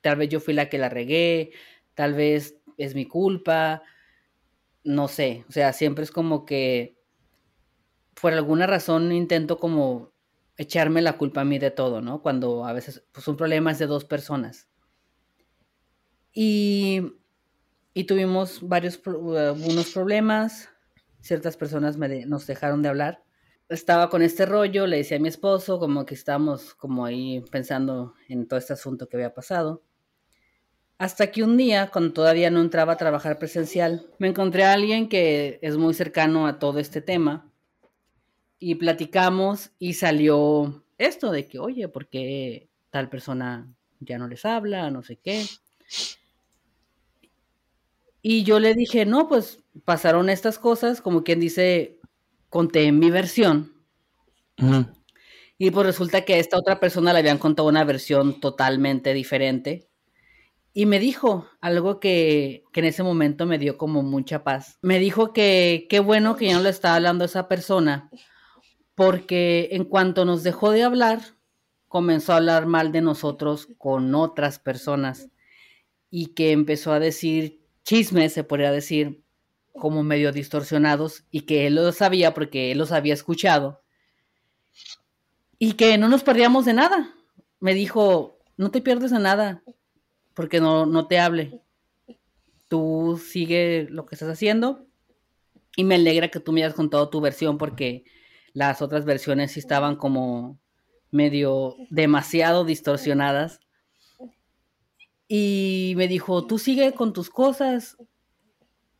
tal 0.00 0.16
vez 0.16 0.28
yo 0.28 0.40
fui 0.40 0.54
la 0.54 0.68
que 0.68 0.78
la 0.78 0.88
regué, 0.88 1.52
tal 1.94 2.14
vez 2.14 2.58
es 2.76 2.94
mi 2.94 3.06
culpa, 3.06 3.82
no 4.82 5.08
sé, 5.08 5.44
o 5.48 5.52
sea, 5.52 5.72
siempre 5.72 6.04
es 6.04 6.10
como 6.10 6.44
que 6.44 6.98
por 8.20 8.32
alguna 8.32 8.66
razón 8.66 9.12
intento 9.12 9.58
como 9.58 10.12
echarme 10.56 11.02
la 11.02 11.16
culpa 11.16 11.42
a 11.42 11.44
mí 11.44 11.58
de 11.58 11.70
todo, 11.70 12.00
¿no? 12.00 12.22
Cuando 12.22 12.64
a 12.64 12.72
veces 12.72 13.04
pues 13.12 13.26
un 13.28 13.36
problema 13.36 13.72
es 13.72 13.78
de 13.78 13.86
dos 13.86 14.04
personas. 14.04 14.68
Y, 16.32 17.02
y 17.94 18.04
tuvimos 18.04 18.58
varios 18.60 19.00
uh, 19.06 19.92
problemas, 19.94 20.68
ciertas 21.20 21.56
personas 21.56 21.96
nos 21.96 22.46
dejaron 22.46 22.82
de 22.82 22.88
hablar. 22.88 23.22
Estaba 23.68 24.10
con 24.10 24.20
este 24.20 24.44
rollo, 24.44 24.86
le 24.86 24.98
decía 24.98 25.16
a 25.16 25.20
mi 25.20 25.28
esposo 25.28 25.78
como 25.78 26.04
que 26.04 26.14
estábamos 26.14 26.74
como 26.74 27.06
ahí 27.06 27.42
pensando 27.50 28.14
en 28.28 28.46
todo 28.46 28.58
este 28.58 28.74
asunto 28.74 29.08
que 29.08 29.16
había 29.16 29.32
pasado. 29.32 29.82
Hasta 30.98 31.30
que 31.30 31.42
un 31.42 31.56
día, 31.56 31.90
cuando 31.92 32.12
todavía 32.12 32.50
no 32.50 32.60
entraba 32.60 32.92
a 32.92 32.96
trabajar 32.96 33.38
presencial, 33.38 34.06
me 34.18 34.28
encontré 34.28 34.64
a 34.64 34.74
alguien 34.74 35.08
que 35.08 35.58
es 35.62 35.76
muy 35.76 35.94
cercano 35.94 36.46
a 36.46 36.58
todo 36.58 36.78
este 36.78 37.00
tema 37.00 37.50
y 38.58 38.74
platicamos 38.76 39.70
y 39.78 39.94
salió 39.94 40.84
esto 40.98 41.30
de 41.30 41.48
que, 41.48 41.58
oye, 41.58 41.88
¿por 41.88 42.08
qué 42.08 42.68
tal 42.90 43.08
persona 43.08 43.72
ya 44.00 44.18
no 44.18 44.28
les 44.28 44.44
habla? 44.44 44.90
No 44.90 45.02
sé 45.02 45.16
qué. 45.16 45.44
Y 48.26 48.42
yo 48.42 48.58
le 48.58 48.74
dije, 48.74 49.04
no, 49.04 49.28
pues 49.28 49.58
pasaron 49.84 50.30
estas 50.30 50.58
cosas, 50.58 51.02
como 51.02 51.24
quien 51.24 51.40
dice, 51.40 52.00
conté 52.48 52.90
mi 52.90 53.10
versión. 53.10 53.74
Y 55.58 55.70
pues 55.70 55.86
resulta 55.86 56.24
que 56.24 56.32
a 56.32 56.38
esta 56.38 56.56
otra 56.56 56.80
persona 56.80 57.12
le 57.12 57.18
habían 57.18 57.36
contado 57.36 57.68
una 57.68 57.84
versión 57.84 58.40
totalmente 58.40 59.12
diferente. 59.12 59.90
Y 60.72 60.86
me 60.86 61.00
dijo 61.00 61.46
algo 61.60 62.00
que, 62.00 62.64
que, 62.72 62.80
en 62.80 62.86
ese 62.86 63.02
momento 63.02 63.44
me 63.44 63.58
dio 63.58 63.76
como 63.76 64.02
mucha 64.02 64.42
paz. 64.42 64.78
Me 64.80 64.98
dijo 65.00 65.34
que 65.34 65.86
qué 65.90 66.00
bueno 66.00 66.34
que 66.36 66.46
ya 66.46 66.54
no 66.54 66.62
le 66.62 66.70
estaba 66.70 66.96
hablando 66.96 67.24
a 67.24 67.26
esa 67.26 67.46
persona, 67.46 68.08
porque 68.94 69.68
en 69.72 69.84
cuanto 69.84 70.24
nos 70.24 70.42
dejó 70.42 70.70
de 70.70 70.82
hablar, 70.82 71.20
comenzó 71.88 72.32
a 72.32 72.36
hablar 72.36 72.64
mal 72.64 72.90
de 72.90 73.02
nosotros 73.02 73.68
con 73.76 74.14
otras 74.14 74.58
personas 74.58 75.28
y 76.08 76.28
que 76.28 76.52
empezó 76.52 76.94
a 76.94 77.00
decir 77.00 77.63
chismes, 77.84 78.32
se 78.32 78.44
podría 78.44 78.72
decir, 78.72 79.22
como 79.72 80.02
medio 80.02 80.32
distorsionados 80.32 81.24
y 81.30 81.42
que 81.42 81.66
él 81.66 81.74
lo 81.74 81.92
sabía 81.92 82.32
porque 82.32 82.72
él 82.72 82.78
los 82.78 82.92
había 82.92 83.14
escuchado 83.14 83.82
y 85.58 85.72
que 85.74 85.98
no 85.98 86.08
nos 86.08 86.22
perdíamos 86.22 86.64
de 86.64 86.74
nada. 86.74 87.14
Me 87.60 87.74
dijo, 87.74 88.38
no 88.56 88.70
te 88.70 88.80
pierdes 88.80 89.10
de 89.10 89.18
nada 89.18 89.62
porque 90.34 90.60
no, 90.60 90.86
no 90.86 91.06
te 91.06 91.18
hable. 91.18 91.60
Tú 92.68 93.20
sigue 93.24 93.86
lo 93.90 94.06
que 94.06 94.14
estás 94.14 94.28
haciendo 94.28 94.86
y 95.76 95.84
me 95.84 95.96
alegra 95.96 96.28
que 96.28 96.40
tú 96.40 96.52
me 96.52 96.62
hayas 96.62 96.74
contado 96.74 97.08
tu 97.08 97.20
versión 97.20 97.58
porque 97.58 98.04
las 98.52 98.82
otras 98.82 99.04
versiones 99.04 99.52
sí 99.52 99.60
estaban 99.60 99.96
como 99.96 100.58
medio 101.10 101.76
demasiado 101.90 102.64
distorsionadas. 102.64 103.60
Y 105.28 105.94
me 105.96 106.08
dijo, 106.08 106.46
tú 106.46 106.58
sigue 106.58 106.92
con 106.92 107.12
tus 107.12 107.30
cosas 107.30 107.96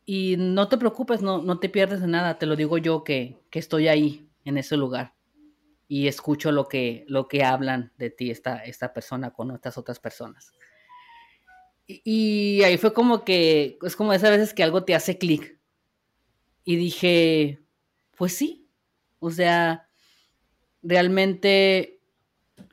y 0.05 0.35
no 0.37 0.67
te 0.67 0.77
preocupes, 0.77 1.21
no, 1.21 1.41
no 1.41 1.59
te 1.59 1.69
pierdes 1.69 2.01
de 2.01 2.07
nada, 2.07 2.37
te 2.37 2.45
lo 2.45 2.55
digo 2.55 2.77
yo 2.77 3.03
que, 3.03 3.39
que 3.49 3.59
estoy 3.59 3.87
ahí, 3.87 4.29
en 4.43 4.57
ese 4.57 4.77
lugar. 4.77 5.15
Y 5.87 6.07
escucho 6.07 6.51
lo 6.51 6.67
que, 6.67 7.05
lo 7.07 7.27
que 7.27 7.43
hablan 7.43 7.91
de 7.97 8.09
ti 8.09 8.31
esta, 8.31 8.57
esta 8.63 8.93
persona 8.93 9.31
con 9.31 9.51
estas 9.51 9.77
otras 9.77 9.99
personas. 9.99 10.51
Y, 11.87 12.01
y 12.03 12.63
ahí 12.63 12.77
fue 12.77 12.93
como 12.93 13.23
que, 13.23 13.77
es 13.81 13.95
como 13.95 14.13
esas 14.13 14.31
veces 14.31 14.53
que 14.53 14.63
algo 14.63 14.83
te 14.83 14.95
hace 14.95 15.17
clic. 15.17 15.59
Y 16.63 16.75
dije, 16.77 17.63
pues 18.15 18.33
sí, 18.33 18.67
o 19.19 19.29
sea, 19.29 19.89
realmente 20.81 21.94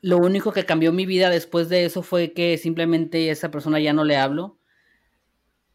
lo 0.01 0.19
único 0.19 0.53
que 0.53 0.67
cambió 0.67 0.93
mi 0.93 1.07
vida 1.07 1.31
después 1.31 1.69
de 1.69 1.85
eso 1.85 2.03
fue 2.03 2.33
que 2.33 2.59
simplemente 2.59 3.31
esa 3.31 3.51
persona 3.51 3.81
ya 3.81 3.93
no 3.93 4.05
le 4.05 4.17
hablo. 4.17 4.59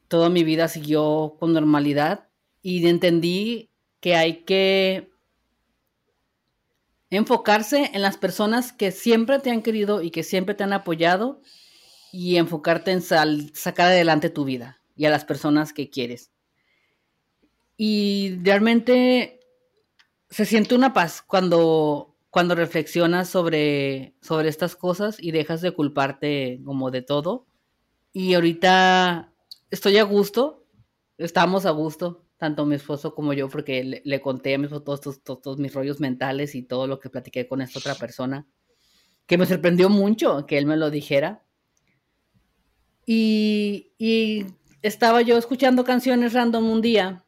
Toda 0.07 0.29
mi 0.29 0.43
vida 0.43 0.67
siguió 0.67 1.35
con 1.39 1.53
normalidad 1.53 2.27
y 2.61 2.85
entendí 2.87 3.69
que 3.99 4.15
hay 4.15 4.43
que 4.43 5.09
enfocarse 7.09 7.91
en 7.93 8.01
las 8.01 8.17
personas 8.17 8.73
que 8.73 8.91
siempre 8.91 9.39
te 9.39 9.51
han 9.51 9.61
querido 9.61 10.01
y 10.01 10.11
que 10.11 10.23
siempre 10.23 10.55
te 10.55 10.63
han 10.63 10.73
apoyado 10.73 11.41
y 12.11 12.37
enfocarte 12.37 12.91
en 12.91 13.01
sacar 13.01 13.87
adelante 13.87 14.29
tu 14.29 14.43
vida 14.43 14.81
y 14.95 15.05
a 15.05 15.09
las 15.09 15.25
personas 15.25 15.73
que 15.73 15.89
quieres. 15.89 16.31
Y 17.77 18.39
realmente 18.41 19.39
se 20.29 20.45
siente 20.45 20.75
una 20.75 20.93
paz 20.93 21.21
cuando, 21.21 22.16
cuando 22.37 22.53
reflexionas 22.53 23.29
sobre, 23.29 24.13
sobre 24.21 24.47
estas 24.47 24.75
cosas 24.75 25.17
y 25.19 25.31
dejas 25.31 25.59
de 25.61 25.71
culparte 25.71 26.61
como 26.63 26.91
de 26.91 27.01
todo. 27.01 27.47
Y 28.13 28.35
ahorita 28.35 29.33
estoy 29.71 29.97
a 29.97 30.03
gusto, 30.03 30.63
estamos 31.17 31.65
a 31.65 31.71
gusto, 31.71 32.27
tanto 32.37 32.67
mi 32.67 32.75
esposo 32.75 33.15
como 33.15 33.33
yo, 33.33 33.49
porque 33.49 34.01
le, 34.03 34.21
conté 34.21 34.53
a 34.53 34.59
mi 34.59 34.65
esposo 34.65 34.83
todos, 34.83 35.23
todos, 35.23 35.57
mis 35.57 35.73
rollos 35.73 35.99
mentales 35.99 36.53
y 36.53 36.61
todo 36.61 36.85
lo 36.85 36.99
que 36.99 37.09
platiqué 37.09 37.47
con 37.47 37.59
esta 37.59 37.79
otra 37.79 37.95
persona, 37.95 38.45
que 39.25 39.39
me 39.39 39.47
sorprendió 39.47 39.89
mucho 39.89 40.45
que 40.45 40.59
él 40.59 40.67
me 40.67 40.77
lo 40.77 40.91
dijera. 40.91 41.43
Y, 43.03 43.93
y 43.97 44.45
estaba 44.83 45.23
yo 45.23 45.39
escuchando 45.39 45.83
canciones 45.83 46.33
random 46.33 46.69
un 46.69 46.81
día 46.81 47.25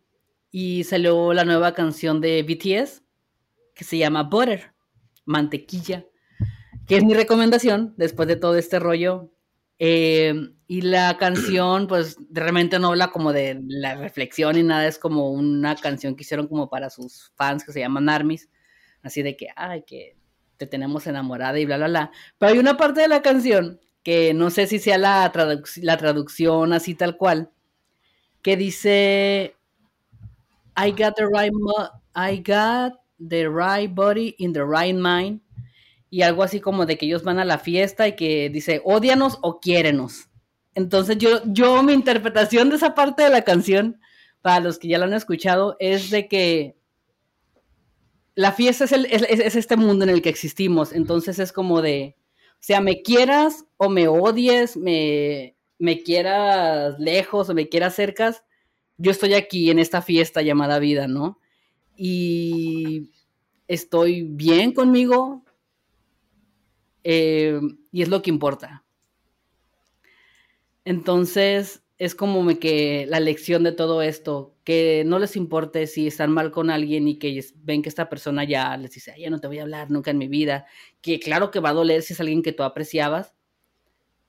y 0.52 0.84
salió 0.84 1.34
la 1.34 1.46
nueva 1.46 1.74
canción 1.74 2.22
de 2.22 2.44
BTS 2.44 3.02
que 3.74 3.84
se 3.84 3.98
llama 3.98 4.22
Butter, 4.22 4.76
mantequilla, 5.30 6.06
que 6.88 6.98
es 6.98 7.04
mi 7.04 7.14
recomendación 7.14 7.94
después 7.98 8.28
de 8.28 8.36
todo 8.36 8.56
este 8.56 8.80
rollo. 8.80 9.32
Eh, 9.78 10.34
y 10.68 10.82
la 10.82 11.18
canción, 11.18 11.88
pues 11.88 12.18
realmente 12.32 12.80
no 12.80 12.90
habla 12.90 13.12
como 13.12 13.32
de 13.32 13.62
la 13.68 13.96
reflexión 13.96 14.56
ni 14.56 14.64
nada, 14.64 14.88
es 14.88 15.00
como 15.00 15.32
una 15.32 15.76
canción 15.76 16.16
que 16.16 16.24
hicieron 16.24 16.48
como 16.48 16.70
para 16.70 16.90
sus 16.90 17.32
fans 17.36 17.64
que 17.64 17.72
se 17.72 17.80
llaman 17.80 18.10
Armies, 18.10 18.50
así 19.02 19.22
de 19.22 19.38
que, 19.38 19.48
ay, 19.56 19.84
que 19.88 20.18
te 20.58 20.68
tenemos 20.68 21.08
enamorada 21.08 21.58
y 21.60 21.66
bla, 21.66 21.78
bla, 21.78 21.88
bla. 21.88 22.12
Pero 22.38 22.52
hay 22.52 22.60
una 22.60 22.76
parte 22.76 23.02
de 23.02 23.08
la 23.08 23.22
canción 23.22 23.80
que 24.04 24.34
no 24.34 24.50
sé 24.50 24.68
si 24.68 24.80
sea 24.80 24.98
la, 24.98 25.32
la 25.82 25.98
traducción 25.98 26.74
así 26.74 26.96
tal 26.96 27.16
cual, 27.18 27.52
que 28.42 28.58
dice, 28.58 29.56
I 30.76 30.92
got 30.92 31.16
the 31.16 31.26
right, 31.26 31.54
I 32.16 32.44
got 32.46 33.00
the 33.20 33.48
right 33.50 33.94
body 33.94 34.36
in 34.38 34.54
the 34.54 34.64
right 34.64 34.96
mind. 34.96 35.42
Y 36.10 36.24
algo 36.24 36.44
así 36.44 36.60
como 36.60 36.86
de 36.86 36.98
que 36.98 37.06
ellos 37.06 37.24
van 37.24 37.40
a 37.40 37.46
la 37.46 37.60
fiesta 37.60 38.08
y 38.08 38.16
que 38.16 38.50
dice, 38.50 38.82
odianos 38.84 39.38
o 39.42 39.60
quiérenos. 39.60 40.30
Entonces 40.74 41.18
yo, 41.18 41.42
yo, 41.46 41.84
mi 41.84 41.94
interpretación 41.94 42.70
de 42.70 42.78
esa 42.78 42.96
parte 42.96 43.24
de 43.24 43.30
la 43.30 43.44
canción, 43.44 44.00
para 44.42 44.60
los 44.60 44.80
que 44.80 44.88
ya 44.88 44.98
la 44.98 45.06
han 45.06 45.14
escuchado, 45.14 45.76
es 45.80 46.10
de 46.10 46.28
que 46.28 46.78
la 48.36 48.54
fiesta 48.54 48.86
es, 48.86 48.92
es, 48.92 49.56
este 49.56 49.76
mundo 49.76 50.06
en 50.06 50.10
el 50.10 50.22
que 50.22 50.30
existimos. 50.30 50.94
Entonces 50.94 51.40
es 51.40 51.52
como 51.52 51.82
de, 51.82 52.16
o 52.54 52.62
sea, 52.62 52.82
me 52.82 53.02
quieras 53.02 53.66
o 53.78 53.90
me 53.90 54.08
odies, 54.08 54.78
me, 54.78 55.56
me 55.78 56.02
quieras 56.04 56.98
lejos 57.00 57.50
o 57.50 57.54
me 57.54 57.70
quieras 57.70 57.96
cercas, 57.96 58.44
yo 58.98 59.12
estoy 59.12 59.34
aquí 59.34 59.72
en 59.72 59.80
esta 59.80 60.02
fiesta 60.02 60.42
llamada 60.42 60.80
vida, 60.80 61.08
¿no? 61.08 61.40
Y 62.02 63.12
estoy 63.68 64.24
bien 64.24 64.72
conmigo 64.72 65.44
eh, 67.04 67.60
y 67.92 68.02
es 68.02 68.08
lo 68.08 68.22
que 68.22 68.30
importa. 68.30 68.86
Entonces, 70.86 71.84
es 71.98 72.16
como 72.16 72.48
que 72.58 73.06
la 73.10 73.20
lección 73.20 73.64
de 73.64 73.74
todo 73.74 74.02
esto, 74.02 74.56
que 74.64 75.04
no 75.06 75.20
les 75.20 75.36
importe 75.36 75.88
si 75.88 76.08
están 76.08 76.32
mal 76.32 76.52
con 76.52 76.70
alguien 76.70 77.10
y 77.10 77.20
que 77.20 77.44
ven 77.58 77.82
que 77.82 77.90
esta 77.90 78.08
persona 78.08 78.46
ya 78.46 78.78
les 78.78 78.92
dice, 78.92 79.14
ya 79.20 79.30
no 79.30 79.42
te 79.42 79.48
voy 79.48 79.60
a 79.60 79.64
hablar 79.64 79.92
nunca 79.92 80.12
en 80.12 80.20
mi 80.20 80.30
vida, 80.30 80.68
que 81.02 81.20
claro 81.20 81.52
que 81.52 81.60
va 81.60 81.72
a 81.72 81.74
doler 81.74 82.02
si 82.02 82.14
es 82.14 82.22
alguien 82.22 82.44
que 82.44 82.54
tú 82.54 82.64
apreciabas, 82.64 83.34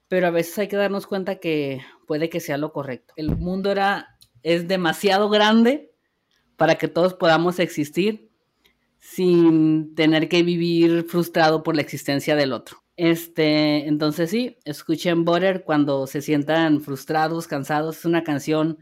pero 0.08 0.26
a 0.26 0.30
veces 0.30 0.58
hay 0.58 0.66
que 0.66 0.74
darnos 0.74 1.06
cuenta 1.06 1.36
que 1.36 1.82
puede 2.08 2.28
que 2.28 2.40
sea 2.40 2.58
lo 2.58 2.72
correcto. 2.72 3.14
El 3.16 3.36
mundo 3.36 3.70
era 3.70 4.18
es 4.42 4.66
demasiado 4.66 5.28
grande 5.30 5.89
para 6.60 6.74
que 6.74 6.88
todos 6.88 7.14
podamos 7.14 7.58
existir 7.58 8.30
sin 8.98 9.94
tener 9.94 10.28
que 10.28 10.42
vivir 10.42 11.04
frustrado 11.04 11.62
por 11.62 11.74
la 11.74 11.80
existencia 11.80 12.36
del 12.36 12.52
otro. 12.52 12.84
Este, 12.96 13.88
entonces 13.88 14.28
sí, 14.28 14.58
escuchen 14.66 15.24
Butter 15.24 15.64
cuando 15.64 16.06
se 16.06 16.20
sientan 16.20 16.82
frustrados, 16.82 17.46
cansados. 17.46 18.00
Es 18.00 18.04
una 18.04 18.24
canción 18.24 18.76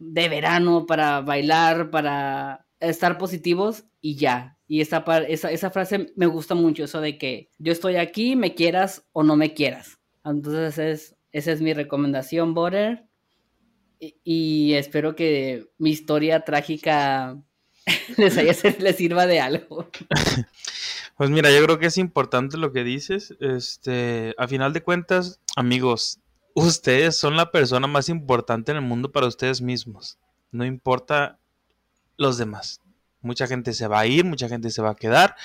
de 0.00 0.28
verano 0.28 0.86
para 0.86 1.20
bailar, 1.20 1.90
para 1.90 2.66
estar 2.80 3.16
positivos 3.16 3.84
y 4.00 4.16
ya. 4.16 4.58
Y 4.66 4.80
esa, 4.80 5.04
esa, 5.28 5.70
frase 5.70 6.12
me 6.16 6.26
gusta 6.26 6.56
mucho, 6.56 6.82
eso 6.82 7.00
de 7.00 7.16
que 7.16 7.52
yo 7.58 7.70
estoy 7.70 7.94
aquí, 7.94 8.34
me 8.34 8.56
quieras 8.56 9.06
o 9.12 9.22
no 9.22 9.36
me 9.36 9.54
quieras. 9.54 10.00
Entonces 10.24 10.78
es, 10.78 11.16
esa 11.30 11.52
es 11.52 11.60
mi 11.62 11.74
recomendación, 11.74 12.54
Border. 12.54 13.06
Y, 14.00 14.72
espero 14.74 15.14
que 15.14 15.66
mi 15.78 15.90
historia 15.90 16.40
trágica 16.40 17.36
les, 18.16 18.36
haya, 18.38 18.54
les 18.78 18.96
sirva 18.96 19.26
de 19.26 19.40
algo. 19.40 19.90
Pues 21.16 21.28
mira, 21.28 21.50
yo 21.50 21.62
creo 21.62 21.78
que 21.78 21.84
es 21.84 21.98
importante 21.98 22.56
lo 22.56 22.72
que 22.72 22.82
dices. 22.82 23.36
Este, 23.40 24.34
a 24.38 24.48
final 24.48 24.72
de 24.72 24.82
cuentas, 24.82 25.38
amigos, 25.54 26.18
ustedes 26.54 27.14
son 27.14 27.36
la 27.36 27.50
persona 27.50 27.86
más 27.86 28.08
importante 28.08 28.70
en 28.70 28.78
el 28.78 28.84
mundo 28.84 29.12
para 29.12 29.26
ustedes 29.26 29.60
mismos. 29.60 30.16
No 30.50 30.64
importa 30.64 31.38
los 32.16 32.38
demás. 32.38 32.80
Mucha 33.20 33.46
gente 33.46 33.74
se 33.74 33.86
va 33.86 34.00
a 34.00 34.06
ir, 34.06 34.24
mucha 34.24 34.48
gente 34.48 34.70
se 34.70 34.80
va 34.80 34.92
a 34.92 34.96
quedar. 34.96 35.36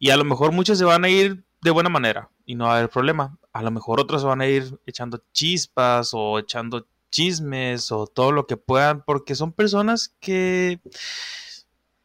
Y 0.00 0.10
a 0.10 0.16
lo 0.16 0.24
mejor 0.24 0.50
muchos 0.50 0.76
se 0.76 0.84
van 0.84 1.04
a 1.04 1.08
ir 1.08 1.44
de 1.62 1.70
buena 1.70 1.88
manera 1.88 2.30
y 2.44 2.56
no 2.56 2.64
va 2.64 2.74
a 2.74 2.78
haber 2.78 2.90
problema. 2.90 3.38
A 3.52 3.62
lo 3.62 3.70
mejor 3.70 4.00
otros 4.00 4.22
se 4.22 4.26
van 4.26 4.40
a 4.40 4.48
ir 4.48 4.76
echando 4.86 5.22
chispas 5.32 6.10
o 6.14 6.40
echando 6.40 6.84
chismes 7.10 7.92
o 7.92 8.06
todo 8.06 8.32
lo 8.32 8.46
que 8.46 8.56
puedan 8.56 9.02
porque 9.04 9.34
son 9.34 9.52
personas 9.52 10.14
que 10.20 10.80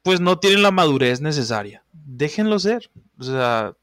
pues 0.04 0.20
no 0.20 0.40
tienen 0.40 0.64
la 0.64 0.72
madurez 0.72 1.22
necesaria. 1.22 1.84
Déjenlo 1.94 2.60
ser. 2.60 2.90
O 3.20 3.24
sea, 3.24 3.76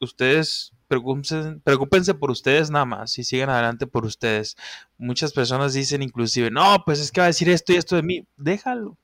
ustedes 0.00 0.72
preocúpense, 0.88 2.14
por 2.14 2.32
ustedes 2.32 2.68
nada 2.70 2.84
más 2.84 3.16
y 3.16 3.22
sigan 3.22 3.48
adelante 3.48 3.86
por 3.86 4.04
ustedes. 4.04 4.56
Muchas 4.98 5.32
personas 5.32 5.72
dicen 5.72 6.02
inclusive, 6.02 6.50
no, 6.50 6.82
pues 6.84 6.98
es 6.98 7.12
que 7.12 7.20
va 7.20 7.26
a 7.26 7.28
decir 7.28 7.48
esto 7.48 7.72
y 7.72 7.76
esto 7.76 7.94
de 7.94 8.02
mí. 8.02 8.26
Déjalo. 8.36 8.96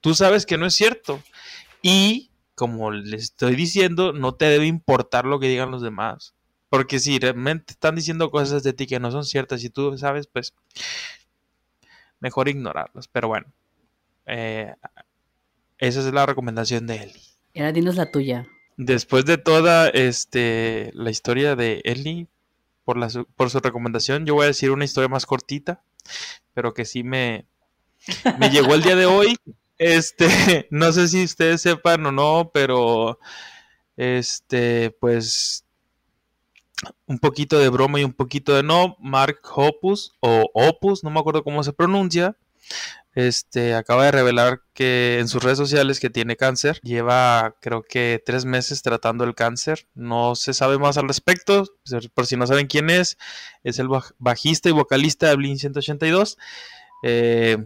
Tú 0.00 0.14
sabes 0.14 0.46
que 0.46 0.58
no 0.58 0.66
es 0.66 0.74
cierto. 0.74 1.20
Y 1.82 2.30
como 2.54 2.92
les 2.92 3.24
estoy 3.24 3.56
diciendo, 3.56 4.12
no 4.12 4.34
te 4.34 4.44
debe 4.44 4.66
importar 4.66 5.24
lo 5.24 5.40
que 5.40 5.48
digan 5.48 5.72
los 5.72 5.82
demás. 5.82 6.34
Porque 6.74 6.98
si 6.98 7.20
realmente 7.20 7.72
están 7.72 7.94
diciendo 7.94 8.32
cosas 8.32 8.64
de 8.64 8.72
ti 8.72 8.88
que 8.88 8.98
no 8.98 9.12
son 9.12 9.24
ciertas 9.24 9.62
y 9.62 9.70
tú 9.70 9.96
sabes, 9.96 10.26
pues 10.26 10.52
mejor 12.18 12.48
ignorarlas. 12.48 13.06
Pero 13.06 13.28
bueno, 13.28 13.46
eh, 14.26 14.74
esa 15.78 16.00
es 16.00 16.12
la 16.12 16.26
recomendación 16.26 16.88
de 16.88 16.96
Eli. 16.96 17.22
Y 17.52 17.60
ahora 17.60 17.70
dinos 17.70 17.94
la 17.94 18.10
tuya. 18.10 18.48
Después 18.76 19.24
de 19.24 19.38
toda 19.38 19.88
este, 19.88 20.90
la 20.94 21.12
historia 21.12 21.54
de 21.54 21.80
Eli, 21.84 22.26
por, 22.84 22.96
la, 22.96 23.08
por 23.36 23.50
su 23.50 23.60
recomendación, 23.60 24.26
yo 24.26 24.34
voy 24.34 24.42
a 24.42 24.48
decir 24.48 24.72
una 24.72 24.84
historia 24.84 25.06
más 25.06 25.26
cortita, 25.26 25.80
pero 26.54 26.74
que 26.74 26.84
sí 26.84 27.04
me, 27.04 27.46
me 28.40 28.50
llegó 28.50 28.74
el 28.74 28.82
día 28.82 28.96
de 28.96 29.06
hoy. 29.06 29.36
Este, 29.76 30.26
no 30.70 30.90
sé 30.90 31.06
si 31.06 31.22
ustedes 31.22 31.60
sepan 31.60 32.06
o 32.06 32.12
no, 32.12 32.50
pero 32.52 33.18
este, 33.96 34.92
pues 35.00 35.63
un 37.06 37.18
poquito 37.18 37.58
de 37.58 37.68
broma 37.68 38.00
y 38.00 38.04
un 38.04 38.12
poquito 38.12 38.54
de 38.54 38.62
no. 38.62 38.96
Mark 39.00 39.40
Opus 39.54 40.12
o 40.20 40.50
Opus, 40.54 41.04
no 41.04 41.10
me 41.10 41.20
acuerdo 41.20 41.44
cómo 41.44 41.62
se 41.62 41.72
pronuncia, 41.72 42.36
este 43.14 43.74
acaba 43.74 44.06
de 44.06 44.10
revelar 44.10 44.62
que 44.72 45.18
en 45.20 45.28
sus 45.28 45.42
redes 45.42 45.58
sociales 45.58 46.00
que 46.00 46.10
tiene 46.10 46.36
cáncer. 46.36 46.80
Lleva 46.82 47.54
creo 47.60 47.82
que 47.82 48.20
tres 48.24 48.44
meses 48.44 48.82
tratando 48.82 49.24
el 49.24 49.36
cáncer. 49.36 49.86
No 49.94 50.34
se 50.34 50.52
sabe 50.52 50.78
más 50.78 50.98
al 50.98 51.06
respecto. 51.06 51.64
Por 52.14 52.26
si 52.26 52.36
no 52.36 52.46
saben 52.46 52.66
quién 52.66 52.90
es, 52.90 53.16
es 53.62 53.78
el 53.78 53.88
bajista 54.18 54.68
y 54.68 54.72
vocalista 54.72 55.28
de 55.28 55.36
Blink 55.36 55.58
182. 55.58 56.38
Eh, 57.04 57.64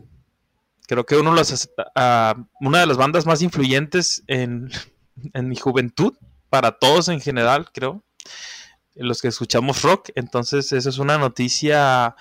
creo 0.86 1.06
que 1.06 1.16
uno 1.16 1.30
una 1.30 2.80
de 2.80 2.86
las 2.86 2.96
bandas 2.96 3.24
más 3.24 3.40
influyentes 3.40 4.22
en, 4.26 4.68
en 5.32 5.48
mi 5.48 5.56
juventud, 5.56 6.14
para 6.50 6.72
todos 6.72 7.08
en 7.08 7.20
general, 7.20 7.70
creo. 7.72 8.04
Los 8.98 9.22
que 9.22 9.28
escuchamos 9.28 9.82
rock. 9.82 10.10
Entonces, 10.14 10.72
eso 10.72 10.88
es 10.88 10.98
una 10.98 11.18
noticia 11.18 12.16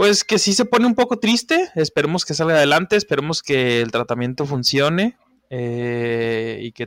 pues 0.00 0.24
que 0.24 0.38
sí 0.38 0.54
se 0.54 0.64
pone 0.64 0.86
un 0.86 0.94
poco 0.94 1.18
triste. 1.18 1.70
Esperemos 1.74 2.24
que 2.24 2.32
salga 2.32 2.54
adelante, 2.54 2.96
esperemos 2.96 3.42
que 3.42 3.82
el 3.82 3.90
tratamiento 3.90 4.46
funcione 4.46 5.18
eh, 5.50 6.58
y 6.62 6.72
que 6.72 6.86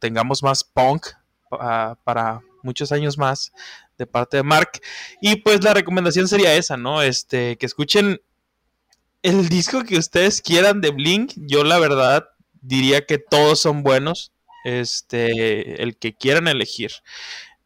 tengamos 0.00 0.42
más 0.42 0.64
punk 0.64 1.06
para 1.48 2.40
muchos 2.64 2.90
años 2.90 3.18
más 3.18 3.52
de 3.98 4.06
parte 4.08 4.38
de 4.38 4.42
Mark. 4.42 4.80
Y 5.20 5.36
pues 5.36 5.62
la 5.62 5.74
recomendación 5.74 6.26
sería 6.26 6.54
esa, 6.54 6.76
¿no? 6.76 7.02
Este, 7.02 7.56
que 7.56 7.66
escuchen 7.66 8.20
el 9.22 9.48
disco 9.48 9.84
que 9.84 9.98
ustedes 9.98 10.42
quieran 10.42 10.80
de 10.80 10.90
Blink. 10.90 11.34
Yo 11.36 11.62
la 11.62 11.78
verdad 11.78 12.30
diría 12.62 13.06
que 13.06 13.18
todos 13.18 13.60
son 13.60 13.84
buenos. 13.84 14.32
Este, 14.64 15.82
el 15.82 15.96
que 15.96 16.14
quieran 16.14 16.48
elegir. 16.48 16.90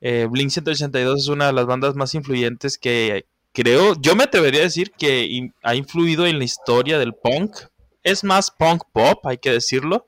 Eh, 0.07 0.29
Blink 0.31 0.51
182 0.51 1.19
es 1.23 1.29
una 1.29 1.47
de 1.47 1.55
las 1.55 1.65
bandas 1.65 1.95
más 1.95 2.15
influyentes 2.15 2.77
que, 2.77 3.25
creo, 3.53 3.99
yo 4.03 4.15
me 4.15 4.25
atrevería 4.25 4.61
a 4.61 4.65
decir 4.65 4.91
que 4.91 5.51
ha 5.63 5.75
influido 5.75 6.27
en 6.27 6.37
la 6.37 6.45
historia 6.45 6.99
del 6.99 7.15
punk. 7.15 7.57
Es 8.03 8.23
más 8.23 8.51
punk 8.51 8.83
pop, 8.93 9.25
hay 9.27 9.39
que 9.39 9.51
decirlo, 9.51 10.05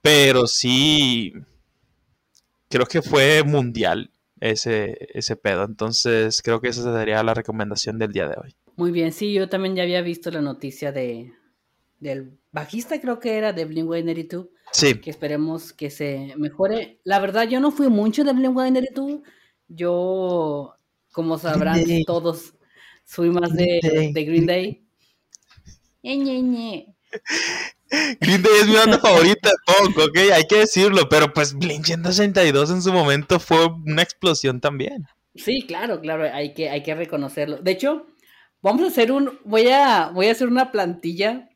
pero 0.00 0.48
sí, 0.48 1.32
creo 2.68 2.84
que 2.86 3.00
fue 3.00 3.44
mundial 3.44 4.10
ese, 4.40 4.98
ese 5.14 5.36
pedo. 5.36 5.62
Entonces, 5.62 6.42
creo 6.42 6.60
que 6.60 6.70
esa 6.70 6.98
sería 6.98 7.22
la 7.22 7.34
recomendación 7.34 8.00
del 8.00 8.10
día 8.10 8.26
de 8.26 8.34
hoy. 8.42 8.56
Muy 8.74 8.90
bien, 8.90 9.12
sí, 9.12 9.32
yo 9.32 9.48
también 9.48 9.76
ya 9.76 9.84
había 9.84 10.02
visto 10.02 10.32
la 10.32 10.40
noticia 10.40 10.90
de 10.90 11.32
del 12.02 12.38
bajista, 12.50 13.00
creo 13.00 13.18
que 13.20 13.36
era 13.36 13.52
de 13.52 13.66
Blink-182. 13.66 14.48
Sí. 14.72 14.94
Que 15.00 15.10
esperemos 15.10 15.72
que 15.72 15.90
se 15.90 16.34
mejore. 16.36 16.98
La 17.04 17.20
verdad, 17.20 17.48
yo 17.48 17.60
no 17.60 17.70
fui 17.70 17.88
mucho 17.88 18.24
de 18.24 18.32
Blink-182. 18.32 19.22
Yo, 19.68 20.74
como 21.12 21.38
sabrán 21.38 21.84
todos, 22.06 22.54
soy 23.04 23.30
más 23.30 23.52
de, 23.54 24.10
Green 24.14 24.46
Day. 24.46 24.84
Green 28.20 28.42
Day 28.42 28.52
es 28.60 28.66
mi 28.66 28.74
banda 28.74 28.98
favorita 28.98 29.50
de 29.50 29.54
punk, 29.66 29.98
ok, 29.98 30.16
hay 30.34 30.44
que 30.46 30.58
decirlo, 30.60 31.08
pero 31.08 31.32
pues 31.32 31.54
Blink 31.54 31.84
162 31.84 32.70
en 32.70 32.82
su 32.82 32.92
momento 32.92 33.38
fue 33.38 33.66
una 33.66 34.02
explosión 34.02 34.60
también. 34.60 35.06
Sí, 35.34 35.64
claro, 35.66 36.00
claro, 36.00 36.24
hay 36.32 36.54
que, 36.54 36.70
hay 36.70 36.82
que 36.82 36.94
reconocerlo. 36.94 37.58
De 37.58 37.70
hecho, 37.70 38.06
vamos 38.62 38.82
a 38.82 38.88
hacer 38.88 39.12
un, 39.12 39.38
voy 39.44 39.68
a, 39.68 40.08
voy 40.08 40.28
a 40.28 40.32
hacer 40.32 40.48
una 40.48 40.72
plantilla. 40.72 41.50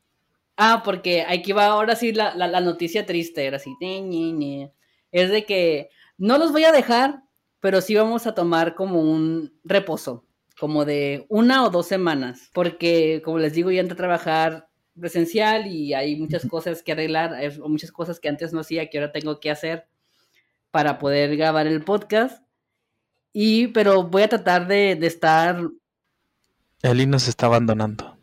Ah, 0.57 0.81
porque 0.83 1.23
aquí 1.27 1.51
va 1.51 1.67
ahora 1.67 1.95
sí 1.95 2.11
la, 2.11 2.61
noticia 2.61 3.05
triste, 3.05 3.45
era 3.45 3.57
así, 3.57 3.75
es 5.11 5.29
de 5.29 5.45
que 5.45 5.89
no 6.17 6.37
los 6.37 6.51
voy 6.51 6.63
a 6.63 6.71
dejar, 6.71 7.23
pero 7.59 7.79
sí 7.79 7.95
vamos 7.95 8.25
a 8.25 8.33
tomar 8.33 8.75
como 8.75 9.01
un 9.01 9.53
reposo 9.63 10.25
como 10.59 10.85
de 10.85 11.25
una 11.29 11.63
o 11.63 11.69
dos 11.69 11.87
semanas, 11.87 12.49
porque 12.53 13.21
como 13.23 13.37
les 13.37 13.53
digo, 13.53 13.71
ya 13.71 13.81
entré 13.81 13.93
a 13.93 13.97
trabajar 13.97 14.67
presencial 14.99 15.67
y 15.67 15.93
hay 15.93 16.15
muchas 16.15 16.47
cosas 16.47 16.81
que 16.81 16.91
arreglar, 16.91 17.37
o 17.61 17.69
muchas 17.69 17.91
cosas 17.91 18.19
que 18.19 18.29
antes 18.29 18.53
no 18.53 18.61
hacía 18.61 18.89
que 18.89 18.97
ahora 18.97 19.11
tengo 19.11 19.39
que 19.39 19.51
hacer 19.51 19.87
para 20.71 20.97
poder 20.97 21.37
grabar 21.37 21.67
el 21.67 21.83
podcast. 21.83 22.43
Y, 23.33 23.67
pero 23.67 24.03
voy 24.03 24.23
a 24.23 24.29
tratar 24.29 24.67
de, 24.67 24.95
de 24.95 25.07
estar... 25.07 25.61
Eli 26.81 27.05
nos 27.05 27.27
está 27.27 27.45
abandonando. 27.45 28.16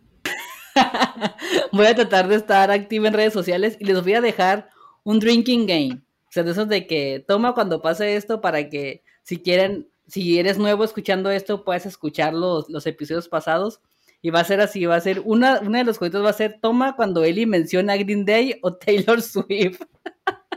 Voy 1.72 1.86
a 1.86 1.94
tratar 1.94 2.28
de 2.28 2.36
estar 2.36 2.70
activo 2.70 3.06
en 3.06 3.14
redes 3.14 3.32
sociales 3.32 3.76
y 3.80 3.84
les 3.84 4.02
voy 4.02 4.14
a 4.14 4.20
dejar 4.20 4.70
un 5.02 5.20
drinking 5.20 5.66
game. 5.66 6.02
O 6.28 6.32
sea, 6.34 6.42
de 6.42 6.50
esos 6.50 6.68
de 6.68 6.86
que 6.86 7.24
toma 7.26 7.54
cuando 7.54 7.80
pase 7.80 8.16
esto 8.16 8.40
para 8.40 8.68
que 8.68 9.02
si 9.22 9.38
quieren 9.38 9.88
si 10.08 10.38
eres 10.38 10.58
nuevo 10.58 10.84
escuchando 10.84 11.30
esto, 11.30 11.64
puedes 11.64 11.86
escuchar 11.86 12.34
los, 12.34 12.86
episodios 12.86 13.28
pasados. 13.28 13.80
Y 14.22 14.30
va 14.30 14.40
a 14.40 14.44
ser 14.44 14.60
así, 14.60 14.86
va 14.86 14.96
a 14.96 15.00
ser, 15.00 15.20
una, 15.24 15.60
una 15.60 15.78
de 15.78 15.84
los 15.84 15.98
jueguitos 15.98 16.24
va 16.24 16.30
a 16.30 16.34
ser, 16.34 16.58
toma 16.60 16.96
cuando 16.96 17.24
Eli 17.24 17.44
menciona 17.44 17.96
Green 17.96 18.24
Day 18.24 18.58
o 18.62 18.74
Taylor 18.74 19.20
Swift. 19.20 19.82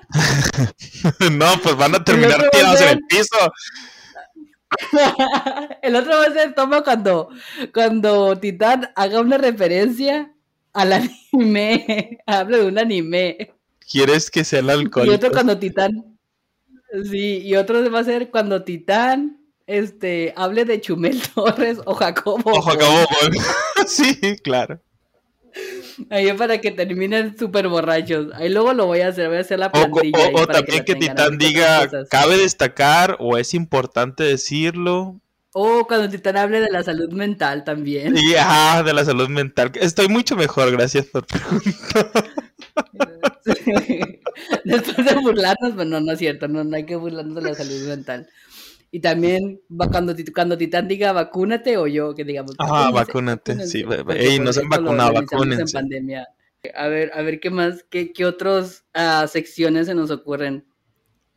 no, 1.31 1.45
pues 1.61 1.75
van 1.75 1.95
a 1.95 2.03
terminar 2.03 2.49
tirados 2.49 2.79
en 2.81 2.89
el 2.89 3.05
piso. 3.07 3.51
el 5.81 5.95
otro 5.95 6.17
va 6.17 6.25
a 6.25 6.33
ser, 6.33 6.53
toma 6.53 6.83
cuando, 6.83 7.29
cuando 7.73 8.37
Titán 8.37 8.89
haga 8.95 9.21
una 9.21 9.37
referencia 9.37 10.33
al 10.73 10.93
anime, 10.93 12.19
habla 12.25 12.57
de 12.57 12.65
un 12.65 12.77
anime. 12.77 13.53
¿Quieres 13.89 14.29
que 14.29 14.43
sea 14.43 14.59
el 14.59 14.69
alcohol? 14.69 15.07
Y 15.07 15.11
otro 15.11 15.31
cuando 15.31 15.57
Titán, 15.57 16.17
sí, 17.09 17.39
y 17.43 17.55
otro 17.55 17.89
va 17.91 17.99
a 17.99 18.03
ser 18.03 18.29
cuando 18.29 18.63
Titán 18.63 19.37
este, 19.65 20.33
hable 20.35 20.65
de 20.65 20.81
Chumel 20.81 21.21
Torres 21.35 21.79
o 21.85 21.93
Jacobo. 21.93 22.51
O 22.51 22.61
Jacobo, 22.61 23.05
sí, 23.87 24.37
claro. 24.43 24.81
Ahí 26.09 26.31
para 26.33 26.59
que 26.59 26.71
terminen 26.71 27.37
súper 27.37 27.67
borrachos. 27.67 28.27
Ahí 28.33 28.49
luego 28.49 28.73
lo 28.73 28.85
voy 28.85 29.01
a 29.01 29.07
hacer, 29.09 29.27
voy 29.27 29.37
a 29.37 29.41
hacer 29.41 29.59
la 29.59 29.71
plantilla. 29.71 30.29
O, 30.33 30.45
también 30.47 30.85
que, 30.85 30.95
Titán 30.95 31.37
diga, 31.37 31.89
cabe 32.09 32.37
destacar 32.37 33.17
o 33.19 33.37
es 33.37 33.53
importante 33.53 34.23
decirlo. 34.23 35.19
O 35.53 35.87
cuando 35.87 36.09
Titán 36.09 36.37
hable 36.37 36.59
de 36.59 36.69
la 36.69 36.83
salud 36.83 37.11
mental 37.11 37.63
también. 37.63 38.15
Sí, 38.15 38.35
ajá, 38.35 38.83
de 38.83 38.93
la 38.93 39.03
salud 39.03 39.27
mental. 39.29 39.71
Estoy 39.75 40.07
mucho 40.07 40.35
mejor, 40.35 40.71
gracias 40.71 41.07
por 41.07 41.25
preguntar. 41.25 42.11
Después 44.65 44.97
de 45.05 45.15
burlarnos, 45.15 45.73
pues 45.73 45.87
no, 45.87 45.99
no 45.99 46.11
es 46.11 46.19
cierto, 46.19 46.47
no, 46.47 46.63
no 46.63 46.75
hay 46.75 46.85
que 46.85 46.95
burlarnos 46.95 47.35
de 47.35 47.41
la 47.41 47.55
salud 47.55 47.87
mental. 47.87 48.29
Y 48.89 48.99
también 48.99 49.61
cuando, 49.91 50.15
cuando 50.33 50.57
Titán 50.57 50.87
diga 50.87 51.11
vacúnate 51.11 51.77
o 51.77 51.87
yo 51.87 52.15
que 52.15 52.23
digamos. 52.23 52.55
Ah, 52.59 52.89
vacúnate, 52.93 53.67
sí. 53.67 53.83
Ey, 54.09 54.39
no 54.39 54.53
se 54.53 54.61
han 54.61 54.69
vacunado, 54.69 55.13
vacúnense. 55.13 55.77
En 55.77 55.83
pandemia. 55.83 56.27
A 56.75 56.87
ver, 56.87 57.11
a 57.13 57.21
ver 57.21 57.39
qué 57.39 57.49
más, 57.49 57.85
qué, 57.89 58.11
qué 58.13 58.25
otras 58.25 58.85
uh, 58.95 59.27
secciones 59.27 59.87
se 59.87 59.95
nos 59.95 60.09
ocurren 60.09 60.65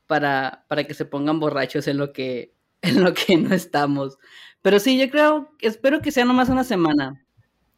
para, 0.06 0.64
para 0.68 0.84
que 0.84 0.94
se 0.94 1.04
pongan 1.04 1.38
borrachos 1.38 1.86
en 1.86 1.98
lo 1.98 2.12
que, 2.12 2.54
en 2.82 3.02
lo 3.02 3.14
que 3.14 3.36
no 3.36 3.54
estamos. 3.54 4.18
Pero 4.62 4.78
sí, 4.78 4.98
yo 4.98 5.10
creo, 5.10 5.52
espero 5.60 6.00
que 6.00 6.12
sea 6.12 6.24
nomás 6.24 6.48
una 6.48 6.64
semana. 6.64 7.24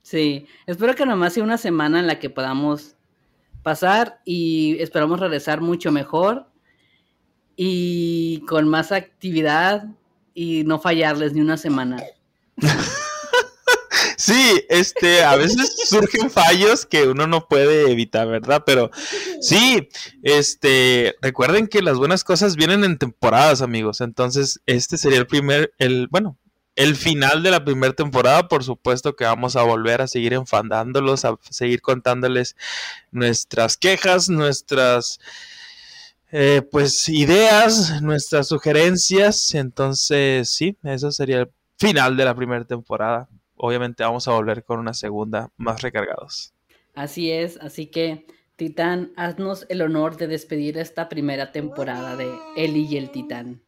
Sí, 0.02 0.46
espero 0.66 0.94
que 0.94 1.06
nomás 1.06 1.34
sea 1.34 1.44
una 1.44 1.58
semana 1.58 2.00
en 2.00 2.06
la 2.06 2.18
que 2.18 2.28
podamos 2.28 2.96
pasar 3.62 4.20
y 4.24 4.76
esperamos 4.80 5.20
regresar 5.20 5.60
mucho 5.60 5.92
mejor 5.92 6.51
y 7.64 8.40
con 8.48 8.68
más 8.68 8.90
actividad 8.90 9.84
y 10.34 10.64
no 10.64 10.80
fallarles 10.80 11.32
ni 11.32 11.40
una 11.40 11.56
semana. 11.56 12.02
Sí, 14.16 14.64
este, 14.68 15.22
a 15.24 15.34
veces 15.34 15.88
surgen 15.88 16.30
fallos 16.30 16.86
que 16.86 17.08
uno 17.08 17.26
no 17.26 17.48
puede 17.48 17.90
evitar, 17.90 18.28
¿verdad? 18.28 18.62
Pero 18.64 18.90
sí, 19.40 19.88
este, 20.22 21.16
recuerden 21.20 21.66
que 21.66 21.82
las 21.82 21.98
buenas 21.98 22.22
cosas 22.22 22.54
vienen 22.54 22.84
en 22.84 22.98
temporadas, 22.98 23.62
amigos. 23.62 24.00
Entonces, 24.00 24.60
este 24.66 24.96
sería 24.96 25.18
el 25.18 25.26
primer, 25.26 25.74
el, 25.78 26.06
bueno, 26.08 26.38
el 26.76 26.94
final 26.94 27.42
de 27.42 27.50
la 27.50 27.64
primera 27.64 27.94
temporada, 27.94 28.46
por 28.46 28.62
supuesto 28.62 29.16
que 29.16 29.24
vamos 29.24 29.56
a 29.56 29.62
volver 29.62 30.00
a 30.00 30.08
seguir 30.08 30.34
enfadándolos, 30.34 31.24
a 31.24 31.36
seguir 31.50 31.80
contándoles 31.80 32.54
nuestras 33.10 33.76
quejas, 33.76 34.28
nuestras 34.28 35.18
eh, 36.32 36.62
pues 36.62 37.08
ideas, 37.10 38.00
nuestras 38.02 38.48
sugerencias. 38.48 39.54
Entonces, 39.54 40.50
sí, 40.50 40.76
eso 40.82 41.12
sería 41.12 41.40
el 41.40 41.50
final 41.78 42.16
de 42.16 42.24
la 42.24 42.34
primera 42.34 42.64
temporada. 42.64 43.28
Obviamente 43.56 44.02
vamos 44.02 44.26
a 44.26 44.32
volver 44.32 44.64
con 44.64 44.80
una 44.80 44.94
segunda 44.94 45.50
más 45.56 45.82
recargados. 45.82 46.54
Así 46.94 47.30
es, 47.30 47.58
así 47.58 47.86
que 47.86 48.26
Titán, 48.56 49.12
haznos 49.16 49.66
el 49.68 49.82
honor 49.82 50.16
de 50.16 50.26
despedir 50.26 50.78
esta 50.78 51.08
primera 51.08 51.52
temporada 51.52 52.16
de 52.16 52.30
Eli 52.56 52.86
y 52.86 52.96
el 52.96 53.10
Titán. 53.10 53.62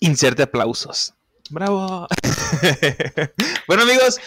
Inserte 0.00 0.42
aplausos. 0.42 1.14
Bravo. 1.50 2.06
bueno 3.66 3.82
amigos, 3.82 4.20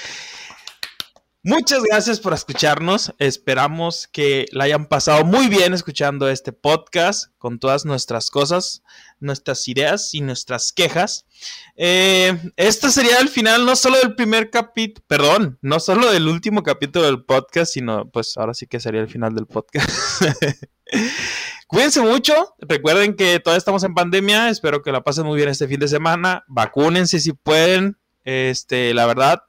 muchas 1.45 1.83
gracias 1.83 2.19
por 2.19 2.33
escucharnos. 2.33 3.13
Esperamos 3.19 4.07
que 4.11 4.47
la 4.51 4.65
hayan 4.65 4.87
pasado 4.87 5.23
muy 5.23 5.47
bien 5.47 5.73
escuchando 5.73 6.27
este 6.27 6.51
podcast 6.51 7.31
con 7.37 7.59
todas 7.59 7.85
nuestras 7.85 8.29
cosas, 8.29 8.83
nuestras 9.19 9.67
ideas 9.67 10.13
y 10.13 10.21
nuestras 10.21 10.73
quejas. 10.73 11.25
Eh, 11.77 12.37
este 12.57 12.89
sería 12.89 13.19
el 13.19 13.29
final 13.29 13.65
no 13.65 13.75
solo 13.75 13.97
del 13.99 14.15
primer 14.15 14.49
capítulo, 14.49 15.05
perdón, 15.07 15.59
no 15.61 15.79
solo 15.79 16.11
del 16.11 16.27
último 16.27 16.63
capítulo 16.63 17.05
del 17.05 17.23
podcast, 17.23 17.71
sino 17.71 18.09
pues 18.09 18.35
ahora 18.37 18.53
sí 18.53 18.67
que 18.67 18.79
sería 18.79 19.01
el 19.01 19.07
final 19.07 19.33
del 19.35 19.45
podcast. 19.45 19.89
Cuídense 21.67 22.01
mucho. 22.01 22.33
Recuerden 22.59 23.15
que 23.15 23.39
todavía 23.39 23.59
estamos 23.59 23.83
en 23.83 23.93
pandemia. 23.93 24.49
Espero 24.49 24.81
que 24.81 24.91
la 24.91 25.03
pasen 25.03 25.25
muy 25.25 25.37
bien 25.37 25.49
este 25.49 25.67
fin 25.67 25.79
de 25.79 25.87
semana. 25.87 26.43
Vacúnense 26.47 27.19
si 27.19 27.33
pueden. 27.33 27.97
Este, 28.23 28.93
la 28.93 29.05
verdad, 29.05 29.43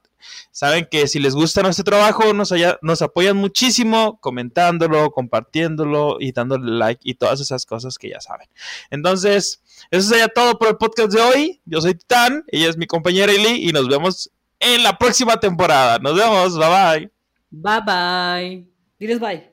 saben 0.51 0.87
que 0.89 1.07
si 1.07 1.19
les 1.19 1.35
gusta 1.35 1.61
nuestro 1.61 1.83
trabajo, 1.83 2.33
nos, 2.33 2.53
nos 2.81 3.01
apoyan 3.01 3.37
muchísimo 3.37 4.19
comentándolo, 4.19 5.11
compartiéndolo 5.11 6.17
y 6.19 6.31
dándole 6.31 6.71
like 6.77 7.01
y 7.03 7.15
todas 7.15 7.39
esas 7.39 7.65
cosas 7.65 7.97
que 7.97 8.09
ya 8.09 8.21
saben. 8.21 8.47
Entonces, 8.89 9.61
eso 9.91 10.09
sería 10.09 10.27
todo 10.27 10.57
por 10.57 10.69
el 10.69 10.77
podcast 10.77 11.11
de 11.11 11.21
hoy. 11.21 11.61
Yo 11.65 11.81
soy 11.81 11.95
Titán, 11.95 12.43
ella 12.47 12.69
es 12.69 12.77
mi 12.77 12.87
compañera 12.87 13.31
Eli 13.31 13.67
y 13.67 13.71
nos 13.71 13.87
vemos 13.87 14.31
en 14.59 14.83
la 14.83 14.97
próxima 14.97 15.39
temporada. 15.39 15.99
Nos 15.99 16.15
vemos, 16.15 16.57
bye 16.57 16.67
bye. 16.69 17.11
Bye 17.49 17.81
bye. 17.85 18.67
Diles 18.99 19.19
bye. 19.19 19.51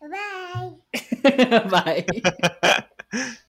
Bye. 0.00 0.76
Bye. 1.70 2.06